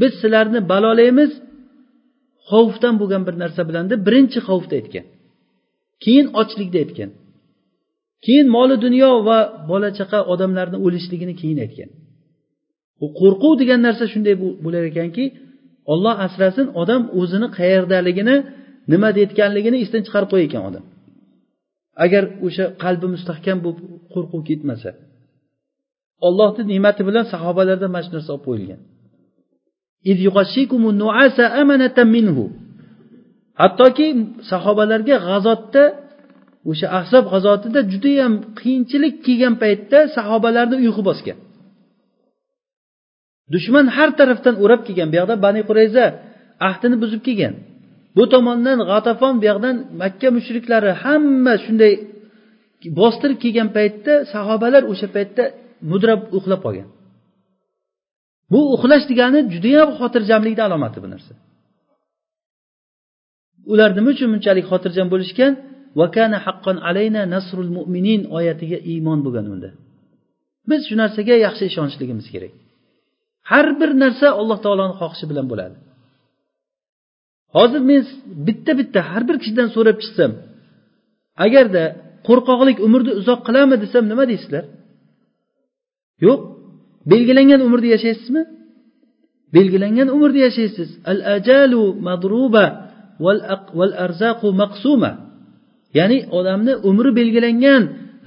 biz 0.00 0.12
sizlarni 0.20 0.60
balolaymiz 0.72 1.30
xavfdan 2.52 2.94
bo'lgan 3.00 3.22
bir 3.26 3.34
narsa 3.42 3.62
bilan 3.68 3.84
birinchi 4.06 4.38
xavfda 4.48 4.74
aytgan 4.80 5.06
keyin 6.04 6.26
ochlikda 6.40 6.78
aytgan. 6.84 7.10
Keyin 8.24 8.46
moli 8.56 8.76
dunyo 8.84 9.10
va 9.28 9.38
bola 9.70 9.88
chaqa 9.98 10.18
odamlarni 10.32 10.78
o'lishligini 10.86 11.34
keyin 11.40 11.58
aytgan. 11.64 11.90
Bu 13.00 13.06
qo'rquv 13.20 13.52
degan 13.62 13.80
narsa 13.86 14.04
shunday 14.12 14.34
bo'lar 14.64 14.82
ekanki 14.90 15.24
olloh 15.92 16.14
asrasin 16.26 16.66
odam 16.82 17.02
o'zini 17.20 17.48
qayerdaligini 17.58 18.36
nima 18.92 19.08
deyotganligini 19.16 19.76
esdan 19.84 20.02
chiqarib 20.06 20.28
qo'yar 20.32 20.46
ekan 20.50 20.62
odam. 20.70 20.84
Agar 22.04 22.22
o'sha 22.46 22.64
qalbi 22.84 23.06
mustahkam 23.14 23.58
bo'lib 23.64 23.80
qo'rquv 24.14 24.40
ketmasa. 24.50 24.90
Ollohni 26.26 26.62
ne'mati 26.72 27.02
bilan 27.08 27.24
sahobalarda 27.32 27.86
mana 27.94 28.02
shu 28.06 28.10
narsa 28.16 28.30
olib 28.34 28.44
qo'yilgan. 28.48 28.80
Hattoki 33.60 34.06
sahobalarga 34.50 35.16
g'azotda 35.26 35.82
o'sha 36.70 36.86
ahzob 36.98 37.24
g'azotida 37.32 37.80
judayam 37.92 38.32
qiyinchilik 38.58 39.14
kelgan 39.26 39.54
paytda 39.62 39.98
sahobalarni 40.16 40.76
uyqu 40.84 41.02
bosgan. 41.08 41.38
Dushman 43.52 43.86
har 43.96 44.10
tarafdan 44.18 44.54
o'rab 44.64 44.80
kelgan 44.86 45.08
bu 45.12 45.16
yoqda 45.20 45.34
bani 45.46 45.62
qurayza 45.68 46.04
ahdini 46.68 46.96
buzib 47.02 47.20
kelgan. 47.26 47.54
Bu 48.16 48.24
tomondan 48.32 48.78
g'atafon 48.90 49.34
bu 49.40 49.44
yoqdan 49.50 49.76
makka 50.02 50.28
mushriklari 50.36 50.90
hamma 51.02 51.54
shunday 51.64 51.92
bostirib 52.98 53.38
kelgan 53.44 53.68
paytda 53.76 54.12
sahobalar 54.32 54.82
o'sha 54.92 55.08
paytda 55.16 55.44
mudrab 55.90 56.20
uxlab 56.38 56.60
qolgan. 56.66 56.88
Bu 58.52 58.60
uxlash 58.74 59.04
degani 59.10 59.40
judayam 59.54 59.90
xotirjamlikni 59.98 60.62
alomati 60.68 60.98
bu 61.04 61.08
narsa. 61.14 61.32
Ular 63.72 63.90
nima 63.98 64.10
uchun 64.14 64.28
bunchalik 64.34 64.66
xotirjam 64.72 65.08
bo'lishgan? 65.14 65.52
Vakana 66.00 66.38
haqqon 66.46 66.76
alayna 66.88 67.22
nasrul 67.34 67.70
mu'minin 67.78 68.20
oyatiga 68.38 68.78
iymon 68.92 69.18
bo'lgan 69.26 69.46
unda. 69.54 69.70
Biz 70.70 70.80
shu 70.88 70.94
narsaga 71.02 71.34
yaxshi 71.46 71.64
ishonishligimiz 71.70 72.26
kerak. 72.34 72.52
Har 73.50 73.66
bir 73.80 73.90
narsa 74.02 74.26
alloh 74.40 74.58
taoloni 74.64 74.94
xohishi 75.00 75.24
bilan 75.30 75.46
bo'ladi. 75.52 75.76
Hozir 77.56 77.82
men 77.90 78.02
bitta 78.46 78.72
bitta 78.80 79.00
har 79.10 79.22
bir 79.28 79.36
kishidan 79.42 79.68
so'rab 79.74 79.96
chiqsam 80.02 80.30
agarda 81.46 81.84
qo'rqoqlik 82.28 82.78
umrni 82.86 83.12
uzoq 83.20 83.40
qiladimi 83.46 83.76
desam 83.84 84.04
nima 84.12 84.24
deysizlar? 84.30 84.64
Yo'q. 86.26 86.40
Belgilangan 87.10 87.60
umrda 87.66 87.88
yashaysizmi? 87.94 88.42
Belgilangan 89.56 90.08
umrda 90.16 90.38
yashaysiz 90.48 90.90
al 91.04 91.20
ajalu 91.36 91.82
madruba 92.06 92.64
val 93.78 93.92
arzaqu 94.04 94.48
maqsuma. 94.62 95.10
Ya'ni 95.98 96.18
odamni 96.38 96.72
umri 96.88 97.10
belgilangan 97.20 97.82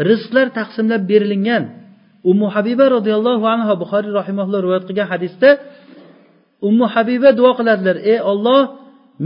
rizqlar 0.09 0.47
taqsimlab 0.59 1.01
berilingan. 1.11 1.63
Ummu 2.30 2.47
habiba 2.55 2.86
roziyallohu 2.95 3.45
anhu 3.55 3.73
buxoriy 3.82 4.11
rahimaulloh 4.21 4.59
rivoyat 4.65 4.86
qilgan 4.89 5.07
hadisda 5.13 5.49
ummu 6.67 6.86
habiba 6.95 7.30
duo 7.39 7.51
qiladilar 7.59 7.97
ey 8.11 8.19
olloh 8.32 8.61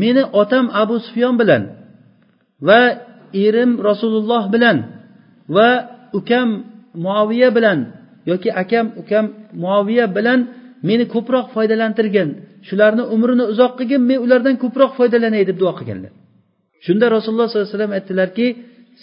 meni 0.02 0.24
otam 0.42 0.66
abu 0.82 0.96
sufyon 1.06 1.36
bilan 1.42 1.62
va 2.68 2.82
erim 3.46 3.72
rasululloh 3.90 4.44
bilan 4.54 4.78
va 5.56 5.70
ukam 6.20 6.50
muoviya 7.04 7.50
bilan 7.58 7.80
yoki 8.30 8.50
akam 8.64 8.86
ukam 9.02 9.26
muoviya 9.64 10.06
bilan 10.18 10.40
meni 10.90 11.06
ko'proq 11.14 11.46
foydalantirgin 11.56 12.30
shularni 12.68 13.04
umrini 13.16 13.46
uzoq 13.54 13.72
qilgin 13.80 14.02
men 14.10 14.18
ulardan 14.26 14.56
ko'proq 14.64 14.92
foydalanay 15.00 15.44
deb 15.50 15.58
duo 15.62 15.72
qilganlar. 15.80 16.12
Shunda 16.86 17.06
rasululloh 17.16 17.48
sollallohu 17.50 17.68
alayhi 17.68 17.78
vasallam 17.78 17.94
aytdilarki 17.98 18.48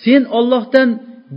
sen 0.05 0.23
ollohdan 0.39 0.89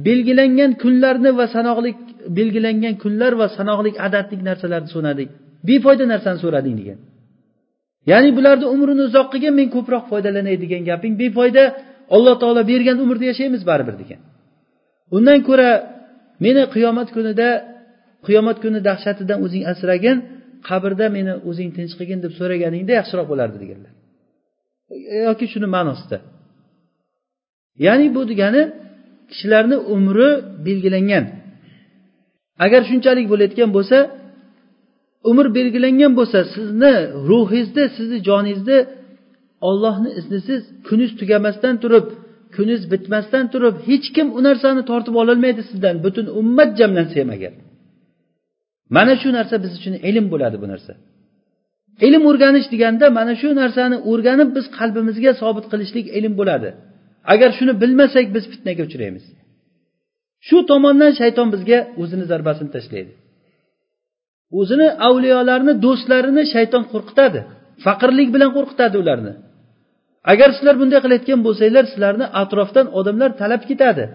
belgilangan 0.08 0.72
kunlarni 0.84 1.32
va 1.40 1.46
sanoqli 1.56 1.92
belgilangan 2.38 2.94
kunlar 3.04 3.34
va 3.42 3.48
sanoqli 3.58 3.90
adadlik 4.08 4.42
narsalarni 4.50 4.90
so'rading 4.96 5.30
befoyda 5.68 6.06
narsani 6.14 6.40
so'rading 6.44 6.76
degan. 6.82 7.00
Ya'ni 8.12 8.30
bularni 8.38 8.66
umrini 8.76 9.02
uzoq 9.10 9.28
qilgin 9.34 9.54
men 9.60 9.68
ko'proq 9.76 10.04
foydalanay 10.12 10.56
degan 10.64 10.82
gaping 10.90 11.14
befoyda 11.22 11.64
alloh 12.16 12.36
taolo 12.42 12.62
bergan 12.72 12.98
umrda 13.04 13.26
yashaymiz 13.32 13.62
baribir 13.70 13.96
degan. 14.02 14.20
Undan 15.18 15.40
ko'ra 15.48 15.70
meni 16.44 16.64
qiyomat 16.74 17.08
kunida 17.16 17.48
qiyomat 18.26 18.58
kuni 18.64 18.80
dahshatidan 18.90 19.40
o'zing 19.46 19.64
asragin 19.72 20.18
qabrda 20.68 21.06
meni 21.18 21.34
o'zing 21.50 21.70
tinch 21.78 21.94
qilgin 22.00 22.20
deb 22.26 22.34
so'raganingda 22.40 22.92
yaxshiroq 23.00 23.28
bo'lardi 23.32 23.58
deganlar. 23.64 23.92
Yoki 25.28 25.46
shuni 25.54 25.68
ma'nosida. 25.76 26.18
Ya'ni 27.86 28.08
bu 28.16 28.22
degani 28.32 28.62
kishilarni 29.30 29.78
umri 29.96 30.30
belgilangan. 30.68 31.26
Agar 32.66 32.82
shunchalik 32.90 33.26
bo'layotgan 33.32 33.70
bo'lsa 33.78 33.98
umr 35.30 35.46
belgilangan 35.58 36.12
bo'lsa 36.20 36.40
sizni 36.56 36.94
ruhingizni 37.30 37.84
sizni 37.98 38.18
joningizni 38.30 38.78
ollohni 39.70 40.10
iznisiz 40.20 40.62
kuningiz 40.88 41.12
tugamasdan 41.20 41.76
turib 41.84 42.06
kuningiz 42.56 42.84
bitmasdan 42.92 43.46
turib 43.54 43.76
hech 43.88 44.08
kim 44.16 44.28
u 44.38 44.40
narsani 44.48 44.82
tortib 44.90 45.16
ololmaydi 45.22 45.62
sizdan. 45.70 45.96
Butun 46.06 46.26
ummat 46.40 46.70
jamlansa 46.80 47.16
ham 47.22 47.30
agar. 47.38 47.54
Mana 48.96 49.14
shu 49.22 49.30
narsa 49.38 49.56
biz 49.64 49.72
uchun 49.80 49.96
ilm 50.10 50.26
bo'ladi 50.34 50.58
bu 50.64 50.68
narsa. 50.74 50.94
Ilm 52.08 52.24
o'rganish 52.30 52.68
deganda 52.74 53.06
mana 53.20 53.34
shu 53.42 53.50
narsani 53.62 53.98
o'rganib 54.12 54.50
biz 54.58 54.66
qalbimizga 54.78 55.32
sobit 55.42 55.66
qilishlik 55.72 56.06
ilm 56.18 56.34
bo'ladi. 56.40 56.70
Agar 57.34 57.50
shuni 57.58 57.74
bilmasak 57.82 58.26
biz 58.36 58.44
fitnaga 58.52 58.82
uchraymiz. 58.90 59.26
Shu 60.48 60.58
tomondan 60.72 61.12
shayton 61.20 61.48
bizga 61.54 61.80
o'zini 62.02 62.26
zarbasini 62.32 62.70
tashlaydi. 62.76 63.14
O'zini 64.60 64.88
avliyolarni 65.08 65.74
do'stlarini 65.86 66.44
shayton 66.54 66.84
qo'rqitadi 66.94 67.40
faqirlik 67.86 68.30
bilan 68.36 68.50
qo'rqitadi 68.58 68.96
ularni. 69.04 69.34
Agar 70.32 70.50
sizlar 70.58 70.76
bunday 70.82 71.00
qilayotgan 71.06 71.40
bo'lsanglar 71.48 71.86
sizlarni 71.92 72.26
atrofdan 72.42 72.88
odamlar 73.00 73.30
talab 73.42 73.62
ketadi. 73.70 74.06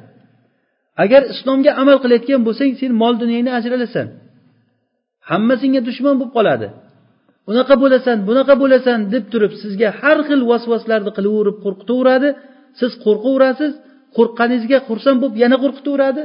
Agar 1.04 1.22
islomga 1.32 1.72
amal 1.82 1.96
qilayotgan 2.04 2.40
bo'lsang 2.46 2.70
sen 2.80 2.92
mol 3.02 3.14
dunyangni 3.22 3.50
ajralasan. 3.58 4.06
Hamma 5.30 5.54
senga 5.62 5.80
dushman 5.88 6.14
bo'lib 6.20 6.32
qoladi. 6.38 6.68
Unaqa 7.50 7.74
bo'lasan 7.82 8.16
bunaqa 8.28 8.54
bo'lasan 8.62 8.98
deb 9.14 9.24
turib 9.32 9.52
sizga 9.62 9.88
har 10.00 10.18
xil 10.28 10.40
vasvaslarni 10.50 11.10
qilaverib 11.16 11.56
qo'rqitaveradi. 11.64 12.28
Siz 12.80 12.92
qo'rqaverasiz 13.04 13.72
qo'rqqaningizga 14.16 14.78
xursand 14.88 15.18
bo'lib 15.22 15.36
yana 15.44 15.56
qo'rqitaveradi 15.64 16.22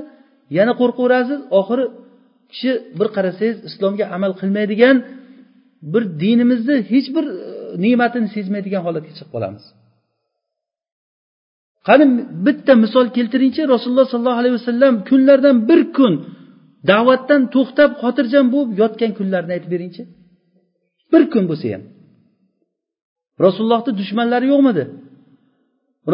yana 0.58 0.74
qo'rqaverasiz. 0.82 1.40
Oxiri 1.60 1.86
kishi 2.52 2.72
bir 3.00 3.08
qarasangiz 3.16 3.58
islomga 3.70 4.06
amal 4.16 4.32
qilmaydigan 4.42 4.96
bir 5.94 6.04
dinimizni 6.24 6.78
hech 6.92 7.08
bir 7.16 7.26
e, 7.28 7.50
ne'matini 7.84 8.28
sezmaydigan 8.36 8.82
holatga 8.88 9.12
chiqib 9.18 9.32
qolamiz. 9.36 9.64
Qani 11.88 12.06
bitta 12.46 12.74
misol 12.84 13.06
keltiringchi 13.18 13.62
rasululloh 13.74 14.08
sollallohu 14.14 14.40
alayhi 14.42 14.56
vasallam 14.60 14.94
kunlardan 15.10 15.56
bir 15.70 15.82
kun 15.98 16.14
da'vatdan 16.90 17.42
to'xtab 17.56 17.92
xotirjam 18.02 18.46
bo'lib 18.54 18.72
yotgan 18.82 19.12
kunlarini 19.18 19.52
aytib 19.56 19.72
beringchi. 19.76 20.04
Bir 21.12 21.24
kun 21.34 21.44
bo'lsa 21.50 21.68
ham. 21.74 21.84
Rasulullohni 23.46 23.92
dushmanlari 24.02 24.46
yo'qmidi? 24.54 24.84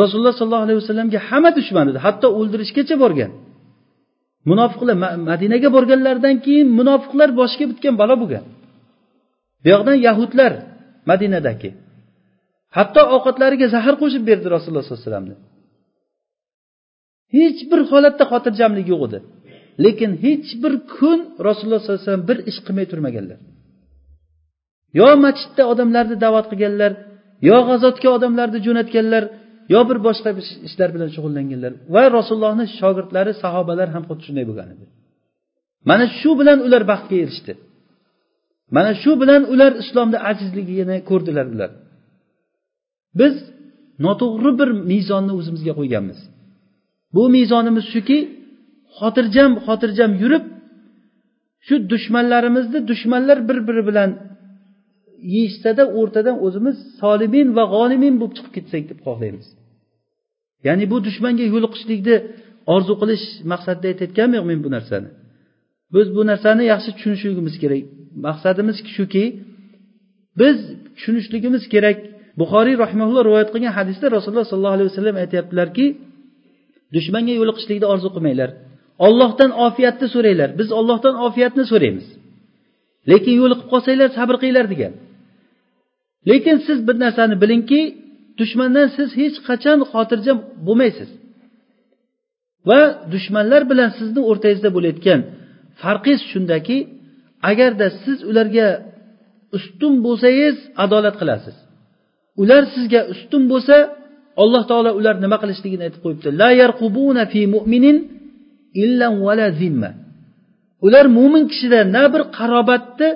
Rasululloh 0.02 0.34
sollallohu 0.40 0.66
alayhi 0.68 0.80
vasallamga 0.84 1.20
hamma 1.30 1.52
dushman 1.60 1.86
edi 1.92 2.00
hatto 2.06 2.28
o'ldirishgacha 2.40 2.96
borgan. 3.04 3.32
Munofiqlar 4.50 4.96
madinaga 5.32 5.70
borganlaridan 5.76 6.36
keyin 6.46 6.68
munofiqlar 6.80 7.30
boshiga 7.40 7.66
bitgan 7.72 7.94
balo 8.02 8.16
bo'lgan. 8.22 8.44
Bu 9.64 9.68
yoqdan 9.74 9.98
yahudlar 10.08 10.52
madinadagi 11.12 11.70
hatto 12.78 13.02
ovqatlariga 13.16 13.68
zahar 13.76 13.96
qo'shib 14.02 14.24
berdi 14.30 14.48
rasululloh 14.56 14.84
sollallohu 14.86 15.02
alayhi 15.02 15.12
vasallamni. 15.12 15.36
Hech 17.36 17.60
bir 17.72 17.80
holatda 17.92 18.24
xotirjamlik 18.32 18.88
yo'q 18.94 19.02
edi. 19.08 19.20
Lekin 19.84 20.12
hech 20.26 20.50
bir 20.64 20.74
kun 20.96 21.20
rasululloh 21.48 21.80
sollallohu 21.82 22.00
alayhi 22.00 22.10
vasallam 22.10 22.28
bir 22.30 22.38
ish 22.50 22.60
qilmay 22.66 22.86
turmaganlar. 22.92 23.40
Yo 25.00 25.08
masjidda 25.26 25.64
odamlarni 25.72 26.16
da'vat 26.26 26.46
qilganlar 26.52 26.92
yo 27.50 27.58
g'azotga 27.68 28.10
odamlarni 28.18 28.60
jo'natganlar 28.68 29.24
yo 29.74 29.80
bir 29.90 29.98
boshqa 30.08 30.30
ishlar 30.68 30.90
bilan 30.96 31.10
shug'ullanganlar. 31.16 31.72
Va 31.96 32.04
rasulullohni 32.18 32.66
shogirdlari 32.80 33.34
sahobalar 33.44 33.88
ham 33.96 34.04
xuddi 34.10 34.24
shunday 34.28 34.46
bo'lgan 34.50 34.68
edi. 34.76 34.86
Mana 35.90 36.06
shu 36.20 36.32
bilan 36.40 36.60
ular 36.68 36.84
baxtga 36.92 37.16
erishdi. 37.24 37.54
Mana 38.76 38.92
shu 39.02 39.12
bilan 39.22 39.42
ular 39.54 39.72
islomni 39.84 40.18
ajizligini 40.30 40.98
ko'rdilar 41.10 41.46
ular. 41.54 41.72
Biz 43.20 43.36
noto'g'ri 44.06 44.52
bir 44.60 44.70
mezonni 44.92 45.34
o'zimizga 45.40 45.74
qo'yganmiz. 45.80 46.20
Bu 47.16 47.24
mezonimiz 47.36 47.86
shuki 47.94 48.18
xotirjam 49.00 49.52
xotirjam 49.66 50.12
yurib 50.22 50.46
shu 51.66 51.76
dushmanlarimizni 51.92 52.80
dushmanlar 52.90 53.38
bir 53.50 53.58
biri 53.68 53.84
bilan 53.90 54.10
yeyishsada 55.34 55.84
o'rtadan 56.00 56.36
o'zimiz 56.46 56.78
solimin 57.02 57.48
va 57.58 57.64
g'olimin 57.74 58.16
bo'lib 58.22 58.34
chiqib 58.38 58.54
ketsak 58.58 58.84
deb 58.92 59.00
xohlaymiz. 59.08 59.48
Ya'ni 60.68 60.86
bu 60.92 60.98
dushmanga 61.08 61.46
yo'liqishlikni 61.54 62.16
orzu 62.76 62.94
qilish 63.02 63.26
maqsadida 63.52 63.88
aytayotganmi 63.92 64.36
yo'q 64.40 64.48
men 64.52 64.60
bu 64.66 64.70
narsani? 64.78 65.10
Biz 65.96 66.08
bu 66.16 66.22
narsani 66.32 66.64
yaxshi 66.74 66.90
tushunishligimiz 66.98 67.56
kerak. 67.64 67.84
Maqsadimiz 68.28 68.78
shuki 68.98 69.26
biz 70.40 70.58
tushunishligimiz 70.96 71.64
kerak. 71.74 71.98
Buxoriy 72.42 72.76
rahimaulloh 72.84 73.24
rivoyat 73.28 73.50
qilgan 73.54 73.74
hadisda 73.80 74.06
rasululloh 74.16 74.48
sollallohu 74.52 74.76
alayhi 74.78 74.90
vasallam 74.92 75.16
aytyaptilarki 75.24 75.86
dushmanga 76.96 77.34
yo'liqishlikni 77.40 77.88
orzu 77.94 78.10
qilmanglar. 78.16 78.50
Ollohdan 79.06 79.52
ofiyatni 79.68 80.08
so'ranglar. 80.16 80.50
Biz 80.60 80.70
ollohdan 80.80 81.16
ofiyatni 81.28 81.64
so'raymiz. 81.72 82.08
Lekin 83.12 83.34
yo'liqib 83.42 83.68
qolsanglar 83.74 84.10
sabr 84.18 84.36
qilinglar 84.42 84.68
degan. 84.74 84.94
Lekin 86.30 86.58
siz 86.68 86.78
bir 86.88 86.96
narsani 87.04 87.36
bilingki 87.44 87.82
dushmandan 88.40 88.88
siz 88.98 89.10
hech 89.22 89.38
qachon 89.48 89.80
xotirjam 89.92 90.38
bo'lmaysiz. 90.68 91.10
Va 92.70 92.82
dushmanlar 93.14 93.62
bilan 93.72 93.90
sizni 94.00 94.22
o'rtangizda 94.30 94.70
bo'layotgan 94.76 95.20
farqingiz 95.82 96.22
shundaki 96.32 96.78
agarda 97.52 97.88
siz 98.04 98.18
ularga 98.30 98.68
ustun 99.58 99.94
bo'lsangiz 100.06 100.56
adolat 100.84 101.16
qilasiz. 101.22 101.56
Ular 102.42 102.64
sizga 102.76 103.02
ustun 103.14 103.44
bo'lsa 103.52 103.76
alloh 104.44 104.64
taolo 104.70 104.92
ular 105.00 105.16
nima 105.24 105.38
qilishligini 105.44 105.84
aytib 105.88 106.02
qo'yibdi. 106.06 106.30
La 106.42 106.50
yarqubuna 106.62 107.24
fi 107.34 107.42
mu'minin 107.56 107.98
illan 108.84 109.14
vala 109.26 109.48
zimma. 109.60 109.92
Ular 110.86 111.06
mo'min 111.18 111.44
kishida 111.52 111.80
na 111.96 112.04
bir 112.14 112.22
qarobatni 112.38 113.10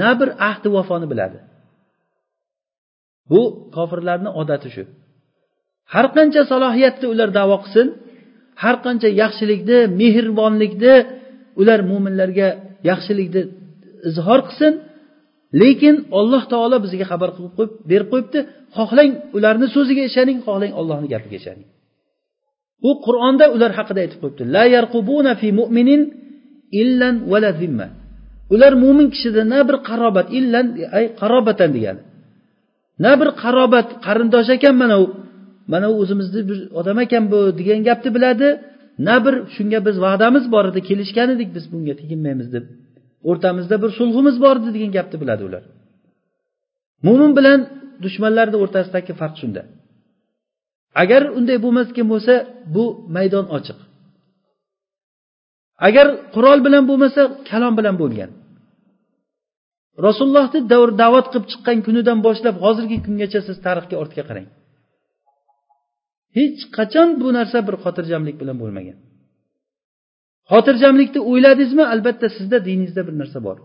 na 0.00 0.10
bir 0.18 0.28
ahdi 0.48 0.68
vafoni 0.76 1.06
biladi. 1.12 1.38
Bu 3.30 3.40
kofirlarni 3.76 4.30
odati 4.40 4.68
shu. 4.74 4.82
Har 5.92 6.06
qancha 6.16 6.42
salohiyatni 6.52 7.06
ular 7.12 7.28
davo 7.38 7.56
qilsin 7.64 7.86
har 8.62 8.76
qancha 8.84 9.08
yaxshilikni 9.22 9.78
mehribonlikni 10.00 10.94
ular 11.60 11.80
mo'minlarga 11.90 12.48
yaxshilikni 12.90 13.42
izhor 14.08 14.40
qilsin 14.48 14.72
lekin 15.62 15.96
alloh 16.18 16.42
taolo 16.52 16.76
bizga 16.84 17.04
xabar 17.12 17.30
qilib 17.36 17.52
qo'yib 17.58 17.72
berib 17.90 18.08
qo'yibdi 18.12 18.38
xohlang 18.76 19.12
ularni 19.36 19.66
so'ziga 19.76 20.02
ishoning 20.10 20.38
xohlang 20.46 20.72
ollohni 20.80 21.08
gapiga 21.14 21.36
ishoning. 21.42 21.68
U 22.88 22.90
qur'onda 23.06 23.44
ular 23.54 23.70
haqida 23.78 24.00
aytib 24.04 24.18
qo'yibdi. 24.22 24.42
La 24.54 24.64
yarqubuna 24.76 25.32
fi 25.40 25.48
mu'minin 25.60 26.02
illan 26.80 27.16
vala 27.32 27.50
zimma. 27.60 27.86
Ular 28.54 28.72
mo'min 28.84 29.08
kishida 29.14 29.42
na 29.52 29.60
bir 29.68 29.76
qarobat 29.88 30.26
illan 30.38 30.66
ay 30.98 31.04
qarobatan 31.20 31.70
degani 31.76 32.02
na 33.04 33.12
bir 33.20 33.28
qarobat 33.42 33.88
qarindosh 34.06 34.50
ekan 34.56 34.74
mana 34.82 34.96
u. 35.04 35.06
Mana 35.72 35.86
u 35.92 35.94
o'zimizni 36.02 36.42
bir 36.48 36.58
odam 36.80 36.98
ekan 37.04 37.24
bu 37.32 37.38
degan 37.58 37.80
gapni 37.88 38.10
biladi. 38.16 38.48
Na 39.06 39.16
bir 39.24 39.34
shunga 39.54 39.78
biz 39.86 39.96
va'damiz 40.06 40.44
bor 40.54 40.64
edi 40.70 40.80
kelishgan 40.88 41.28
edik 41.34 41.48
biz 41.56 41.64
bunga 41.72 41.94
teginmaymiz 42.00 42.48
deb. 42.54 42.64
O'rtamizda 43.30 43.76
bir 43.82 43.90
sulhimiz 43.98 44.36
bor 44.44 44.54
edi 44.60 44.70
degan 44.76 44.90
gapni 44.98 45.16
biladi 45.22 45.42
ular. 45.48 45.62
Mo'min 47.06 47.32
bilan 47.38 47.60
dushmanlarni 48.04 48.56
o'rtasidagi 48.62 49.12
farq 49.20 49.36
shunda. 49.42 49.62
Agar 51.02 51.22
unday 51.38 51.58
bo'lmasgan 51.64 52.06
bo'lsa 52.12 52.34
bu 52.74 52.84
maydon 53.14 53.46
ochiq. 53.56 53.78
Agar 55.88 56.06
qurol 56.34 56.58
bilan 56.66 56.84
bo'lmasa 56.90 57.22
kalom 57.50 57.74
bilan 57.78 57.96
bo'lgan. 58.02 58.30
Rasulullohni 60.06 60.60
davr 60.72 60.90
da'vat 61.02 61.26
qilib 61.32 61.46
chiqqan 61.52 61.78
kunidan 61.86 62.18
boshlab 62.26 62.56
hozirgi 62.64 62.98
kungacha 63.06 63.40
siz 63.48 63.56
tarixga 63.66 63.96
ortga 64.02 64.22
qarang. 64.28 64.46
Hech 66.36 66.60
qachon 66.76 67.08
bu 67.22 67.28
narsa 67.38 67.58
bir 67.66 67.74
xotirjamlik 67.84 68.36
bilan 68.42 68.56
bo'lmagan. 68.62 68.98
Xotirjamlikni 70.52 71.20
o'yladingizmi? 71.30 71.84
Albatta 71.94 72.26
sizda 72.36 72.58
diningizda 72.66 73.02
bir 73.08 73.14
narsa 73.20 73.38
bor. 73.46 73.58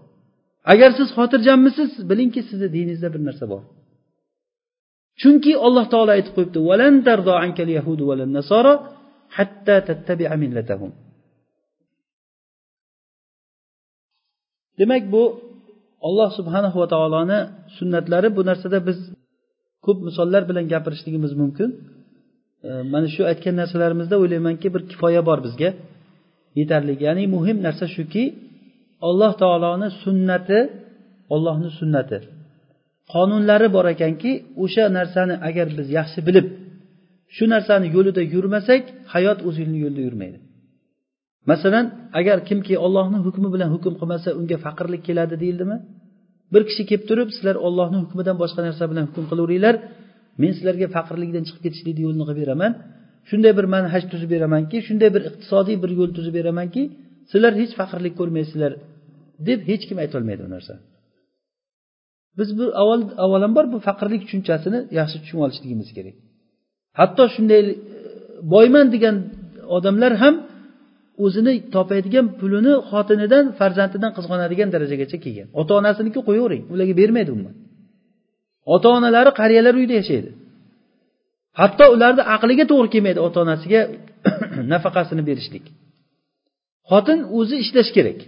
Agar 0.73 0.89
siz 0.99 1.07
xotirjammisiz 1.17 1.89
bilingki 2.09 2.41
sizni 2.49 2.67
diningizda 2.75 3.09
bir 3.15 3.21
narsa 3.27 3.45
bor. 3.53 3.63
Chunki 5.21 5.51
alloh 5.65 5.85
taolo 5.93 6.11
aytib 6.17 6.33
qo'yibdi 6.37 6.59
demak 14.79 15.03
bu 15.13 15.23
olloh 16.07 16.29
subhanahu 16.37 16.77
va 16.81 16.87
taoloni 16.93 17.39
sunnatlari 17.77 18.29
bu 18.37 18.41
narsada 18.49 18.79
biz 18.87 18.99
ko'p 19.85 19.97
misollar 20.07 20.41
bilan 20.49 20.65
gapirishligimiz 20.73 21.33
mumkin. 21.41 21.69
Mana 22.93 23.07
shu 23.15 23.21
aytgan 23.31 23.55
narsalarimizda 23.61 24.15
o'ylaymanki 24.21 24.67
bir 24.75 24.81
kifoya 24.91 25.21
bor 25.29 25.39
bizga. 25.45 25.69
Yetarli 26.59 26.93
ya'ni 27.05 27.23
muhim 27.35 27.57
narsa 27.67 27.85
shuki 27.95 28.23
alloh 29.07 29.31
taoloni 29.41 29.87
sunnati 30.03 30.59
ollohni 31.35 31.69
sunnati. 31.79 32.17
Qonunlari 33.13 33.67
bor 33.75 33.85
ekanki 33.95 34.31
o'sha 34.63 34.85
narsani 34.97 35.35
agar 35.49 35.67
biz 35.77 35.87
yaxshi 35.97 36.19
bilib 36.27 36.47
shu 37.35 37.45
narsani 37.53 37.87
yo'lida 37.95 38.21
yurmasak 38.33 38.83
hayot 39.13 39.39
o'zini 39.49 39.77
yo'lida 39.83 40.01
yurmaydi. 40.07 40.37
Masalan 41.51 41.85
agar 42.19 42.37
kimki 42.49 42.75
ollohni 42.85 43.19
hukmi 43.25 43.47
bilan 43.53 43.69
hukm 43.75 43.93
qilmasa 43.99 44.29
unga 44.39 44.57
faqirlik 44.65 45.01
keladi 45.07 45.35
deyildimi? 45.43 45.77
Bir 46.53 46.61
kishi 46.69 46.83
kelib 46.89 47.03
turib 47.09 47.29
sizlar 47.35 47.55
ollohni 47.67 47.97
hukmidan 48.03 48.35
boshqa 48.43 48.61
narsa 48.67 48.83
bilan 48.91 49.05
hukm 49.09 49.25
qilaveringlar 49.31 49.75
men 50.41 50.51
sizlarga 50.57 50.87
faqirlikdan 50.95 51.43
chiqib 51.47 51.61
ketishlikni 51.65 52.01
yo'lini 52.07 52.25
qilib 52.27 52.39
beraman. 52.43 52.71
Shunday 53.29 53.53
bir 53.59 53.65
manhaj 53.75 54.03
tuzib 54.11 54.29
beramanki 54.35 54.77
shunday 54.87 55.09
bir 55.15 55.21
iqtisodiy 55.29 55.77
bir 55.83 55.91
yo'l 55.99 56.11
tuzib 56.17 56.33
beramanki 56.39 56.81
sizlar 57.31 57.53
hech 57.61 57.73
faqirlik 57.79 58.13
ko'rmaysizlar 58.19 58.71
deb 59.47 59.59
hech 59.69 59.83
kim 59.89 59.97
aytolmaydi 60.03 60.41
bu 60.47 60.51
narsani 60.55 60.81
biz 62.37 62.49
bu 62.59 62.65
avval 62.81 63.01
avvalambor 63.23 63.65
bu 63.73 63.77
faqirlik 63.87 64.21
tushunchasini 64.25 64.79
yaxshi 64.99 65.17
tushunib 65.21 65.43
olishligimiz 65.45 65.89
kerak. 65.97 66.15
Hatto 66.99 67.23
shunday 67.35 67.61
e, 67.69 67.75
boyman 68.53 68.87
degan 68.95 69.15
odamlar 69.75 70.13
ham 70.23 70.35
o'zini 71.25 71.53
topadigan 71.75 72.25
pulini 72.39 72.73
xotinidan 72.89 73.45
farzandidan 73.59 74.11
qizg'onadigan 74.17 74.69
darajagacha 74.75 75.17
kelgan. 75.25 75.47
Ota 75.59 75.71
onasiniki 75.79 76.19
qo'yavering 76.27 76.63
ularga 76.73 76.93
bermaydi 77.01 77.29
umuman. 77.35 77.55
Ota 78.73 78.87
onalari 78.97 79.31
qariyalar 79.39 79.73
uyida 79.79 79.95
yashaydi. 80.01 80.29
Hatto 81.59 81.85
ularni 81.95 82.23
aqliga 82.35 82.65
to'g'ri 82.71 82.89
kelmaydi 82.93 83.19
ota 83.27 83.37
onasiga 83.45 83.81
nafaqasini 84.73 85.23
berishlik. 85.29 85.65
Xotin 86.89 87.19
o'zi 87.37 87.55
ishlash 87.63 87.91
kerak. 87.97 88.19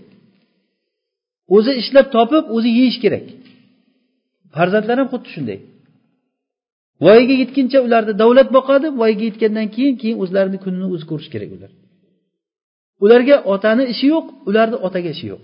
O'zi 1.55 1.71
ishlab 1.81 2.07
topib 2.15 2.43
o'zi 2.55 2.69
yeyish 2.79 2.99
kerak. 3.03 3.25
Farzandlar 4.55 4.97
ham 5.01 5.09
xuddi 5.13 5.29
shunday. 5.35 5.59
Voyaga 7.05 7.35
yetguncha 7.41 7.79
ularni 7.87 8.13
davlat 8.21 8.49
boqadi 8.57 8.87
voyaga 8.99 9.23
yetgandan 9.29 9.67
keyin 9.75 9.95
keyin 10.01 10.17
o'zlarini 10.23 10.57
kunini 10.63 10.87
o'zi 10.95 11.05
ko'rish 11.11 11.29
kerak 11.33 11.51
ular. 11.57 11.71
Ularga 13.03 13.35
otani 13.53 13.83
ishi 13.93 14.05
yo'q 14.13 14.25
ularni 14.49 14.77
otaga 14.87 15.09
ishi 15.15 15.27
yo'q. 15.33 15.43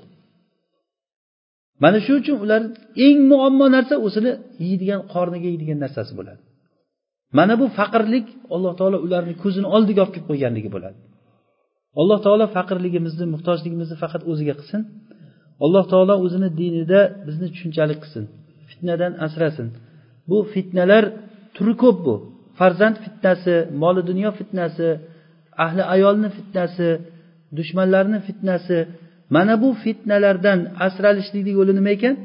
Mana 1.83 1.97
shuning 2.05 2.21
uchun 2.23 2.37
ular 2.45 2.61
eng 3.05 3.19
muammo 3.31 3.65
narsa 3.75 3.95
o'zini 4.07 4.31
yeydigan 4.65 5.01
qorniga 5.13 5.47
yeydigan 5.53 5.79
narsasi 5.85 6.13
bo'ladi. 6.19 6.41
Mana 7.37 7.53
bu 7.61 7.65
faqirlik 7.79 8.25
alloh 8.55 8.73
taolo 8.79 8.97
ularni 9.05 9.33
ko'zini 9.43 9.67
oldiga 9.75 9.99
olib 10.03 10.13
kelib 10.15 10.27
qo'yganligi 10.31 10.69
bo'ladi. 10.75 10.97
Alloh 12.01 12.19
taolo 12.25 12.45
faqirligimizni 12.57 13.25
muhtojligimizni 13.33 13.95
faqat 14.03 14.21
o'ziga 14.31 14.53
qilsin. 14.59 14.81
Alloh 15.65 15.83
taolo 15.91 16.15
o'zini 16.25 16.49
dinida 16.61 16.99
bizni 17.27 17.47
tushunchali 17.53 17.95
qilsin. 18.03 18.25
Fitnadan 18.75 19.13
asrasin. 19.25 19.67
Bu 20.29 20.37
fitnalar 20.53 21.03
turi 21.55 21.73
ko'p 21.83 21.97
bu. 22.05 22.15
Farzand 22.59 22.97
fitnasi 23.05 23.55
moli 23.81 24.01
dunyo 24.09 24.29
fitnasi 24.39 24.87
ahli 25.65 25.83
ayolni 25.95 26.29
fitnasi 26.37 26.87
dushmanlarni 27.57 28.19
fitnasi. 28.27 28.77
Mana 29.35 29.53
bu 29.63 29.69
fitnalardan 29.83 30.59
asralishlikni 30.85 31.51
yo'li 31.59 31.73
nima 31.79 31.91
ekan? 31.97 32.15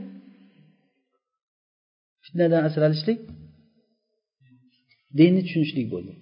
Fitnadan 2.24 2.62
asralishlik? 2.68 3.18
Dinni 5.18 5.40
tushunishlik 5.46 5.86
bo'ldi. 5.94 6.12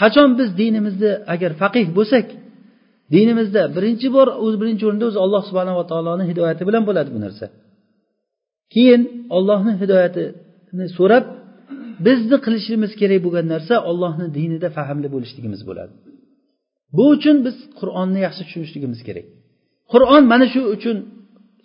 Qachon 0.00 0.30
biz 0.38 0.48
dinimizni 0.60 1.12
agar 1.34 1.52
faqih 1.62 1.86
bo'lsak 1.98 2.26
dinimizda 3.14 3.62
birinchi 3.76 4.08
bor 4.16 4.28
o'zi 4.44 4.56
birinchi 4.62 4.84
o'rinda 4.88 5.04
o'zi 5.10 5.18
alloh 5.24 5.42
subhanava 5.48 5.82
taoloni 5.90 6.24
hidoyati 6.30 6.62
bilan 6.68 6.82
bo'ladi 6.88 7.10
bu 7.16 7.20
narsa. 7.24 7.46
Keyin 8.74 9.02
ollohni 9.36 9.72
hidoyatini 9.82 10.86
so'rab 10.98 11.24
bizni 12.06 12.36
qilishimiz 12.44 12.92
kerak 13.00 13.20
bo'lgan 13.26 13.46
narsa 13.54 13.74
ollohni 13.90 14.26
dinida 14.38 14.68
fahmli 14.78 15.08
bo'lishligimiz 15.14 15.62
bo'ladi. 15.68 15.92
Bu 16.96 17.04
uchun 17.14 17.36
biz 17.46 17.56
qur'onni 17.80 18.20
yaxshi 18.26 18.42
tushunishligimiz 18.46 19.00
kerak. 19.08 19.26
Qur'on 19.92 20.22
mana 20.32 20.46
shu 20.52 20.60
uchun 20.76 20.96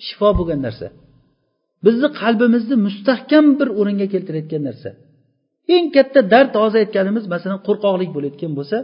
shifo 0.08 0.30
bo'lgan 0.39 0.60
narsa. 0.68 0.88
Bizni 1.86 2.08
qalbimizni 2.22 2.76
mustahkam 2.88 3.45
bir 3.60 3.68
o'ringa 3.80 4.08
keltirayotgan 4.14 4.64
narsa. 4.70 4.89
Eng 5.76 5.88
katta 5.95 6.20
dard 6.34 6.54
hozir 6.62 6.80
aytganimiz 6.84 7.26
masalan 7.34 7.60
qo'rqoqlik 7.68 8.10
bo'layotgan 8.16 8.52
bo'lsa 8.60 8.78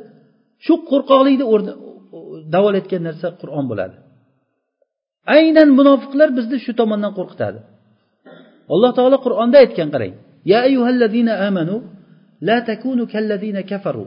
shu 0.66 0.74
qo'rqoqlikni 0.92 1.46
davolayotgan 2.54 3.02
narsa 3.08 3.28
qur'on 3.42 3.66
bo'ladi. 3.72 3.96
Aynan 5.36 5.70
munofiqlar 5.80 6.30
bizni 6.38 6.58
shu 6.66 6.72
tomondan 6.80 7.12
qo'rqitadi. 7.20 7.60
alloh 8.75 8.91
taolo 8.99 9.17
qur'onda 9.27 9.57
aytgan 9.65 9.89
qarang 9.95 10.15
ya 10.51 10.59
ayyuhallazina 10.69 11.33
amanu 11.49 11.75
la 12.49 12.57
takunu 12.69 13.03
kallazina 13.13 13.63
kafaru 13.73 14.07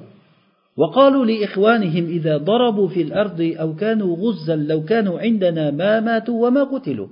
وقالوا 0.82 1.26
لإخوانهم 1.26 2.06
إذا 2.18 2.38
ضربوا 2.38 2.88
في 2.88 3.02
الأرض 3.02 3.40
أو 3.62 3.76
كانوا 3.76 4.12
غزا 4.16 4.56
لو 4.56 4.84
كانوا 4.84 5.20
عندنا 5.20 5.72
ما 5.72 6.00
ماتوا 6.00 6.48
وما 6.48 6.64
قتلوا 6.64 7.08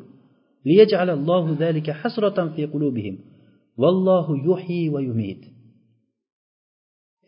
ليجعل 0.66 1.10
الله 1.10 1.58
ذلك 1.60 1.92
حسرة 1.92 2.38
في 2.56 2.66
قلوبهم 2.66 3.16
والله 3.78 4.28
يحيي 4.50 4.90
ويميت 4.90 5.44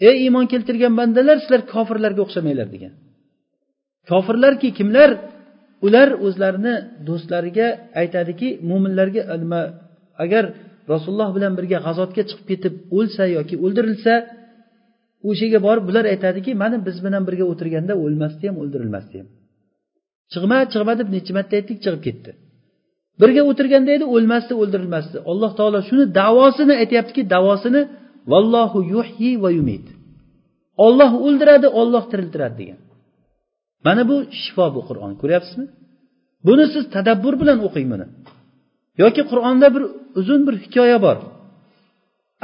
ey 0.07 0.15
iymon 0.27 0.45
keltirgan 0.51 0.93
bandalar 0.99 1.37
sizlar 1.39 1.61
kofirlarga 1.73 2.21
o'xshamanglar 2.25 2.67
degan 2.75 2.93
kofirlarki 4.09 4.69
kimlar 4.77 5.09
ular 5.87 6.09
o'zlarini 6.25 6.75
do'stlariga 7.07 7.67
aytadiki 8.01 8.47
mo'minlarga 8.69 9.21
nima 9.41 9.61
agar 10.24 10.44
rasululloh 10.92 11.30
bilan 11.36 11.52
birga 11.58 11.78
g'azotga 11.86 12.22
chiqib 12.28 12.46
ketib 12.50 12.74
o'lsa 12.98 13.24
yoki 13.36 13.54
o'ldirilsa 13.64 14.14
o'sha 15.28 15.42
yerga 15.46 15.60
borib 15.66 15.84
bular 15.88 16.04
aytadiki 16.14 16.50
mana 16.62 16.76
biz 16.86 16.96
bilan 17.06 17.22
birga 17.28 17.44
o'tirganda 17.52 17.94
o'lmasdi 18.04 18.44
ham 18.48 18.56
o'ldirilmasdi 18.62 19.14
ham. 19.20 19.28
Chiqma 20.32 20.58
chiqma 20.72 20.92
deb 21.00 21.08
necha 21.16 21.32
marta 21.38 21.54
aytdik 21.60 21.78
chiqib 21.84 22.02
ketdi. 22.06 22.30
Birga 23.20 23.42
o'tirganda 23.50 23.90
edi 23.96 24.06
o'lmasdi 24.14 24.52
o'ldirilmasdi. 24.62 25.16
Alloh 25.30 25.50
taolo 25.58 25.80
shuni 25.88 26.04
davosini 26.20 26.74
aytyaptiki 26.82 27.22
davosini 27.34 27.82
vallohu 28.32 28.78
yuhyi 28.94 29.32
va 29.42 29.50
yumid 29.58 29.86
olloh 30.86 31.12
o'ldiradi 31.26 31.68
olloh 31.80 32.04
tiriltiradi 32.10 32.56
degan. 32.60 32.80
Mana 33.86 34.02
bu 34.10 34.16
shifo 34.42 34.66
bu 34.76 34.80
qur'on 34.88 35.12
ko'ryapsizmi? 35.20 35.66
Buni 36.46 36.64
siz 36.74 36.84
tadabbur 36.94 37.34
bilan 37.42 37.58
o'qing 37.66 37.86
buni. 37.92 38.06
yoki 39.02 39.22
qur'onda 39.30 39.66
bir 39.74 39.82
uzun 40.20 40.40
bir 40.46 40.54
hikoya 40.64 40.98
bor. 41.06 41.18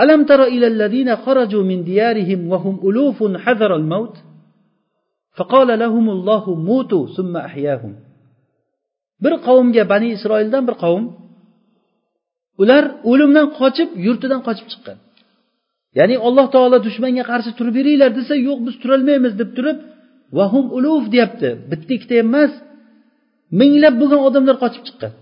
Alam 0.03 0.21
tara 0.29 0.47
ilalladina 0.57 1.15
kharaju 1.25 1.59
min 1.71 1.79
diyarihim 1.89 2.41
wa 2.51 2.59
hum 2.65 2.77
ulufun 2.89 3.33
hazaral 3.45 3.87
maut 3.93 4.15
faqala 5.39 5.75
lahumullohu 5.83 6.51
mutu 6.69 6.99
thumma 7.15 7.41
ahyahum. 7.49 7.93
Bir 9.23 9.35
qavmga 9.47 9.83
bani 9.93 10.09
isroildan 10.17 10.63
bir 10.69 10.77
qavm 10.85 11.05
ular 12.63 12.85
o'limdan 13.11 13.47
qochib 13.59 13.91
yurtidan 14.07 14.41
qochib 14.47 14.67
chiqqan. 14.73 14.99
Ya'ni 15.99 16.17
alloh 16.27 16.47
taolo 16.55 16.79
dushmanga 16.87 17.25
qarshi 17.31 17.51
turib 17.59 17.75
beringlar 17.79 18.11
desa 18.19 18.35
yo'q 18.49 18.59
biz 18.67 18.75
turolmaymiz 18.83 19.33
deb 19.41 19.51
turib 19.57 19.79
vahum 20.39 20.67
uluf 20.77 21.05
deyapti. 21.15 21.49
Bitta 21.71 21.91
ikkita 21.97 22.15
emas 22.25 22.53
minglab 23.61 23.95
bo'lgan 24.01 24.21
odamlar 24.29 24.57
qochib 24.65 24.83
chiqqan. 24.89 25.13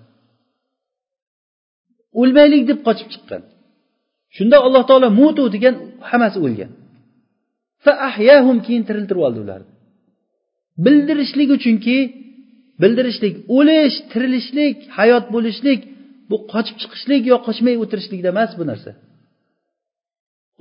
O'lmaylik 2.20 2.62
deb 2.70 2.78
qochib 2.86 3.08
chiqqan. 3.14 3.42
Shunda 4.36 4.56
alloh 4.66 4.82
taolo 4.88 5.08
mutu 5.20 5.42
degan 5.54 5.74
hammasi 6.10 6.38
o'lgan. 6.46 6.70
Keyin 8.66 8.82
tiriltirib 8.88 9.22
oldi 9.26 9.38
ularni. 9.44 9.68
Bildirishlik 10.84 11.48
uchunki 11.56 11.96
bildirishlik 12.82 13.34
o'lish 13.56 13.96
tirilishlik 14.12 14.76
hayot 14.98 15.24
bo'lishlik 15.34 15.80
bu 16.30 16.36
qochib 16.52 16.76
chiqishlik 16.82 17.22
yo 17.30 17.36
qochmay 17.46 17.74
o'tirishlikda 17.82 18.28
emas 18.34 18.50
bu 18.58 18.64
narsa. 18.70 18.90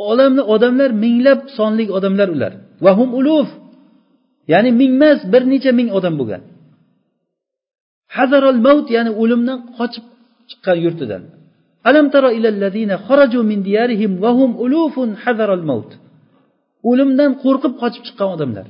Olamni 0.10 0.44
odamlar 0.54 0.90
minglab 1.04 1.40
sonli 1.58 1.86
odamlar 1.98 2.30
ular. 2.36 2.54
Vahum 2.86 3.10
uluf 3.20 3.50
ya'ni 4.52 4.72
mingmas 4.82 5.20
bir 5.34 5.44
necha 5.52 5.72
ming 5.80 5.90
odam 5.98 6.14
bo'lgan. 6.20 6.42
Hazarol 8.16 8.58
maut 8.68 8.88
ya'ni 8.96 9.12
o'limdan 9.22 9.60
qochib 9.78 10.06
chiqqan 10.50 10.78
yurtidan. 10.86 11.22
Alam 11.90 12.06
tara 12.14 12.30
ilallazina 12.38 12.96
kharaju 13.08 13.40
min 13.52 13.60
diyarihim 13.68 14.12
vahum 14.24 14.52
ulufun 14.66 15.10
hazarol 15.24 15.64
maut 15.70 15.90
o'limdan 16.90 17.32
qo'rqib 17.44 17.74
qochib 17.82 18.04
chiqqan 18.08 18.30
odamlar. 18.36 18.66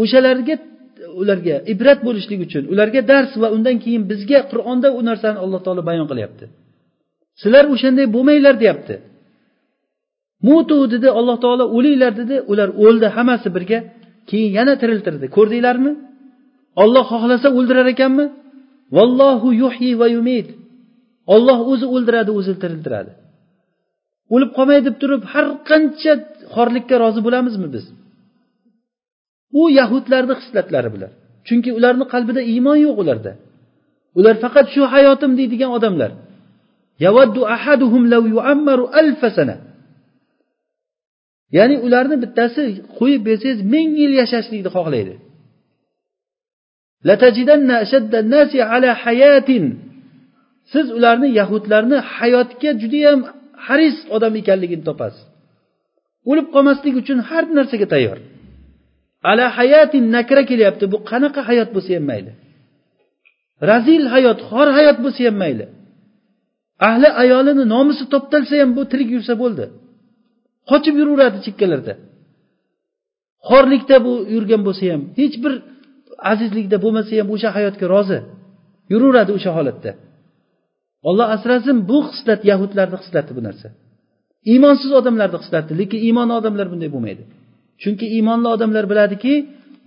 O'shalarga 0.00 0.54
ularga 1.20 1.56
ibrat 1.72 1.98
bo'lishlik 2.06 2.40
uchun 2.46 2.62
ularga 2.72 3.00
dars 3.10 3.32
va 3.42 3.48
undan 3.56 3.76
keyin 3.84 4.02
bizga 4.10 4.40
qur'onda 4.50 4.88
u 4.98 5.00
narsani 5.08 5.38
alloh 5.44 5.60
taolo 5.66 5.82
bayon 5.90 6.06
qilyapti. 6.10 6.44
Sizlar 7.40 7.64
o'shanday 7.74 8.06
bo'lmanglar 8.14 8.54
deyapti. 8.62 8.94
Mutu 10.48 10.76
dedi 10.94 11.08
alloh 11.18 11.36
taolo 11.44 11.64
o'linglar 11.76 12.12
dedi 12.20 12.36
ular 12.52 12.68
o'ldi 12.84 13.06
hammasi 13.16 13.48
birga 13.56 13.78
keyin 14.30 14.50
yana 14.58 14.74
tiriltirdi. 14.80 15.26
Ko'rdinglarmi? 15.36 15.92
Olloh 16.82 17.04
xohlasa 17.12 17.48
o'ldirar 17.58 17.86
ekanmi? 17.94 18.26
Vallohu 18.96 19.48
yuhyi 19.62 19.92
va 20.00 20.06
yumid 20.16 20.46
olloh 21.34 21.58
o'zi 21.72 21.86
o'ldiradi 21.94 22.30
o'zi 22.38 22.52
tiriltiradi. 22.62 23.12
O'lib 24.34 24.50
qolmay 24.56 24.80
deb 24.86 24.96
turib 25.02 25.22
har 25.32 25.46
qancha 25.70 26.12
xorlikka 26.54 26.94
rozi 27.02 27.20
bo'lamizmi 27.26 27.68
biz? 27.74 27.84
Bu 29.54 29.62
yahudlarni 29.78 30.34
hislatlari 30.40 30.88
bular. 30.94 31.10
Chunki 31.46 31.70
ularni 31.78 32.04
qalbida 32.12 32.40
iymon 32.52 32.78
yo'q 32.86 32.96
ularda. 33.02 33.32
Ular 34.18 34.34
faqat 34.44 34.66
shu 34.74 34.82
hayotim 34.94 35.32
deydigan 35.38 35.70
odamlar. 35.78 36.10
Ya'ni 41.56 41.76
ularni 41.86 42.16
bittasi 42.24 42.62
qo'yib 42.98 43.22
bersangiz 43.28 43.58
ming 43.74 43.88
yil 44.00 44.12
yashashlikni 44.20 44.70
xohlaydi. 44.76 45.14
Siz 50.72 50.86
ularni 50.96 51.28
yahudlarni 51.40 51.98
hayotga 52.16 52.70
judayam 52.82 53.20
haris 53.66 53.96
odam 54.16 54.34
ekanligini 54.40 54.84
topasiz. 54.88 55.24
O'lib 56.30 56.46
qolmaslik 56.54 56.94
uchun 57.02 57.18
har 57.28 57.44
narsaga 57.58 57.86
tayyor. 57.94 58.18
Ala 59.30 59.46
hayatin 59.58 60.04
nakra 60.16 60.42
kelyapti. 60.50 60.84
Bu 60.92 60.98
qanaqa 61.10 61.40
hayot 61.48 61.68
bo'lsa 61.74 61.90
ham 61.96 62.04
mayli. 62.10 62.32
Razil 63.70 64.04
hayot 64.14 64.38
xor 64.48 64.68
hayot 64.78 64.98
bo'lsa 65.04 65.20
ham 65.28 65.36
mayli. 65.42 65.66
Ahli 66.88 67.08
ayolini 67.22 67.64
nomusi 67.74 68.04
toptalsa 68.14 68.54
ham 68.62 68.70
bu 68.76 68.82
tirik 68.90 69.08
yursa 69.16 69.34
bo'ldi. 69.42 69.64
Qochib 70.70 70.94
yuraveradi 71.00 71.38
chekkalarda. 71.46 71.94
Xorlikda 73.48 73.96
bu 74.06 74.12
yurgan 74.34 74.62
bo'lsa 74.66 74.84
ham 74.92 75.02
hech 75.20 75.36
bir 75.44 75.52
azizlikda 76.32 76.76
bo'lmasa 76.84 77.12
ham 77.20 77.28
o'sha 77.34 77.48
hayotga 77.56 77.86
rozi. 77.94 78.18
Yuraveradi 78.92 79.30
o'sha 79.38 79.50
holatda. 79.58 79.90
Olloh 81.08 81.28
asrasin 81.36 81.76
bu 81.90 81.98
xislat 82.08 82.40
yahudlarni 82.50 82.96
xislati 83.02 83.32
bu 83.38 83.42
narsa. 83.48 83.68
Iymonsiz 84.52 84.90
odamlarni 85.00 85.38
xislati 85.42 85.72
lekin 85.80 86.00
iymonli 86.06 86.34
odamlar 86.40 86.66
bunday 86.72 86.90
bo'lmaydi. 86.94 87.22
Chunki 87.82 88.06
iymonli 88.16 88.48
odamlar 88.54 88.84
biladiki 88.92 89.34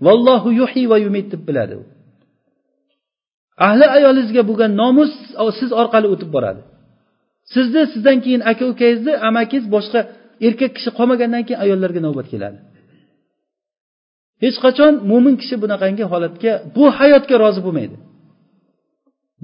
vallohu 0.06 0.50
yuhi 0.60 0.84
va 0.92 0.98
yumid 1.06 1.28
deb 1.34 1.42
biladi 1.50 1.74
u. 1.82 1.84
Ahli 3.68 3.86
ayolingizga 3.98 4.44
bo'lgan 4.50 4.72
nomus 4.82 5.12
siz 5.60 5.70
orqali 5.82 6.08
o'tib 6.14 6.30
boradi. 6.36 6.62
Sizni 7.54 7.82
sizdan 7.94 8.18
keyin 8.26 8.42
aka 8.52 8.64
ukangizni 8.72 9.14
amakingiz 9.30 9.66
boshqa 9.76 10.00
erkak 10.48 10.72
kishi 10.78 10.90
qolmagandan 10.98 11.44
keyin 11.48 11.60
ayollarga 11.66 12.02
navbat 12.08 12.28
keladi. 12.34 12.58
Hech 14.44 14.58
qachon 14.66 14.94
mo'min 15.12 15.36
kishi 15.42 15.56
bunaqangi 15.64 16.04
holatga 16.12 16.52
bu 16.76 16.84
hayotga 17.00 17.36
rozi 17.44 17.62
bo'lmaydi. 17.66 17.96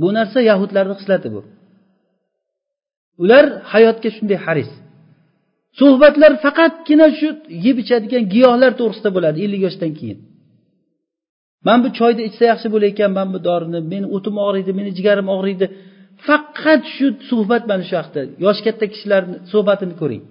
Bu 0.02 0.08
narsa 0.18 0.40
yahudlarni 0.50 0.96
xislati 1.00 1.30
bu. 1.36 1.42
Ular 3.24 3.46
hayotga 3.72 4.10
shunday 4.16 4.40
haris. 4.46 4.72
Suhbatlar 5.80 6.32
faqatgina 6.46 7.08
shu 7.20 7.28
yeb 7.66 7.78
ichadigan 7.84 8.24
giyohlar 8.34 8.72
to'g'risida 8.80 9.10
bo'ladi 9.16 9.38
ellik 9.46 9.62
yoshdan 9.68 9.92
keyin. 10.00 10.20
Man 11.68 11.80
bu 11.84 11.90
choyni 12.00 12.22
ichsa 12.30 12.44
yaxshi 12.52 12.68
bo'lar 12.74 12.90
ekan 12.94 13.12
man 13.18 13.28
bu 13.34 13.40
dorini 13.48 13.80
meni 13.94 14.08
o'tim 14.16 14.36
og'riydi 14.48 14.72
meni 14.80 14.92
jigarim 14.98 15.28
og'riydi. 15.36 15.66
Faqat 16.28 16.82
shu 16.96 17.08
suhbat 17.30 17.64
mana 17.72 17.84
shu 17.90 17.96
haqda 18.02 18.22
yosh 18.46 18.60
katta 18.66 18.86
kishilarni 18.94 19.36
suhbatini 19.52 19.96
ko'ring. 20.02 20.24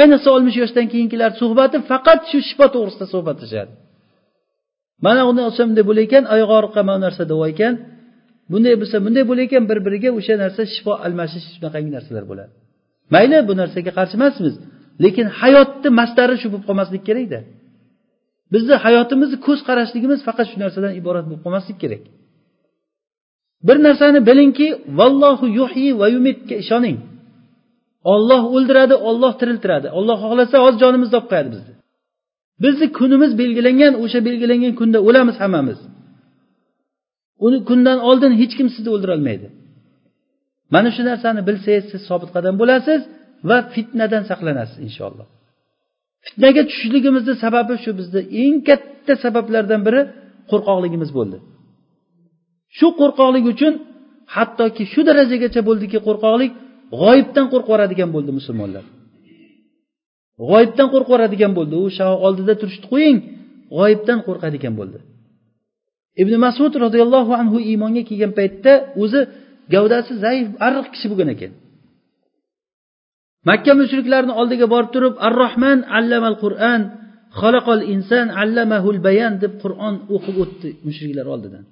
Ayniqsa 0.00 0.28
oltmish 0.34 0.58
yoshdan 0.62 0.86
keyingilar 0.92 1.30
suhbati 1.40 1.76
faqat 1.90 2.20
shu 2.30 2.38
shifo 2.48 2.66
to'g'risida 2.74 3.06
suhbatlashadi. 3.14 3.72
Mana 5.06 5.22
uni 5.30 5.40
olsam 5.48 5.66
bunday 5.68 5.84
bo'lar 5.88 6.04
ekan 6.08 6.24
oyoq 6.34 6.50
og'riqqa 6.58 6.80
mana 6.88 6.98
bu 6.98 7.04
narsa 7.06 7.22
davo 7.30 7.44
ekan. 7.54 7.74
Bunday 8.52 8.74
bo'lsa 8.80 8.96
bunday 9.04 9.24
bo'lar 9.30 9.44
ekan 9.48 9.64
bir 9.70 9.78
biriga 9.86 10.10
o'sha 10.18 10.34
narsa 10.42 10.62
shifo 10.74 10.92
almashish 11.06 11.46
shunaqangi 11.54 11.90
narsalar 11.96 12.24
bo'ladi. 12.30 12.52
Mayli 13.14 13.38
bu 13.48 13.52
narsaga 13.60 13.90
qarshi 13.98 14.14
emasmiz 14.20 14.54
lekin 15.04 15.26
hayotni 15.40 15.88
mastari 16.00 16.34
shu 16.42 16.46
bo'lib 16.52 16.64
qolmasligi 16.68 17.04
kerakda. 17.08 17.40
Bizni 18.54 18.74
hayotimizni 18.84 19.36
ko'z 19.46 19.60
qarashligimiz 19.68 20.18
faqat 20.28 20.46
shu 20.50 20.56
narsadan 20.64 20.92
iborat 21.00 21.24
bo'lib 21.28 21.42
qolmasligi 21.46 21.78
kerak. 21.84 22.02
Bir 23.66 23.76
narsani 23.86 24.20
bilingki 24.28 24.68
vallohu 24.98 25.46
yuhyi 25.58 25.90
va 26.00 26.06
yumitga 26.14 26.54
ishoning. 26.62 26.98
Olloh 28.14 28.42
o'ldiradi 28.56 28.94
olloh 29.08 29.32
tiriltiradi. 29.40 29.88
Olloh 29.98 30.16
xohlasa 30.24 30.56
hozir 30.64 30.78
jonimizni 30.84 31.16
olib 31.18 31.28
qo'yadi 31.32 31.50
bizni. 31.54 31.72
Bizni 32.64 32.86
kunimiz 32.98 33.32
belgilangan 33.40 33.92
o'sha 34.02 34.18
belgilangan 34.28 34.72
kunda 34.80 34.98
o'lamiz 35.08 35.36
hammamiz. 35.42 35.78
Uni 37.46 37.58
kundan 37.68 37.98
oldin 38.08 38.32
hech 38.40 38.54
kim 38.58 38.68
sizni 38.74 38.90
o'ldirolmaydi. 38.94 39.46
Mana 40.74 40.88
shu 40.96 41.02
narsani 41.10 41.40
bilsangiz 41.48 41.84
siz 41.92 42.02
sobit 42.10 42.30
qadam 42.36 42.54
bo'lasiz 42.62 43.00
va 43.48 43.58
fitnadan 43.74 44.22
saqlanasiz 44.30 44.78
inshaalloh. 44.86 45.26
Fitnaga 46.26 46.62
tushishligimizni 46.68 47.34
sababi 47.44 47.74
shu 47.84 47.90
bizni 47.98 48.20
eng 48.42 48.56
katta 48.68 49.14
sabablardan 49.24 49.80
biri 49.86 50.00
qo'rqoqligimiz 50.50 51.10
bo'ldi. 51.18 51.38
Shu 52.78 52.86
qo'rqoqlik 53.00 53.44
uchun 53.52 53.72
hattoki 54.36 54.82
shu 54.92 55.00
darajagacha 55.08 55.60
bo'ldiki 55.68 55.98
qo'rqoqlik 56.06 56.52
g'oyibdan 57.00 57.46
qo'rqib 57.52 58.10
bo'ldi 58.16 58.30
musulmonlar. 58.38 58.84
G'oyibdan 60.50 60.88
qo'rqib 60.94 61.10
yuboradigan 61.12 61.52
bo'ldi. 61.58 61.74
U 61.84 61.88
oldida 62.26 62.54
turishni 62.60 62.86
qo'ying 62.92 63.18
g'oyibdan 63.76 64.18
qo'rqadigan 64.26 64.74
bo'ldi. 64.80 64.98
Ibn 66.22 66.34
masud 66.44 66.72
roziyallohu 66.84 67.32
anhu 67.40 67.56
iymonga 67.70 68.02
kelgan 68.08 68.32
paytda 68.38 68.72
o'zi 69.02 69.20
gavdasi 69.74 70.12
zaif 70.24 70.46
arriq 70.66 70.86
kishi 70.94 71.06
bo'lgan 71.10 71.28
ekan. 71.34 71.52
Makka 73.48 73.72
mushriklarini 73.80 74.34
oldiga 74.40 74.66
borib 74.74 74.90
turib 74.94 75.14
ar 75.26 75.32
rohman 75.42 75.78
allamal 75.98 76.36
qur'an 76.44 76.80
xalaqol 77.40 77.80
inson 77.94 78.26
allamahul 78.42 78.98
bayan 79.08 79.32
deb 79.44 79.52
qur'on 79.62 79.94
o'qib 80.14 80.36
o'tdi 80.44 80.68
mushriklar 80.86 81.26
oldidan. 81.34 81.64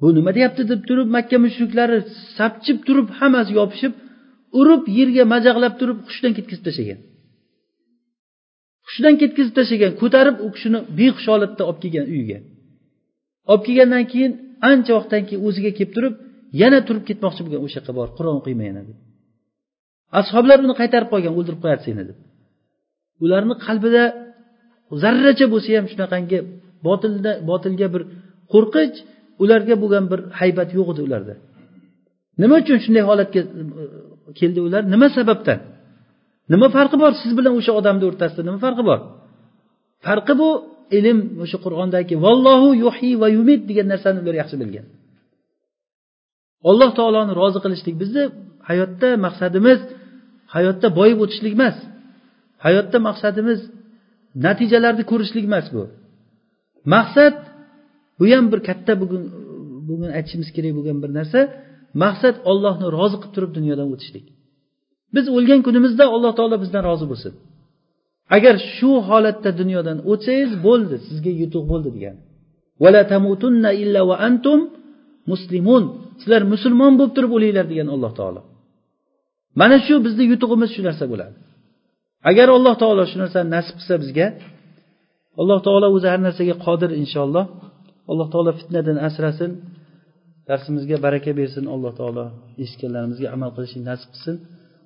Bu 0.00 0.08
nima 0.16 0.30
deyapti? 0.36 0.62
deb 0.72 0.80
turib 0.88 1.08
makka 1.16 1.36
mushriklari 1.46 1.98
sapchib 2.38 2.78
turib 2.86 3.08
hammasi 3.18 3.52
yopishib 3.60 3.92
urib 4.60 4.82
yerga 4.98 5.24
majaqlab 5.34 5.74
turib 5.80 5.98
hushdan 6.08 6.32
ketkazib 6.36 6.64
tashlagan. 6.68 7.00
Hushdan 8.86 9.14
ketkazib 9.20 9.54
tashlagan 9.58 9.92
ko'tarib 10.00 10.36
u 10.46 10.48
kishini 10.54 10.80
behush 10.98 11.26
holatda 11.32 11.62
olib 11.70 11.78
kelgan 11.84 12.06
uyiga. 12.14 12.38
Olib 13.50 13.62
kelgandan 13.66 14.04
keyin 14.12 14.32
ancha 14.70 14.92
vaqtdan 14.98 15.22
keyin 15.28 15.40
o'ziga 15.48 15.70
kelib 15.78 15.92
turib 15.96 16.14
yana 16.62 16.78
turib 16.88 17.04
ketmoqchi 17.08 17.40
bo'lgan 17.44 17.60
o'sha 17.66 17.76
yoqqa 17.78 17.92
bor 17.98 18.08
qur'on 18.16 18.36
o'qiyman 18.40 18.66
yana 18.70 18.82
deb. 18.88 18.96
Ashoblar 20.20 20.58
uni 20.64 20.74
qaytarib 20.80 21.08
qo'ygan 21.12 21.32
o'ldirib 21.38 21.60
qo'yadi 21.64 21.82
seni 21.88 22.02
deb. 22.08 22.18
Ularni 23.24 23.54
qalbida 23.66 24.02
zarracha 25.02 25.46
bo'lsa 25.52 25.68
ham 25.78 25.86
shunaqangi 25.92 26.38
botilda 26.86 27.32
botilga 27.50 27.86
bir 27.94 28.02
qo'rqinch 28.52 28.96
ularga 29.42 29.74
bo'lgan 29.82 30.04
bir 30.12 30.20
haybat 30.40 30.68
yo'q 30.78 30.88
edi 30.92 31.00
ularda. 31.06 31.34
Nima 32.42 32.54
uchun 32.62 32.78
shunday 32.84 33.04
holatga 33.10 33.40
e, 33.60 33.84
keldi 34.40 34.60
ular? 34.66 34.82
Nima 34.94 35.08
sababdan? 35.18 35.58
Nima 36.52 36.66
farqi 36.76 36.96
bor 37.02 37.12
siz 37.22 37.32
bilan 37.38 37.52
o'sha 37.58 37.72
odamni 37.80 38.04
o'rtasida? 38.10 38.42
Nima 38.48 38.58
farqi 38.66 38.82
bor? 38.90 39.00
Farqi 40.06 40.34
bu 40.40 40.48
ilm 40.98 41.18
o'sha 41.42 41.58
qur'ondagi 41.64 42.14
vallohu 42.24 42.68
yuhi 42.84 43.10
va 43.22 43.28
yumit 43.36 43.60
degan 43.70 43.86
narsani 43.92 44.18
ular 44.22 44.36
yaxshi 44.42 44.56
bilgan. 44.62 44.86
Alloh 46.70 46.90
taoloni 46.98 47.32
rozi 47.40 47.58
qilishlik 47.64 47.94
bizni 48.02 48.24
hayotda 48.68 49.08
maqsadimiz 49.26 49.80
hayotda 50.54 50.88
boyib 50.98 51.18
o'tishlik 51.24 51.54
emas. 51.58 51.76
Hayotda 52.64 52.98
maqsadimiz 53.08 53.60
natijalarni 54.46 55.04
ko'rishlik 55.10 55.44
emas 55.50 55.66
bu. 55.74 55.82
Maqsad 56.94 57.36
bu 58.18 58.24
ham 58.32 58.44
bir 58.52 58.60
katta 58.68 58.92
bugun 59.02 59.22
bugun 59.88 60.10
aytishimiz 60.18 60.48
kerak 60.56 60.72
bo'lgan 60.78 60.98
bir 61.02 61.10
narsa. 61.18 61.40
Maqsad 62.04 62.36
ollohni 62.50 62.86
rozi 62.96 63.16
qilib 63.22 63.34
turib 63.36 63.50
dunyodan 63.58 63.88
o'tishlik. 63.94 64.26
Biz 65.14 65.24
o'lgan 65.36 65.60
kunimizda 65.66 66.04
alloh 66.14 66.32
taolo 66.38 66.56
bizdan 66.64 66.82
rozi 66.90 67.06
bo'lsin. 67.12 67.32
Agar 68.36 68.54
shu 68.74 68.90
holatda 69.08 69.50
dunyodan 69.60 69.98
o'tsangiz 70.12 70.52
bo'ldi 70.66 70.96
sizga 71.08 71.32
yutuq 71.42 71.64
bo'ldi 71.72 71.90
degani 71.96 72.20
illa 73.84 74.00
va 74.10 74.16
antum 74.28 74.60
muslimun. 75.30 75.84
Sizlar 76.20 76.42
musulmon 76.52 76.92
bo'lib 76.98 77.12
turib 77.16 77.32
o'linglar 77.36 77.66
degan 77.72 77.88
alloh 77.94 78.12
taolo. 78.18 78.40
Mana 79.60 79.76
shu 79.86 79.94
bizni 80.06 80.24
yutug'imiz 80.32 80.70
shu 80.74 80.80
narsa 80.88 81.04
bo'ladi. 81.12 81.34
Agar 82.30 82.48
alloh 82.56 82.74
taolo 82.82 83.02
shu 83.10 83.16
narsani 83.22 83.48
nasib 83.56 83.74
qilsa 83.78 83.94
bizga 84.02 84.26
alloh 85.40 85.58
taolo 85.66 85.86
o'zi 85.96 86.06
har 86.12 86.20
narsaga 86.26 86.54
qodir 86.66 86.90
inshaalloh. 87.02 87.44
Alloh 88.10 88.28
taolo 88.32 88.50
fitnadan 88.60 88.98
asrasin 89.08 89.50
darsimizga 90.48 90.96
baraka 91.06 91.30
bersin 91.40 91.64
alloh 91.74 91.92
taolo 92.00 92.24
eshitganlarimizga 92.62 93.28
amal 93.36 93.50
qilishni 93.56 93.82
nasib 93.90 94.08
qilsin. 94.14 94.36